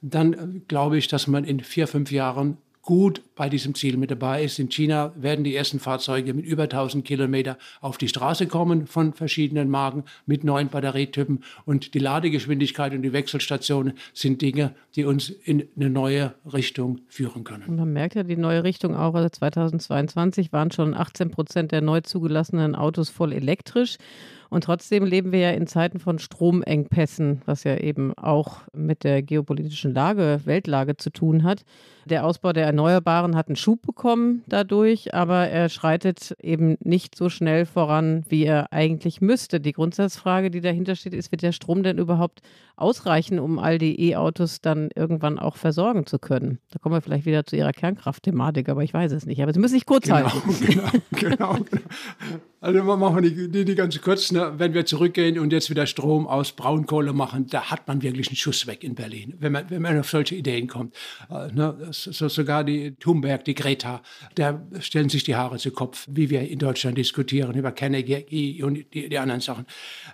dann 0.00 0.62
glaube 0.68 0.98
ich, 0.98 1.08
dass 1.08 1.26
man 1.26 1.44
in 1.44 1.60
vier, 1.60 1.86
fünf 1.86 2.10
Jahren 2.12 2.58
gut 2.88 3.20
bei 3.36 3.50
diesem 3.50 3.74
Ziel 3.74 3.98
mit 3.98 4.10
dabei 4.10 4.42
ist. 4.42 4.58
In 4.58 4.70
China 4.70 5.12
werden 5.14 5.44
die 5.44 5.54
ersten 5.54 5.78
Fahrzeuge 5.78 6.32
mit 6.32 6.46
über 6.46 6.62
1000 6.62 7.04
Kilometer 7.04 7.58
auf 7.82 7.98
die 7.98 8.08
Straße 8.08 8.46
kommen 8.46 8.86
von 8.86 9.12
verschiedenen 9.12 9.68
Marken 9.68 10.04
mit 10.24 10.42
neuen 10.42 10.68
Batterietypen. 10.68 11.44
Und 11.66 11.92
die 11.92 11.98
Ladegeschwindigkeit 11.98 12.94
und 12.94 13.02
die 13.02 13.12
Wechselstationen 13.12 13.92
sind 14.14 14.40
Dinge, 14.40 14.74
die 14.96 15.04
uns 15.04 15.28
in 15.28 15.68
eine 15.76 15.90
neue 15.90 16.32
Richtung 16.50 17.02
führen 17.08 17.44
können. 17.44 17.64
Und 17.64 17.76
man 17.76 17.92
merkt 17.92 18.14
ja 18.14 18.22
die 18.22 18.38
neue 18.38 18.64
Richtung 18.64 18.96
auch. 18.96 19.14
Also 19.14 19.28
2022 19.28 20.54
waren 20.54 20.70
schon 20.70 20.94
18 20.94 21.30
Prozent 21.30 21.72
der 21.72 21.82
neu 21.82 22.00
zugelassenen 22.00 22.74
Autos 22.74 23.10
voll 23.10 23.34
elektrisch. 23.34 23.98
Und 24.48 24.64
trotzdem 24.64 25.04
leben 25.04 25.30
wir 25.30 25.40
ja 25.40 25.50
in 25.50 25.66
Zeiten 25.66 25.98
von 25.98 26.18
Stromengpässen, 26.18 27.42
was 27.44 27.64
ja 27.64 27.76
eben 27.76 28.14
auch 28.14 28.62
mit 28.72 29.04
der 29.04 29.22
geopolitischen 29.22 29.92
Lage, 29.92 30.40
Weltlage 30.44 30.96
zu 30.96 31.10
tun 31.10 31.42
hat. 31.42 31.64
Der 32.08 32.24
Ausbau 32.24 32.52
der 32.54 32.64
Erneuerbaren 32.64 33.36
hat 33.36 33.48
einen 33.48 33.56
Schub 33.56 33.82
bekommen 33.82 34.42
dadurch, 34.46 35.14
aber 35.14 35.48
er 35.48 35.68
schreitet 35.68 36.34
eben 36.42 36.78
nicht 36.80 37.14
so 37.14 37.28
schnell 37.28 37.66
voran, 37.66 38.24
wie 38.28 38.44
er 38.44 38.72
eigentlich 38.72 39.20
müsste. 39.20 39.60
Die 39.60 39.72
Grundsatzfrage, 39.72 40.50
die 40.50 40.62
dahinter 40.62 40.96
steht, 40.96 41.12
ist, 41.12 41.30
wird 41.30 41.42
der 41.42 41.52
Strom 41.52 41.82
denn 41.82 41.98
überhaupt 41.98 42.40
ausreichen, 42.76 43.38
um 43.38 43.58
all 43.58 43.78
die 43.78 44.10
E-Autos 44.10 44.60
dann 44.62 44.88
irgendwann 44.94 45.38
auch 45.38 45.56
versorgen 45.56 46.06
zu 46.06 46.18
können? 46.18 46.58
Da 46.70 46.78
kommen 46.78 46.94
wir 46.94 47.02
vielleicht 47.02 47.26
wieder 47.26 47.44
zu 47.44 47.56
Ihrer 47.56 47.72
Kernkraftthematik, 47.72 48.70
aber 48.70 48.82
ich 48.82 48.94
weiß 48.94 49.12
es 49.12 49.26
nicht. 49.26 49.42
Aber 49.42 49.52
Sie 49.52 49.60
müssen 49.60 49.74
sich 49.74 49.86
kurz 49.86 50.06
genau, 50.06 50.16
halten. 50.16 50.38
Genau, 50.68 50.90
genau, 51.12 51.52
genau. 51.70 51.82
Also 52.60 52.82
machen 52.82 53.22
wir 53.22 53.48
die, 53.48 53.64
die, 53.64 53.74
ganz 53.76 54.00
kurz, 54.00 54.32
ne? 54.32 54.54
wenn 54.56 54.74
wir 54.74 54.84
zurückgehen 54.84 55.38
und 55.38 55.52
jetzt 55.52 55.70
wieder 55.70 55.86
Strom 55.86 56.26
aus 56.26 56.52
Braunkohle 56.52 57.12
machen, 57.12 57.46
da 57.46 57.70
hat 57.70 57.86
man 57.86 58.02
wirklich 58.02 58.28
einen 58.28 58.36
Schuss 58.36 58.66
weg 58.66 58.82
in 58.82 58.96
Berlin, 58.96 59.34
wenn 59.38 59.52
man, 59.52 59.70
wenn 59.70 59.80
man 59.80 59.98
auf 60.00 60.10
solche 60.10 60.34
Ideen 60.34 60.66
kommt. 60.66 60.94
Äh, 61.30 61.52
ne? 61.52 61.76
So, 62.04 62.28
sogar 62.28 62.64
die 62.64 62.92
Thunberg, 62.96 63.44
die 63.44 63.54
Greta, 63.54 64.02
da 64.34 64.60
stellen 64.80 65.08
sich 65.08 65.24
die 65.24 65.36
Haare 65.36 65.58
zu 65.58 65.70
Kopf, 65.70 66.06
wie 66.10 66.30
wir 66.30 66.48
in 66.48 66.58
Deutschland 66.58 66.98
diskutieren 66.98 67.54
über 67.54 67.72
Kernenergie 67.72 68.62
und 68.62 68.84
die, 68.92 69.08
die 69.08 69.18
anderen 69.18 69.40
Sachen. 69.40 69.66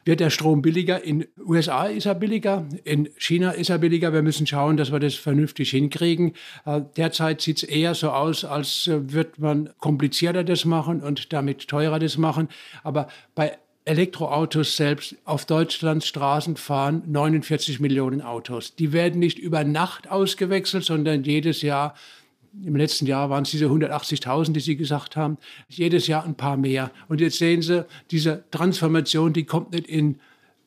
Wird 0.05 0.21
der 0.21 0.31
Strom 0.31 0.63
billiger? 0.63 1.03
In 1.03 1.27
USA 1.39 1.87
ist 1.87 2.07
er 2.07 2.15
billiger, 2.15 2.67
in 2.85 3.09
China 3.17 3.51
ist 3.51 3.71
er 3.71 3.79
billiger. 3.79 4.13
Wir 4.13 4.23
müssen 4.23 4.47
schauen, 4.47 4.77
dass 4.77 4.93
wir 4.93 5.01
das 5.01 5.15
vernünftig 5.15 5.71
hinkriegen. 5.71 6.35
Äh, 6.67 6.83
derzeit 6.97 7.41
sieht 7.41 7.59
es 7.59 7.63
eher 7.63 7.95
so 7.95 8.11
aus, 8.11 8.45
als 8.45 8.87
äh, 8.87 9.13
wird 9.13 9.39
man 9.39 9.71
komplizierter 9.79 10.45
das 10.45 10.65
machen 10.65 11.01
und 11.01 11.33
damit 11.33 11.69
teurer 11.69 11.99
das 11.99 12.19
machen 12.19 12.25
machen. 12.25 12.49
Aber 12.83 13.09
bei 13.35 13.59
Elektroautos 13.87 14.77
selbst 14.77 15.17
auf 15.25 15.45
Deutschlands 15.45 16.07
Straßen 16.07 16.57
fahren 16.57 17.03
49 17.07 17.81
Millionen 17.81 18.23
Autos. 18.23 18.75
Die 18.77 18.93
werden 18.93 19.19
nicht 19.19 19.39
über 19.39 19.63
Nacht 19.63 20.11
ausgewechselt, 20.11 20.85
sondern 20.85 21.25
jedes 21.25 21.61
Jahr 21.61 21.95
im 22.65 22.77
letzten 22.77 23.07
Jahr 23.07 23.31
waren 23.31 23.43
es 23.43 23.51
diese 23.51 23.67
180.000, 23.67 24.53
die 24.53 24.61
Sie 24.61 24.77
gesagt 24.77 25.17
haben. 25.17 25.39
Jedes 25.69 26.07
Jahr 26.07 26.25
ein 26.25 26.37
paar 26.37 26.57
mehr. 26.57 26.93
Und 27.09 27.21
jetzt 27.21 27.39
sehen 27.39 27.63
Sie, 27.63 27.85
diese 28.11 28.45
Transformation, 28.53 29.33
die 29.33 29.45
kommt 29.45 29.73
nicht 29.73 29.89
in 29.89 30.21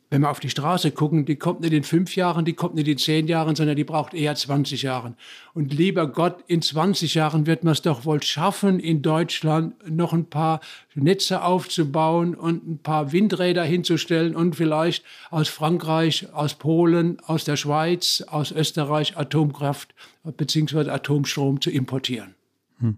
wenn 0.09 0.21
wir 0.21 0.29
auf 0.29 0.39
die 0.39 0.49
Straße 0.49 0.91
gucken, 0.91 1.25
die 1.25 1.35
kommt 1.35 1.59
nicht 1.59 1.73
in 1.73 1.83
fünf 1.83 2.15
Jahren, 2.15 2.45
die 2.45 2.53
kommt 2.53 2.75
nicht 2.75 2.87
in 2.87 2.97
zehn 2.97 3.27
Jahren, 3.27 3.55
sondern 3.55 3.75
die 3.75 3.83
braucht 3.83 4.13
eher 4.13 4.35
20 4.35 4.81
Jahren. 4.83 5.15
Und 5.53 5.73
lieber 5.73 6.07
Gott, 6.07 6.43
in 6.47 6.61
20 6.61 7.13
Jahren 7.15 7.45
wird 7.45 7.65
man 7.65 7.73
es 7.73 7.81
doch 7.81 8.05
wohl 8.05 8.23
schaffen, 8.23 8.79
in 8.79 9.01
Deutschland 9.01 9.75
noch 9.89 10.13
ein 10.13 10.25
paar 10.25 10.61
Netze 10.95 11.43
aufzubauen 11.43 12.35
und 12.35 12.65
ein 12.67 12.79
paar 12.79 13.11
Windräder 13.11 13.65
hinzustellen 13.65 14.35
und 14.35 14.55
vielleicht 14.55 15.03
aus 15.29 15.49
Frankreich, 15.49 16.33
aus 16.33 16.53
Polen, 16.53 17.19
aus 17.25 17.43
der 17.43 17.57
Schweiz, 17.57 18.23
aus 18.27 18.51
Österreich 18.51 19.17
Atomkraft 19.17 19.93
bzw. 20.23 20.89
Atomstrom 20.89 21.59
zu 21.59 21.69
importieren. 21.69 22.35
Hm. 22.79 22.97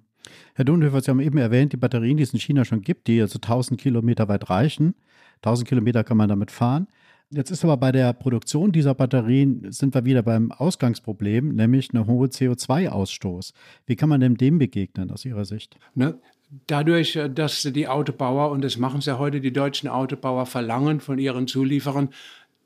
Herr 0.53 0.65
Dunhöfer, 0.65 1.01
Sie 1.01 1.09
haben 1.09 1.21
eben 1.21 1.39
erwähnt, 1.39 1.73
die 1.73 1.77
Batterien, 1.77 2.17
die 2.17 2.23
es 2.23 2.33
in 2.33 2.39
China 2.39 2.65
schon 2.65 2.81
gibt, 2.81 3.07
die 3.07 3.19
also 3.19 3.37
1000 3.37 3.81
Kilometer 3.81 4.27
weit 4.27 4.51
reichen. 4.51 4.93
1000 5.37 5.67
Kilometer 5.67 6.03
kann 6.03 6.17
man 6.17 6.29
damit 6.29 6.51
fahren. 6.51 6.87
Jetzt 7.31 7.51
ist 7.51 7.63
aber 7.63 7.77
bei 7.77 7.91
der 7.91 8.11
Produktion 8.13 8.71
dieser 8.71 8.95
Batterien, 8.95 9.71
sind 9.71 9.93
wir 9.93 10.03
wieder 10.03 10.23
beim 10.23 10.51
Ausgangsproblem, 10.51 11.49
nämlich 11.49 11.91
eine 11.91 12.07
hohe 12.07 12.27
CO2-Ausstoß. 12.27 13.53
Wie 13.85 13.95
kann 13.95 14.09
man 14.09 14.19
denn 14.19 14.35
dem 14.35 14.57
begegnen 14.57 15.11
aus 15.11 15.25
Ihrer 15.25 15.45
Sicht? 15.45 15.77
Ne? 15.93 16.19
Dadurch, 16.65 17.15
äh, 17.15 17.29
dass 17.29 17.61
die 17.61 17.87
Autobauer, 17.87 18.49
und 18.49 18.63
das 18.63 18.77
machen 18.77 19.01
sie 19.01 19.11
ja 19.11 19.19
heute, 19.19 19.39
die 19.41 19.53
deutschen 19.53 19.87
Autobauer 19.87 20.47
verlangen 20.47 20.99
von 20.99 21.19
ihren 21.19 21.45
Zulieferern, 21.45 22.09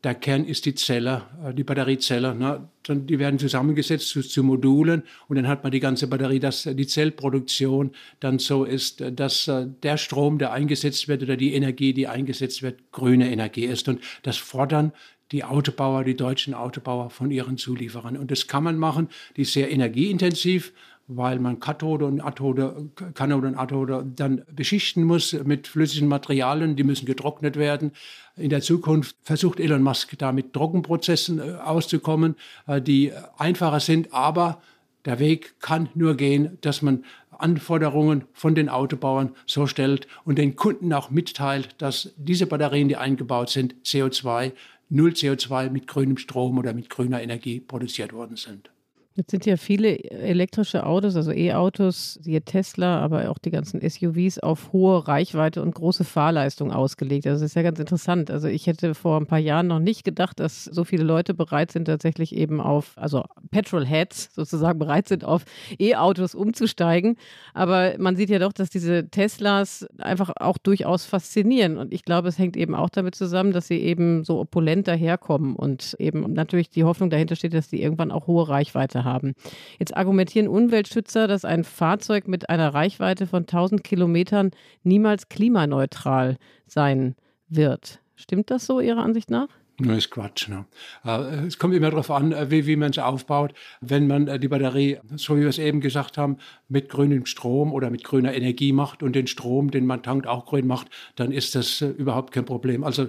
der 0.04 0.16
Kern 0.16 0.43
ist 0.45 0.66
die 0.66 0.76
Zelle, 0.76 1.24
äh, 1.45 1.54
die 1.54 1.64
Batteriezelle. 1.64 2.36
Ne? 2.36 2.68
Die 2.88 3.20
werden 3.20 3.39
zusammengesetzt 3.39 4.10
zu, 4.10 4.22
zu, 4.22 4.43
Modulen 4.43 5.04
und 5.28 5.38
dann 5.38 5.47
hat 5.47 5.64
man 5.64 5.72
die 5.72 5.80
ganze 5.80 6.08
Batterie, 6.08 6.39
dass 6.39 6.64
die 6.64 6.88
Zellproduktion 6.88 7.91
dann 8.20 8.39
so 8.39 8.66
ist, 8.66 9.01
äh, 9.01 9.14
dass 9.14 9.47
äh, 9.47 9.68
der 9.82 9.97
Strom, 9.97 10.38
der 10.38 10.51
eingesetzt 10.51 11.08
wird 11.08 11.24
oder 11.24 11.38
die 11.38 11.54
Energie, 11.54 11.93
die 11.93 12.08
eingesetzt 12.08 12.62
wird, 12.62 12.91
grüne 12.91 13.32
Energie 13.32 13.66
ist. 13.66 13.88
Und 13.88 14.01
das 14.24 14.38
fordern 14.38 14.91
die 15.32 15.43
Autobauer, 15.43 16.04
die 16.04 16.16
deutschen 16.16 16.54
Autobauer 16.54 17.10
von 17.10 17.32
ihren 17.32 17.58
Zulieferern. 17.58 18.18
Und 18.18 18.30
das 18.30 18.47
kann 18.47 18.64
man 18.64 18.78
machen, 18.78 19.10
die 19.38 19.41
ist 19.43 19.54
sehr 19.54 19.72
energieintensiv 19.72 20.74
weil 21.08 21.39
man 21.39 21.60
Kathode 21.60 22.06
und 22.06 22.22
Athode, 22.22 22.89
Kanode 23.14 23.47
und 23.47 23.56
Athode 23.56 24.06
dann 24.16 24.43
beschichten 24.51 25.04
muss 25.04 25.34
mit 25.43 25.68
flüssigen 25.68 26.08
Materialien, 26.08 26.76
die 26.76 26.84
müssen 26.84 27.06
getrocknet 27.06 27.58
werden. 27.58 27.91
In 28.36 28.49
der 28.49 28.62
Zukunft 28.62 29.16
versucht 29.22 29.60
Elon 29.60 29.84
Musk 29.84 30.18
da 30.18 30.32
mit 30.32 30.54
Trockenprozessen 30.54 31.39
äh, 31.39 31.54
auszukommen, 31.64 32.36
äh, 32.68 32.82
die 32.82 33.12
einfacher 33.38 33.80
sind, 33.80 34.14
aber 34.14 34.62
der 35.06 35.20
Weg 35.20 35.60
kann 35.60 35.89
nur 35.95 36.16
gehen, 36.16 36.58
dass 36.62 36.82
man 36.82 37.04
Anforderungen 37.32 38.24
von 38.32 38.56
den 38.56 38.70
Autobauern 38.70 39.36
so 39.45 39.68
stellt 39.68 40.08
und 40.24 40.38
den 40.38 40.56
Kunden 40.56 40.93
auch 40.93 41.10
mitteilt, 41.10 41.76
dass 41.80 42.14
diese 42.16 42.45
Batterien, 42.45 42.88
die 42.88 42.95
eingebaut 42.95 43.49
sind, 43.49 43.76
CO2, 43.84 44.54
null 44.89 45.12
CO2 45.12 45.70
mit 45.70 45.88
grünem 45.88 46.18
Strom 46.18 46.58
oder 46.58 46.74
mit 46.74 46.89
grüner 46.89 47.22
Energie 47.22 47.60
produziert 47.60 48.14
worden 48.14 48.38
sind. 48.38 48.72
Jetzt 49.16 49.30
sind 49.30 49.45
ja 49.45 49.57
viele 49.57 49.99
elektrische 50.09 50.88
Autos, 50.88 51.16
also 51.16 51.32
E-Autos, 51.32 52.16
siehe 52.16 52.41
Tesla, 52.41 52.99
aber 52.99 53.30
auch 53.30 53.38
die 53.38 53.51
ganzen 53.51 53.80
SUVs 53.88 54.39
auf 54.39 54.74
hohe 54.74 55.07
Reichweite 55.07 55.61
und 55.61 55.76
große 55.76 56.03
Fahrleistung 56.03 56.72
ausgelegt. 56.72 57.28
Also 57.28 57.41
das 57.41 57.51
ist 57.51 57.55
ja 57.55 57.61
ganz 57.61 57.78
interessant. 57.78 58.32
Also 58.32 58.47
ich 58.47 58.66
hätte 58.66 58.95
vor 58.95 59.20
ein 59.20 59.28
paar 59.28 59.38
Jahren 59.38 59.68
noch 59.68 59.78
nicht 59.78 60.03
gedacht, 60.03 60.39
dass 60.39 60.64
so 60.64 60.84
viele 60.84 61.03
Leute 61.03 61.36
bereit 61.36 61.72
sind, 61.72 61.86
tatsächlich 61.86 62.36
eben 62.36 62.59
auf, 62.59 62.93
also 62.95 63.24
Petrolheads 63.51 64.34
sozusagen 64.34 64.80
bereit 64.84 65.07
sind, 65.07 65.24
auf 65.24 65.45
E-Autos 65.78 66.34
umzusteigen. 66.34 67.18
Aber 67.53 67.93
man 67.99 68.16
sieht 68.16 68.32
ja 68.32 68.39
doch, 68.39 68.51
dass 68.51 68.72
diese 68.72 69.09
Teslas 69.09 69.86
einfach 69.99 70.32
auch 70.38 70.57
durchaus 70.57 71.05
faszinieren. 71.05 71.78
Und 71.78 71.93
ich 71.93 72.03
glaube, 72.03 72.30
es 72.30 72.39
hängt 72.39 72.57
eben 72.57 72.74
auch 72.74 72.89
damit 72.89 73.14
zusammen, 73.14 73.51
dass 73.51 73.68
sie 73.68 73.78
eben 73.78 74.24
so 74.24 74.39
opulent 74.39 74.88
daherkommen 74.88 75.55
und 75.55 75.95
eben 75.99 76.34
natürlich 76.34 76.72
die 76.72 76.84
Hoffnung 76.84 77.11
dahinter 77.11 77.36
steht, 77.36 77.53
dass 77.53 77.70
sie 77.70 77.80
irgendwann 77.80 78.09
auch 78.09 78.26
hohe 78.26 78.49
Reichweite 78.49 79.03
haben. 79.04 79.34
Jetzt 79.80 79.95
argumentieren 79.95 80.47
Umweltschützer, 80.47 81.28
dass 81.28 81.45
ein 81.45 81.64
Fahrzeug 81.64 82.28
mit 82.28 82.49
einer 82.49 82.74
Reichweite 82.74 83.28
von 83.28 83.43
1000 83.43 83.84
Kilometern 83.84 84.51
niemals 84.84 85.30
klimaneutral 85.30 86.38
sein 86.68 87.16
wird. 87.47 87.99
Stimmt 88.16 88.51
das 88.51 88.66
so 88.66 88.80
Ihrer 88.80 89.04
Ansicht 89.04 89.30
nach? 89.30 89.49
Das 89.80 89.97
ist 89.97 90.12
Quatsch. 90.12 90.49
Ne? 90.49 90.66
Äh, 91.04 91.47
es 91.47 91.58
kommt 91.58 91.74
immer 91.74 91.89
darauf 91.89 92.12
an, 92.12 92.32
äh, 92.32 92.51
wie, 92.51 92.68
wie 92.68 92.76
man 92.76 92.91
es 92.91 92.99
aufbaut. 92.99 93.54
Wenn 93.82 94.06
man 94.06 94.28
äh, 94.28 94.39
die 94.39 94.47
Batterie, 94.47 94.99
so 95.16 95.36
wie 95.36 95.41
wir 95.41 95.49
es 95.49 95.58
eben 95.58 95.82
gesagt 95.82 96.18
haben, 96.18 96.38
mit 96.70 96.89
grünem 96.89 97.26
Strom 97.26 97.74
oder 97.74 97.89
mit 97.89 98.04
grüner 98.04 98.34
Energie 98.36 98.72
macht 98.72 99.01
und 99.01 99.16
den 99.16 99.26
Strom, 99.26 99.72
den 99.72 99.86
man 99.88 100.04
tankt, 100.04 100.28
auch 100.28 100.45
grün 100.45 100.68
macht, 100.68 100.89
dann 101.16 101.32
ist 101.32 101.56
das 101.56 101.82
überhaupt 101.82 102.34
kein 102.34 102.45
Problem. 102.45 102.84
Also 102.84 103.08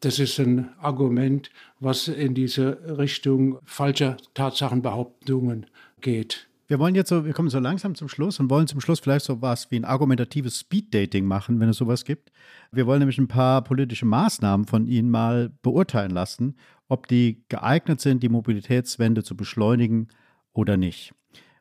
das 0.00 0.18
ist 0.18 0.38
ein 0.38 0.70
Argument, 0.78 1.50
was 1.78 2.08
in 2.08 2.34
diese 2.34 2.98
Richtung 2.98 3.58
falscher 3.64 4.16
Tatsachenbehauptungen 4.34 5.66
geht. 6.00 6.48
Wir 6.68 6.78
wollen 6.78 6.94
jetzt 6.94 7.08
so, 7.08 7.24
wir 7.24 7.32
kommen 7.32 7.50
so 7.50 7.58
langsam 7.58 7.96
zum 7.96 8.08
Schluss 8.08 8.38
und 8.38 8.48
wollen 8.48 8.68
zum 8.68 8.80
Schluss 8.80 9.00
vielleicht 9.00 9.24
so 9.24 9.42
was 9.42 9.70
wie 9.70 9.76
ein 9.76 9.84
argumentatives 9.84 10.60
Speeddating 10.60 11.24
machen, 11.26 11.58
wenn 11.58 11.68
es 11.68 11.78
sowas 11.78 12.04
gibt. 12.04 12.30
Wir 12.70 12.86
wollen 12.86 13.00
nämlich 13.00 13.18
ein 13.18 13.28
paar 13.28 13.62
politische 13.64 14.06
Maßnahmen 14.06 14.66
von 14.66 14.86
Ihnen 14.86 15.10
mal 15.10 15.50
beurteilen 15.62 16.12
lassen, 16.12 16.56
ob 16.88 17.08
die 17.08 17.42
geeignet 17.48 18.00
sind, 18.00 18.22
die 18.22 18.28
Mobilitätswende 18.28 19.24
zu 19.24 19.36
beschleunigen 19.36 20.08
oder 20.52 20.76
nicht. 20.76 21.12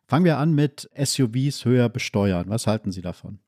Fangen 0.07 0.25
wir 0.25 0.37
an 0.37 0.53
mit 0.53 0.89
SUVs 0.95 1.65
höher 1.65 1.89
besteuern. 1.89 2.45
Was 2.49 2.67
halten 2.67 2.91
Sie 2.91 3.01
davon? 3.01 3.39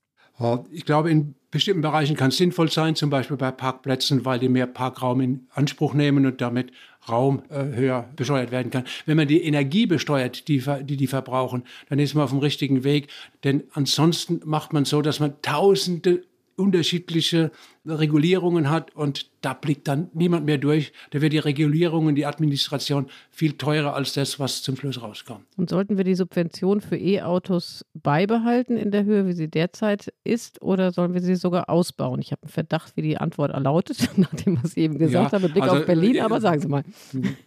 Ich 0.71 0.85
glaube, 0.85 1.11
in 1.11 1.35
bestimmten 1.51 1.81
Bereichen 1.81 2.15
kann 2.15 2.29
es 2.29 2.37
sinnvoll 2.37 2.71
sein, 2.71 2.95
zum 2.95 3.09
Beispiel 3.09 3.37
bei 3.37 3.51
Parkplätzen, 3.51 4.25
weil 4.25 4.39
die 4.39 4.49
mehr 4.49 4.67
Parkraum 4.67 5.21
in 5.21 5.47
Anspruch 5.53 5.93
nehmen 5.93 6.25
und 6.25 6.41
damit 6.41 6.71
Raum 7.09 7.43
äh, 7.49 7.63
höher 7.75 8.09
besteuert 8.15 8.51
werden 8.51 8.71
kann. 8.71 8.85
Wenn 9.05 9.17
man 9.17 9.27
die 9.27 9.43
Energie 9.43 9.85
besteuert, 9.85 10.47
die, 10.47 10.63
die 10.83 10.97
die 10.97 11.07
verbrauchen, 11.07 11.63
dann 11.89 11.99
ist 11.99 12.13
man 12.13 12.23
auf 12.23 12.29
dem 12.29 12.39
richtigen 12.39 12.83
Weg. 12.83 13.07
Denn 13.43 13.63
ansonsten 13.73 14.41
macht 14.45 14.71
man 14.71 14.85
so, 14.85 15.01
dass 15.01 15.19
man 15.19 15.33
tausende 15.41 16.23
unterschiedliche 16.61 17.51
Regulierungen 17.85 18.69
hat 18.69 18.95
und 18.95 19.31
da 19.41 19.53
blickt 19.53 19.87
dann 19.87 20.09
niemand 20.13 20.45
mehr 20.45 20.59
durch. 20.59 20.93
Da 21.09 21.21
wird 21.21 21.33
die 21.33 21.39
Regulierung 21.39 22.05
und 22.05 22.15
die 22.15 22.27
Administration 22.27 23.07
viel 23.31 23.53
teurer 23.53 23.95
als 23.95 24.13
das, 24.13 24.39
was 24.39 24.61
zum 24.61 24.75
Schluss 24.75 25.01
rauskommt. 25.01 25.45
Und 25.57 25.69
sollten 25.71 25.97
wir 25.97 26.03
die 26.03 26.13
Subvention 26.13 26.81
für 26.81 26.95
E-Autos 26.95 27.83
beibehalten 27.95 28.77
in 28.77 28.91
der 28.91 29.03
Höhe, 29.03 29.25
wie 29.25 29.33
sie 29.33 29.47
derzeit 29.47 30.13
ist, 30.23 30.61
oder 30.61 30.91
sollen 30.91 31.15
wir 31.15 31.21
sie 31.21 31.35
sogar 31.35 31.69
ausbauen? 31.69 32.21
Ich 32.21 32.31
habe 32.31 32.43
einen 32.43 32.51
Verdacht, 32.51 32.95
wie 32.95 33.01
die 33.01 33.17
Antwort 33.17 33.51
lautet, 33.59 34.09
nachdem 34.15 34.63
was 34.63 34.73
Sie 34.73 34.81
eben 34.81 34.99
gesagt 34.99 35.31
ja, 35.31 35.31
haben, 35.31 35.43
mit 35.43 35.53
Blick 35.53 35.63
also, 35.63 35.77
auf 35.77 35.85
Berlin, 35.85 36.15
äh, 36.15 36.21
aber 36.21 36.39
sagen 36.39 36.61
Sie 36.61 36.67
mal. 36.67 36.83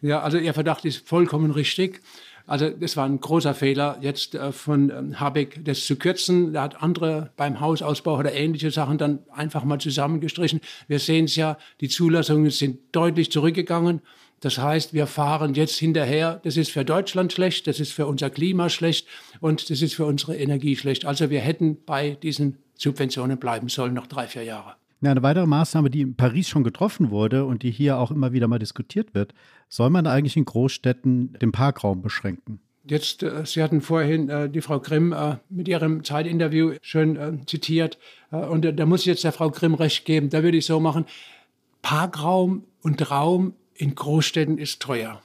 Ja, 0.03 0.21
also 0.21 0.39
Ihr 0.39 0.53
Verdacht 0.53 0.85
ist 0.85 1.07
vollkommen 1.07 1.53
richtig. 1.53 2.03
Also 2.47 2.69
das 2.69 2.97
war 2.97 3.07
ein 3.07 3.21
großer 3.21 3.55
Fehler, 3.55 3.99
jetzt 4.01 4.35
äh, 4.35 4.53
von 4.53 4.91
ähm, 4.91 5.21
Habeck 5.21 5.65
das 5.65 5.87
zu 5.87 5.97
kürzen. 5.97 6.55
Er 6.55 6.63
hat 6.63 6.83
andere 6.83 7.31
beim 7.37 7.61
Hausausbau 7.61 8.19
oder 8.19 8.35
ähnliche 8.35 8.71
Sachen 8.71 8.99
dann 8.99 9.21
einfach 9.33 9.65
mal 9.65 9.79
zusammengestrichen. 9.79 10.61
Wir 10.87 10.99
sehen 10.99 11.25
es 11.25 11.37
ja, 11.37 11.57
die 11.81 11.89
Zulassungen 11.89 12.51
sind 12.51 12.81
deutlich 12.93 13.33
zurückgegangen. 13.33 14.03
Das 14.41 14.59
heißt, 14.59 14.93
wir 14.93 15.07
fahren 15.07 15.55
jetzt 15.55 15.79
hinterher. 15.79 16.41
Das 16.45 16.59
ist 16.59 16.71
für 16.71 16.85
Deutschland 16.85 17.33
schlecht, 17.33 17.67
das 17.67 17.81
ist 17.81 17.93
für 17.93 18.07
unser 18.07 18.29
Klima 18.29 18.69
schlecht 18.69 19.07
und 19.41 19.71
das 19.71 19.81
ist 19.81 19.95
für 19.95 20.05
unsere 20.05 20.37
Energie 20.37 20.77
schlecht. 20.77 21.07
Also 21.07 21.31
wir 21.31 21.41
hätten 21.41 21.79
bei 21.87 22.11
diesen 22.23 22.59
Subventionen 22.77 23.39
bleiben 23.39 23.71
sollen, 23.71 23.95
noch 23.95 24.07
drei, 24.07 24.27
vier 24.27 24.43
Jahre. 24.43 24.75
Ja, 25.05 25.11
eine 25.11 25.23
weitere 25.23 25.47
Maßnahme, 25.47 25.91
die 25.91 26.01
in 26.01 26.17
Paris 26.17 26.49
schon 26.49 26.65
getroffen 26.65 27.11
wurde 27.11 27.45
und 27.45 27.63
die 27.63 27.71
hier 27.71 27.99
auch 27.99 28.11
immer 28.11 28.33
wieder 28.33 28.49
mal 28.49 28.59
diskutiert 28.59 29.15
wird, 29.15 29.35
soll 29.69 29.91
man 29.91 30.07
eigentlich 30.07 30.35
in 30.39 30.47
Großstädten 30.47 31.35
den 31.35 31.53
Parkraum 31.53 32.01
beschränken? 32.01 32.61
Jetzt, 32.87 33.23
äh, 33.23 33.45
Sie 33.45 33.63
hatten 33.63 33.83
vorhin 33.83 34.31
äh, 34.31 34.49
die 34.49 34.63
Frau 34.63 34.81
Grimm 34.81 35.13
äh, 35.13 35.37
mit 35.51 35.69
ihrem 35.69 36.05
Zeitinterview 36.05 36.77
schön 36.81 37.43
zitiert. 37.47 37.99
Und 38.31 38.65
da 38.79 38.87
muss 38.87 39.01
ich 39.01 39.07
jetzt 39.07 39.25
der 39.25 39.33
Frau 39.33 39.51
Grimm 39.51 39.75
recht 39.75 40.07
geben. 40.07 40.31
Da 40.31 40.43
würde 40.43 40.57
ich 40.57 40.65
so 40.65 40.81
machen, 40.81 41.05
Parkraum 41.83 42.65
und 42.81 43.11
Raum 43.11 43.53
in 43.75 43.95
Großstädten 43.95 44.57
ist 44.57 44.81
teuer. 44.81 45.21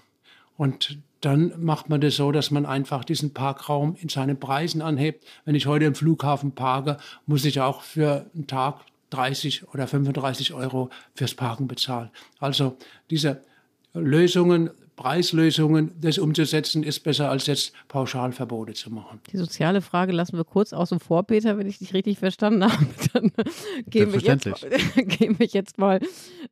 Und 0.58 1.00
dann 1.22 1.54
macht 1.58 1.88
man 1.88 2.02
das 2.02 2.18
so, 2.18 2.34
dass 2.34 2.52
man 2.52 2.66
einfach 2.66 3.06
diesen 3.06 3.34
Parkraum 3.34 3.96
in 4.02 4.10
seinen 4.10 4.40
Preisen 4.40 4.82
anhebt. 4.82 5.26
Wenn 5.46 5.56
ich 5.56 5.68
heute 5.68 5.86
im 5.86 5.96
Flughafen 5.96 6.52
parke, 6.52 6.98
muss 7.26 7.46
ich 7.46 7.62
auch 7.62 7.82
für 7.82 8.26
einen 8.36 8.46
Tag 8.48 8.82
30 9.10 9.70
oder 9.70 9.88
35 9.88 10.54
Euro 10.54 10.90
fürs 11.16 11.34
Parken 11.34 11.68
bezahlen. 11.68 12.10
Also 12.40 12.78
diese 13.10 13.42
Lösungen, 13.94 14.70
Preislösungen, 15.00 15.92
das 16.02 16.18
umzusetzen, 16.18 16.84
ist 16.84 17.00
besser 17.06 17.30
als 17.30 17.48
jetzt 17.48 17.72
Pauschalverbote 17.88 18.74
zu 18.74 18.92
machen. 18.92 19.22
Die 19.32 19.38
soziale 19.38 19.80
Frage 19.82 20.12
lassen 20.12 20.36
wir 20.36 20.44
kurz 20.44 20.74
außen 20.74 21.00
vor, 21.00 21.24
Peter, 21.24 21.58
wenn 21.58 21.68
ich 21.68 21.80
dich 21.80 21.94
richtig 21.94 22.20
verstanden 22.20 22.66
habe. 22.66 22.86
Dann 23.14 23.32
gehen 23.88 24.12
wir, 24.12 24.20
jetzt, 24.20 24.44
gehen 24.96 25.40
wir 25.40 25.46
jetzt 25.46 25.78
mal 25.78 26.02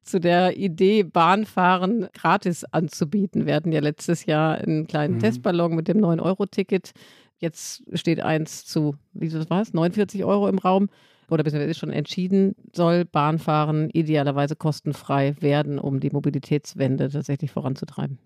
zu 0.01 0.22
der 0.22 0.55
Idee, 0.55 1.03
Bahnfahren 1.03 2.08
gratis 2.14 2.64
anzubieten. 2.64 3.45
Wir 3.45 3.55
hatten 3.55 3.74
ja 3.74 3.82
letztes 3.82 4.26
Jahr 4.26 4.55
einen 4.55 4.88
kleinen 4.88 5.16
mhm. 5.16 5.20
Testballon 5.20 5.76
mit 5.76 5.89
dem 5.89 5.97
9-Euro-Ticket. 5.97 6.93
Jetzt 7.39 7.84
steht 7.93 8.22
eins 8.22 8.64
zu, 8.66 8.95
wie 9.12 9.32
war 9.49 9.62
es, 9.62 9.74
49 9.74 10.24
Euro 10.24 10.47
im 10.47 10.58
Raum 10.58 10.88
oder 11.30 11.43
beziehungsweise 11.43 11.71
ist 11.71 11.80
schon 11.80 11.91
entschieden, 11.91 12.55
soll 12.73 13.05
Bahnfahren 13.05 13.89
idealerweise 13.89 14.55
kostenfrei 14.55 15.36
werden, 15.39 15.80
um 15.80 15.99
die 15.99 16.09
Mobilitätswende 16.09 17.09
tatsächlich 17.09 17.51
voranzutreiben. 17.51 18.17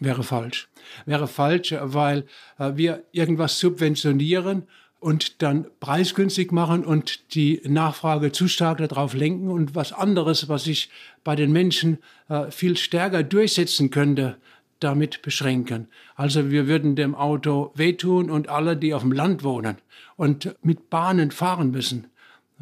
Wäre 0.00 0.22
falsch. 0.22 0.68
Wäre 1.06 1.28
falsch, 1.28 1.74
weil 1.80 2.24
äh, 2.58 2.72
wir 2.74 3.04
irgendwas 3.12 3.58
subventionieren 3.60 4.64
und 4.98 5.42
dann 5.42 5.66
preisgünstig 5.80 6.52
machen 6.52 6.84
und 6.84 7.34
die 7.34 7.60
Nachfrage 7.66 8.32
zu 8.32 8.48
stark 8.48 8.78
darauf 8.78 9.14
lenken 9.14 9.48
und 9.48 9.74
was 9.74 9.92
anderes, 9.92 10.48
was 10.48 10.64
sich 10.64 10.90
bei 11.24 11.34
den 11.34 11.52
Menschen 11.52 11.98
äh, 12.28 12.50
viel 12.50 12.76
stärker 12.76 13.22
durchsetzen 13.22 13.90
könnte, 13.90 14.36
damit 14.78 15.22
beschränken. 15.22 15.88
Also 16.14 16.50
wir 16.50 16.66
würden 16.66 16.96
dem 16.96 17.14
Auto 17.14 17.72
wehtun 17.74 18.30
und 18.30 18.48
alle, 18.48 18.76
die 18.76 18.94
auf 18.94 19.02
dem 19.02 19.12
Land 19.12 19.44
wohnen 19.44 19.76
und 20.16 20.54
mit 20.62 20.90
Bahnen 20.90 21.30
fahren 21.30 21.70
müssen, 21.70 22.06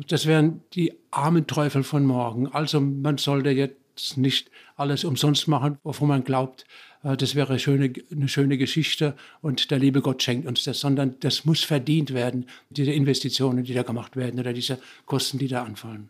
das 0.09 0.27
wären 0.27 0.63
die 0.75 0.93
armen 1.11 1.47
Teufel 1.47 1.83
von 1.83 2.05
morgen. 2.05 2.49
Also 2.49 2.81
man 2.81 3.19
sollte 3.19 3.51
jetzt 3.51 4.17
nicht 4.17 4.51
alles 4.77 5.05
umsonst 5.05 5.49
machen, 5.49 5.79
wovon 5.83 6.09
man 6.09 6.25
glaubt, 6.25 6.65
äh, 7.03 7.17
das 7.17 7.35
wäre 7.35 7.51
eine 7.51 7.59
schöne, 7.59 7.93
eine 8.11 8.29
schöne 8.29 8.59
Geschichte 8.59 9.15
und 9.41 9.71
der 9.71 9.79
liebe 9.79 10.01
Gott 10.01 10.23
schenkt 10.23 10.47
uns 10.47 10.65
das, 10.65 10.81
sondern 10.81 11.17
das 11.21 11.45
muss 11.45 11.63
verdient 11.63 12.15
werden, 12.15 12.47
diese 12.71 12.93
Investitionen, 12.93 13.65
die 13.65 13.75
da 13.75 13.83
gemacht 13.83 14.17
werden 14.17 14.41
oder 14.41 14.53
diese 14.53 14.79
Kosten, 15.07 15.39
die 15.39 15.49
da 15.49 15.65
anfallen. 15.65 16.09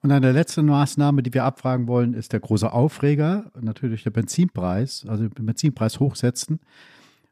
Und 0.00 0.12
eine 0.12 0.30
letzte 0.30 0.62
Maßnahme, 0.62 1.24
die 1.24 1.34
wir 1.34 1.44
abfragen 1.44 1.88
wollen, 1.88 2.14
ist 2.14 2.32
der 2.32 2.40
große 2.40 2.72
Aufreger, 2.72 3.50
natürlich 3.60 4.04
der 4.04 4.10
Benzinpreis, 4.10 5.04
also 5.08 5.26
den 5.26 5.46
Benzinpreis 5.46 5.98
hochsetzen. 5.98 6.60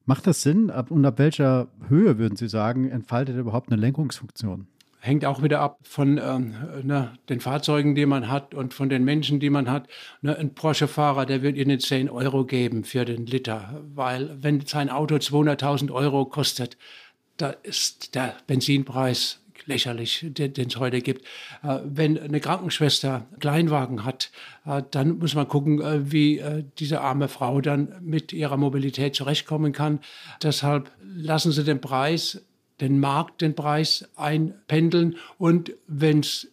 Macht 0.05 0.27
das 0.27 0.43
Sinn? 0.43 0.71
und 0.71 1.05
ab 1.05 1.19
welcher 1.19 1.69
Höhe, 1.89 2.19
würden 2.19 2.37
Sie 2.37 2.49
sagen, 2.49 2.91
entfaltet 2.91 3.37
er 3.37 3.41
überhaupt 3.41 3.71
eine 3.71 3.81
Lenkungsfunktion? 3.81 4.67
Hängt 5.01 5.25
auch 5.25 5.43
wieder 5.43 5.61
ab 5.61 5.79
von 5.83 6.19
ähm, 6.19 6.55
ne, 6.83 7.13
den 7.29 7.41
Fahrzeugen, 7.41 7.95
die 7.95 8.07
man 8.07 8.29
hat 8.29 8.55
und 8.55 8.75
von 8.75 8.89
den 8.89 9.05
Menschen, 9.05 9.41
die 9.41 9.51
man 9.51 9.71
hat. 9.71 9.89
Ne, 10.23 10.37
ein 10.37 10.55
Porsche-Fahrer, 10.55 11.27
der 11.27 11.43
wird 11.43 11.57
Ihnen 11.57 11.79
10 11.79 12.11
Euro 12.11 12.45
geben 12.45 12.85
für 12.85 13.05
den 13.05 13.27
Liter, 13.27 13.83
weil 13.95 14.37
wenn 14.43 14.61
sein 14.67 14.91
Auto 14.91 15.17
200.000 15.17 15.93
Euro 15.93 16.25
kostet, 16.25 16.77
da 17.37 17.51
ist 17.51 18.15
der 18.15 18.35
Benzinpreis 18.47 19.41
lächerlich, 19.67 20.25
den 20.29 20.69
es 20.69 20.77
heute 20.77 21.01
gibt. 21.01 21.25
Äh, 21.63 21.81
wenn 21.85 22.19
eine 22.19 22.41
Krankenschwester 22.41 23.27
Kleinwagen 23.41 24.05
hat, 24.05 24.31
äh, 24.65 24.83
dann 24.91 25.19
muss 25.19 25.35
man 25.35 25.49
gucken, 25.49 25.81
äh, 25.81 26.11
wie 26.11 26.39
äh, 26.39 26.65
diese 26.79 27.01
arme 27.01 27.29
Frau 27.29 27.61
dann 27.61 27.95
mit 28.01 28.33
ihrer 28.33 28.57
Mobilität 28.57 29.15
zurechtkommen 29.15 29.73
kann. 29.73 30.01
Deshalb 30.43 30.91
lassen 31.03 31.53
Sie 31.53 31.65
den 31.65 31.81
Preis 31.81 32.45
den 32.81 33.01
Markt, 33.01 33.41
den 33.41 33.55
Preis 33.55 34.09
einpendeln 34.17 35.17
und 35.39 35.73
wenn 35.87 36.21
es 36.21 36.49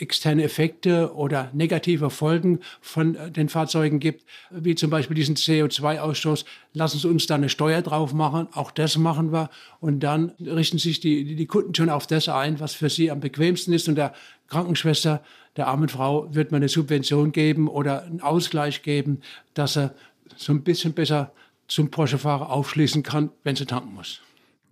externe 0.00 0.44
Effekte 0.44 1.14
oder 1.14 1.50
negative 1.52 2.10
Folgen 2.10 2.60
von 2.80 3.14
äh, 3.14 3.30
den 3.30 3.48
Fahrzeugen 3.48 4.00
gibt, 4.00 4.24
wie 4.50 4.74
zum 4.74 4.90
Beispiel 4.90 5.14
diesen 5.14 5.36
CO2-Ausstoß, 5.36 6.44
lassen 6.72 6.98
Sie 6.98 7.08
uns 7.08 7.26
da 7.26 7.34
eine 7.34 7.48
Steuer 7.48 7.82
drauf 7.82 8.12
machen. 8.12 8.48
Auch 8.52 8.70
das 8.70 8.96
machen 8.96 9.32
wir. 9.32 9.50
Und 9.80 10.00
dann 10.00 10.32
richten 10.40 10.78
sich 10.78 11.00
die, 11.00 11.36
die 11.36 11.46
Kunden 11.46 11.74
schon 11.74 11.90
auf 11.90 12.06
das 12.06 12.28
ein, 12.28 12.60
was 12.60 12.74
für 12.74 12.88
sie 12.88 13.10
am 13.10 13.20
bequemsten 13.20 13.72
ist. 13.72 13.88
Und 13.88 13.96
der 13.96 14.14
Krankenschwester, 14.48 15.22
der 15.56 15.66
armen 15.66 15.88
Frau, 15.88 16.34
wird 16.34 16.50
man 16.52 16.60
eine 16.60 16.68
Subvention 16.68 17.32
geben 17.32 17.68
oder 17.68 18.04
einen 18.04 18.20
Ausgleich 18.20 18.82
geben, 18.82 19.20
dass 19.54 19.76
er 19.76 19.94
so 20.36 20.52
ein 20.52 20.62
bisschen 20.62 20.92
besser 20.92 21.32
zum 21.68 21.90
Porsche-Fahrer 21.90 22.50
aufschließen 22.50 23.02
kann, 23.02 23.30
wenn 23.44 23.56
sie 23.56 23.66
tanken 23.66 23.94
muss. 23.94 24.20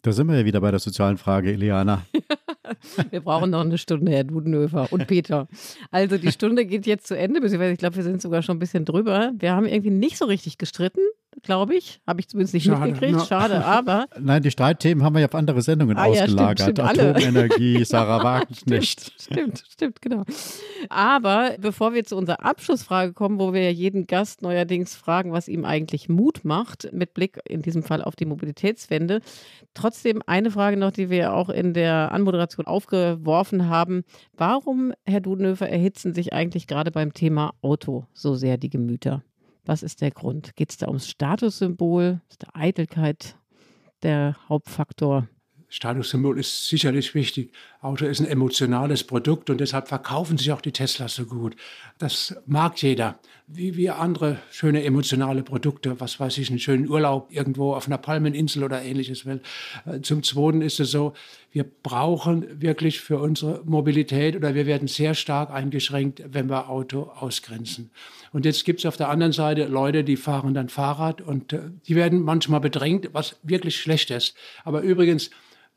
Da 0.03 0.13
sind 0.13 0.29
wir 0.29 0.39
ja 0.39 0.45
wieder 0.45 0.61
bei 0.61 0.71
der 0.71 0.81
sozialen 0.81 1.19
Frage, 1.19 1.53
Eliana. 1.53 2.07
wir 3.11 3.21
brauchen 3.21 3.51
noch 3.51 3.63
eine 3.63 3.79
Stunde, 3.79 4.13
Herr 4.13 4.25
Dudenhöfer 4.25 4.93
und 4.93 5.07
Peter. 5.07 5.49
Also 5.91 6.19
die 6.19 6.31
Stunde 6.31 6.67
geht 6.67 6.87
jetzt 6.87 7.07
zu 7.07 7.17
Ende, 7.17 7.41
beziehungsweise 7.41 7.73
ich 7.73 7.79
glaube, 7.79 7.97
wir 7.97 8.05
sind 8.05 8.23
sogar 8.23 8.43
schon 8.43 8.57
ein 8.57 8.61
bisschen 8.61 8.85
drüber. 8.85 9.33
Wir 9.39 9.53
haben 9.55 9.67
irgendwie 9.67 9.91
nicht 9.91 10.17
so 10.17 10.27
richtig 10.27 10.59
gestritten 10.59 11.01
glaube 11.43 11.75
ich. 11.75 12.01
Habe 12.07 12.21
ich 12.21 12.29
zumindest 12.29 12.55
nicht 12.55 12.65
Schade, 12.65 12.87
mitgekriegt. 12.87 13.19
No. 13.19 13.25
Schade, 13.25 13.65
aber. 13.65 14.07
Nein, 14.19 14.43
die 14.43 14.51
Streitthemen 14.51 15.05
haben 15.05 15.15
wir 15.15 15.21
ja 15.21 15.27
auf 15.27 15.35
andere 15.35 15.63
Sendungen 15.63 15.97
ah, 15.97 16.05
ausgelagert. 16.05 16.79
Ja, 16.79 16.89
stimmt, 16.89 16.91
stimmt, 16.91 17.17
Atomenergie, 17.17 17.85
Sarah 17.87 18.23
Wagenknecht. 18.23 19.13
Stimmt, 19.21 19.65
stimmt, 19.69 20.03
genau. 20.03 20.25
Aber 20.89 21.57
bevor 21.61 21.95
wir 21.95 22.05
zu 22.05 22.17
unserer 22.17 22.45
Abschlussfrage 22.45 23.13
kommen, 23.13 23.39
wo 23.39 23.53
wir 23.53 23.63
ja 23.63 23.71
jeden 23.71 24.07
Gast 24.07 24.43
neuerdings 24.43 24.95
fragen, 24.95 25.33
was 25.33 25.49
ihm 25.49 25.65
eigentlich 25.65 26.09
Mut 26.09 26.45
macht, 26.45 26.93
mit 26.93 27.15
Blick 27.15 27.39
in 27.49 27.63
diesem 27.63 27.83
Fall 27.83 28.03
auf 28.03 28.17
die 28.17 28.27
Mobilitätswende, 28.27 29.21
trotzdem 29.75 30.23
eine 30.27 30.51
Frage 30.51 30.77
noch, 30.77 30.91
die 30.91 31.11
wir 31.11 31.35
auch 31.35 31.49
in 31.49 31.75
der 31.75 32.13
Anmoderation 32.13 32.67
aufgeworfen 32.67 33.69
haben. 33.69 34.05
Warum, 34.37 34.93
Herr 35.05 35.21
Dudenhöfer, 35.21 35.69
erhitzen 35.69 36.15
sich 36.15 36.33
eigentlich 36.33 36.67
gerade 36.67 36.91
beim 36.91 37.15
Thema 37.15 37.55
Auto 37.63 38.07
so 38.13 38.35
sehr 38.35 38.57
die 38.57 38.71
Gemüter? 38.71 39.23
Was 39.69 39.83
ist 39.83 40.01
der 40.01 40.11
Grund? 40.11 40.57
Geht 40.57 40.71
es 40.71 40.79
da 40.79 40.87
ums 40.87 41.11
Statussymbol? 41.11 42.23
Ist 42.31 42.41
der 42.41 42.57
Eitelkeit 42.57 43.37
der 44.03 44.35
Hauptfaktor? 44.49 45.29
Statussymbol 45.69 46.39
ist 46.39 46.69
sicherlich 46.69 47.15
wichtig. 47.15 47.53
Auto 47.83 48.07
ist 48.07 48.19
ein 48.19 48.27
emotionales 48.27 49.05
Produkt 49.05 49.51
und 49.51 49.61
deshalb 49.61 49.89
verkaufen 49.89 50.39
sich 50.39 50.53
auch 50.53 50.63
die 50.63 50.73
Teslas 50.73 51.17
so 51.17 51.27
gut. 51.27 51.55
Das 51.99 52.35
mag 52.47 52.81
jeder. 52.81 53.21
Wie 53.51 53.77
wir 53.77 53.99
andere 53.99 54.37
schöne 54.51 54.85
emotionale 54.85 55.43
Produkte, 55.43 55.99
was 56.01 56.21
weiß 56.21 56.37
ich, 56.37 56.51
einen 56.51 56.59
schönen 56.59 56.87
Urlaub 56.87 57.29
irgendwo 57.31 57.73
auf 57.73 57.87
einer 57.87 57.97
Palmeninsel 57.97 58.63
oder 58.63 58.83
ähnliches 58.83 59.25
will. 59.25 59.41
Äh, 59.87 60.03
zum 60.03 60.23
Zweiten 60.23 60.61
ist 60.61 60.81
es 60.81 60.91
so, 60.91 61.15
wir 61.51 61.65
brauchen 61.65 62.61
wirklich 62.61 63.01
für 63.01 63.19
unsere 63.19 63.63
Mobilität 63.65 64.37
oder 64.37 64.55
wir 64.55 64.67
werden 64.67 64.87
sehr 64.87 65.15
stark 65.15 65.51
eingeschränkt, 65.51 66.23
wenn 66.29 66.51
wir 66.51 66.69
Auto 66.69 67.05
ausgrenzen. 67.05 67.91
Und 68.35 68.45
jetzt 68.45 68.67
gibt 68.67 68.81
es 68.81 68.87
auf 68.87 68.99
der 68.99 69.09
anderen 69.09 69.33
Seite 69.33 69.65
Leute, 69.65 70.05
die 70.05 70.17
fahren 70.17 70.53
dann 70.53 70.69
Fahrrad 70.69 71.23
und 71.23 71.55
äh, 71.55 71.71
die 71.87 71.97
werden 71.97 72.21
manchmal 72.21 72.61
bedrängt, 72.61 73.09
was 73.15 73.37
wirklich 73.43 73.81
schlecht 73.81 74.11
ist. 74.11 74.37
Aber 74.63 74.83
übrigens, 74.83 75.31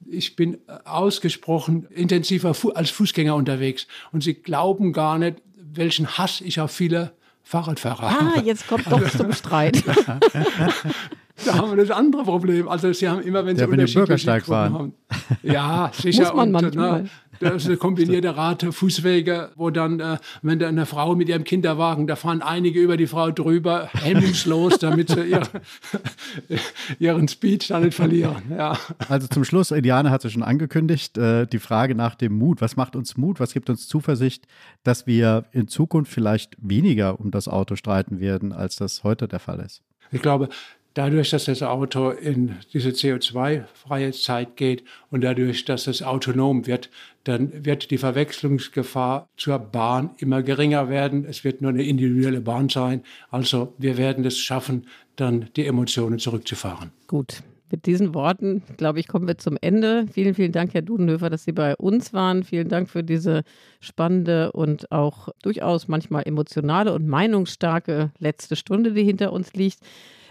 ich 0.09 0.35
bin 0.35 0.55
äh, 0.67 0.77
ausgesprochen 0.83 1.87
intensiver 1.89 2.53
als 2.75 2.89
Fußgänger 2.89 3.33
unterwegs 3.33 3.87
und 4.11 4.23
sie 4.23 4.33
glauben 4.33 4.91
gar 4.91 5.17
nicht, 5.17 5.37
welchen 5.55 6.17
Hass 6.17 6.41
ich 6.41 6.59
auf 6.59 6.71
viele 6.71 7.13
Fahrradfahrer. 7.43 8.07
Ah, 8.07 8.41
jetzt 8.43 8.67
kommt 8.67 8.91
doch 8.91 9.09
zum 9.09 9.33
Streit. 9.33 9.83
da 11.45 11.55
haben 11.55 11.71
wir 11.71 11.77
das 11.77 11.91
andere 11.91 12.23
Problem. 12.23 12.67
Also 12.67 12.91
sie 12.93 13.07
haben 13.07 13.21
immer, 13.21 13.45
wenn 13.45 13.55
sie 13.55 13.63
ja, 13.63 13.67
unterschiedliche 13.67 14.39
Gruppen 14.39 14.73
haben. 14.73 14.93
Ja, 15.43 15.91
sicher. 16.01 16.23
Muss 16.23 16.33
man 16.33 16.55
und, 16.55 16.61
manchmal. 16.63 17.03
Ne, 17.03 17.09
das 17.41 17.63
ist 17.63 17.67
eine 17.67 17.77
kombinierte 17.77 18.35
Rate 18.35 18.71
Fußwege, 18.71 19.51
wo 19.55 19.69
dann, 19.69 19.99
äh, 19.99 20.17
wenn 20.41 20.59
da 20.59 20.67
eine 20.67 20.85
Frau 20.85 21.15
mit 21.15 21.29
ihrem 21.29 21.43
Kinderwagen, 21.43 22.07
da 22.07 22.15
fahren 22.15 22.41
einige 22.41 22.79
über 22.79 22.97
die 22.97 23.07
Frau 23.07 23.31
drüber, 23.31 23.89
hemmungslos, 23.93 24.77
damit 24.79 25.09
sie 25.09 25.23
ihr, 25.23 25.41
ihren 26.99 27.27
Speed 27.27 27.69
dann 27.69 27.83
nicht 27.83 27.95
verlieren. 27.95 28.43
Ja. 28.55 28.77
Also 29.09 29.27
zum 29.27 29.43
Schluss, 29.43 29.71
Eliane 29.71 30.11
hat 30.11 30.23
es 30.23 30.31
schon 30.31 30.43
angekündigt, 30.43 31.17
äh, 31.17 31.47
die 31.47 31.59
Frage 31.59 31.95
nach 31.95 32.15
dem 32.15 32.33
Mut. 32.33 32.61
Was 32.61 32.75
macht 32.75 32.95
uns 32.95 33.17
Mut? 33.17 33.39
Was 33.39 33.53
gibt 33.53 33.69
uns 33.69 33.87
Zuversicht, 33.87 34.47
dass 34.83 35.07
wir 35.07 35.45
in 35.51 35.67
Zukunft 35.67 36.11
vielleicht 36.11 36.55
weniger 36.61 37.19
um 37.19 37.31
das 37.31 37.47
Auto 37.47 37.75
streiten 37.75 38.19
werden, 38.19 38.53
als 38.53 38.75
das 38.75 39.03
heute 39.03 39.27
der 39.27 39.39
Fall 39.39 39.59
ist? 39.59 39.81
Ich 40.11 40.21
glaube, 40.21 40.49
Dadurch, 40.93 41.29
dass 41.29 41.45
das 41.45 41.63
Auto 41.63 42.09
in 42.09 42.57
diese 42.73 42.89
CO2-freie 42.89 44.11
Zeit 44.11 44.57
geht 44.57 44.83
und 45.09 45.21
dadurch, 45.23 45.63
dass 45.63 45.87
es 45.87 46.03
autonom 46.03 46.67
wird, 46.67 46.89
dann 47.23 47.65
wird 47.65 47.91
die 47.91 47.97
Verwechslungsgefahr 47.97 49.29
zur 49.37 49.59
Bahn 49.59 50.11
immer 50.17 50.43
geringer 50.43 50.89
werden. 50.89 51.23
Es 51.25 51.43
wird 51.43 51.61
nur 51.61 51.69
eine 51.71 51.83
individuelle 51.83 52.41
Bahn 52.41 52.67
sein. 52.67 53.03
Also 53.29 53.73
wir 53.77 53.97
werden 53.97 54.25
es 54.25 54.37
schaffen, 54.37 54.87
dann 55.15 55.49
die 55.55 55.65
Emotionen 55.65 56.19
zurückzufahren. 56.19 56.91
Gut. 57.07 57.41
Mit 57.71 57.85
diesen 57.85 58.13
Worten, 58.13 58.63
glaube 58.77 58.99
ich, 58.99 59.07
kommen 59.07 59.27
wir 59.27 59.37
zum 59.37 59.57
Ende. 59.59 60.05
Vielen, 60.11 60.33
vielen 60.33 60.51
Dank, 60.51 60.73
Herr 60.73 60.81
Dudenhöfer, 60.81 61.29
dass 61.29 61.43
Sie 61.43 61.51
bei 61.51 61.75
uns 61.75 62.13
waren. 62.13 62.43
Vielen 62.43 62.69
Dank 62.69 62.89
für 62.89 63.03
diese 63.03 63.43
spannende 63.79 64.51
und 64.51 64.91
auch 64.91 65.29
durchaus 65.41 65.87
manchmal 65.87 66.23
emotionale 66.25 66.93
und 66.93 67.07
meinungsstarke 67.07 68.11
letzte 68.19 68.55
Stunde, 68.55 68.93
die 68.93 69.03
hinter 69.03 69.33
uns 69.33 69.53
liegt. 69.53 69.79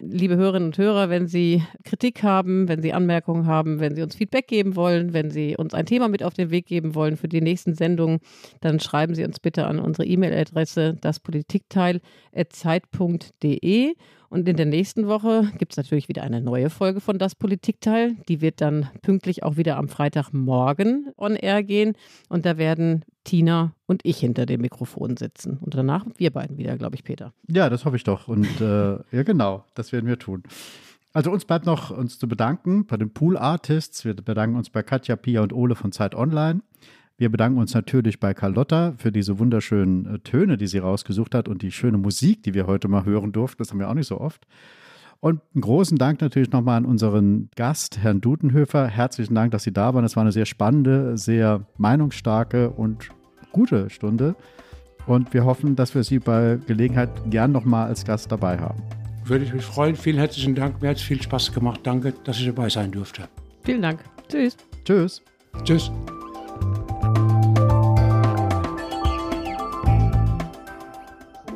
Liebe 0.03 0.37
Hörerinnen 0.37 0.69
und 0.69 0.79
Hörer, 0.79 1.11
wenn 1.11 1.27
Sie 1.27 1.63
Kritik 1.85 2.23
haben, 2.23 2.69
wenn 2.69 2.81
Sie 2.81 2.95
Anmerkungen 2.95 3.47
haben, 3.47 3.81
wenn 3.81 3.95
Sie 3.95 4.03
uns 4.03 4.15
Feedback 4.15 4.49
geben 4.49 4.75
wollen, 4.75 5.13
wenn 5.13 5.31
Sie 5.31 5.57
uns 5.57 5.75
ein 5.75 5.85
Thema 5.85 6.09
mit 6.09 6.23
auf 6.23 6.33
den 6.33 6.51
Weg 6.51 6.65
geben 6.67 6.95
wollen 6.95 7.19
für 7.19 7.29
die 7.29 7.43
nächsten 7.43 7.75
Sendungen, 7.75 8.21
dann 8.61 8.81
schreiben 8.81 9.15
Sie 9.15 9.25
uns 9.25 9.41
bitte 9.41 9.67
an 9.67 9.79
unsere 9.79 10.07
E-Mail-Adresse 10.07 10.97
daspolitikteil.zeit.de. 11.01 13.95
Und 14.31 14.49
in 14.49 14.57
der 14.57 14.67
nächsten 14.67 15.09
Woche 15.09 15.51
gibt 15.59 15.73
es 15.73 15.77
natürlich 15.77 16.09
wieder 16.09 16.23
eine 16.23 16.41
neue 16.41 16.71
Folge 16.71 17.01
von 17.01 17.19
Das 17.19 17.35
Politikteil. 17.35 18.17
Die 18.29 18.41
wird 18.41 18.61
dann 18.61 18.89
pünktlich 19.03 19.43
auch 19.43 19.57
wieder 19.57 19.77
am 19.77 19.89
Freitagmorgen 19.89 21.13
on 21.19 21.35
air 21.35 21.65
gehen. 21.65 21.95
Und 22.29 22.47
da 22.47 22.57
werden 22.57 23.05
Tina 23.25 23.75
und 23.87 24.03
ich 24.05 24.19
hinter 24.19 24.47
dem 24.47 24.61
Mikrofon 24.61 25.17
sitzen. 25.17 25.59
Und 25.61 25.75
danach 25.75 26.07
wir 26.17 26.31
beiden 26.31 26.59
wieder, 26.59 26.77
glaube 26.79 26.95
ich, 26.95 27.03
Peter. 27.03 27.33
Ja, 27.49 27.69
das 27.69 27.85
hoffe 27.85 27.97
ich 27.97 28.05
doch. 28.05 28.29
Und 28.29 28.61
äh, 28.61 28.99
ja, 29.11 29.25
genau, 29.25 29.65
das 29.75 29.91
werden 29.91 30.07
wir 30.07 30.19
tun. 30.19 30.45
Also 31.13 31.33
uns 31.33 31.45
bleibt 31.45 31.67
noch 31.67 31.91
uns 31.91 32.21
zu 32.21 32.29
bedanken 32.29 32.87
bei 32.87 32.97
den 32.97 33.13
Pool 33.13 33.37
Artists. 33.37 34.05
Wir 34.05 34.15
bedanken 34.15 34.57
uns 34.57 34.71
bei 34.71 34.85
Katja, 34.85 35.17
Pia 35.17 35.43
und 35.43 35.53
Ole 35.53 35.75
von 35.75 35.91
Zeit 35.91 36.15
Online. 36.15 36.61
Wir 37.21 37.31
bedanken 37.31 37.59
uns 37.59 37.75
natürlich 37.75 38.19
bei 38.19 38.33
Carlotta 38.33 38.95
für 38.97 39.13
diese 39.13 39.39
wunderschönen 39.39 40.07
äh, 40.07 40.19
Töne, 40.21 40.57
die 40.57 40.67
sie 40.67 40.79
rausgesucht 40.79 41.35
hat 41.35 41.49
und 41.49 41.61
die 41.61 41.71
schöne 41.71 41.99
Musik, 41.99 42.43
die 42.45 42.55
wir 42.55 42.67
heute 42.67 42.89
mal 42.89 43.05
hören 43.05 43.31
durften. 43.31 43.59
Das 43.59 43.71
haben 43.71 43.79
wir 43.79 43.91
auch 43.91 43.95
nicht 43.95 44.07
so 44.07 44.19
oft. 44.19 44.47
Und 45.21 45.43
einen 45.55 45.61
großen 45.61 45.99
Dank 45.99 46.23
natürlich 46.23 46.51
nochmal 46.51 46.79
an 46.79 46.87
unseren 46.87 47.51
Gast, 47.57 47.99
Herrn 47.99 48.23
Dutenhöfer. 48.23 48.87
Herzlichen 48.87 49.35
Dank, 49.35 49.51
dass 49.51 49.65
Sie 49.65 49.73
da 49.73 49.93
waren. 49.93 50.03
Es 50.03 50.17
war 50.17 50.23
eine 50.23 50.33
sehr 50.33 50.47
spannende, 50.47 51.19
sehr 51.19 51.67
meinungsstarke 51.77 52.71
und 52.71 53.11
gute 53.53 53.91
Stunde. 53.91 54.35
Und 55.07 55.35
wir 55.35 55.45
hoffen, 55.45 55.77
dass 55.77 55.95
wir 55.95 56.05
Sie 56.05 56.21
bei 56.21 56.59
Gelegenheit 56.67 57.11
gern 57.29 57.53
nochmal 57.53 57.89
als 57.89 58.07
Gast 58.07 58.33
dabei 58.33 58.57
haben. 58.57 58.83
Würde 59.27 59.45
ich 59.45 59.53
mich 59.53 59.67
freuen. 59.67 59.95
Vielen 59.95 60.17
herzlichen 60.17 60.55
Dank. 60.55 60.81
Mir 60.81 60.89
hat 60.89 60.97
es 60.97 61.03
viel 61.03 61.21
Spaß 61.21 61.53
gemacht. 61.53 61.81
Danke, 61.83 62.15
dass 62.25 62.39
ich 62.39 62.47
dabei 62.47 62.71
sein 62.71 62.91
durfte. 62.91 63.29
Vielen 63.63 63.83
Dank. 63.83 64.01
Tschüss. 64.27 64.57
Tschüss. 64.87 65.21
Tschüss. 65.65 65.91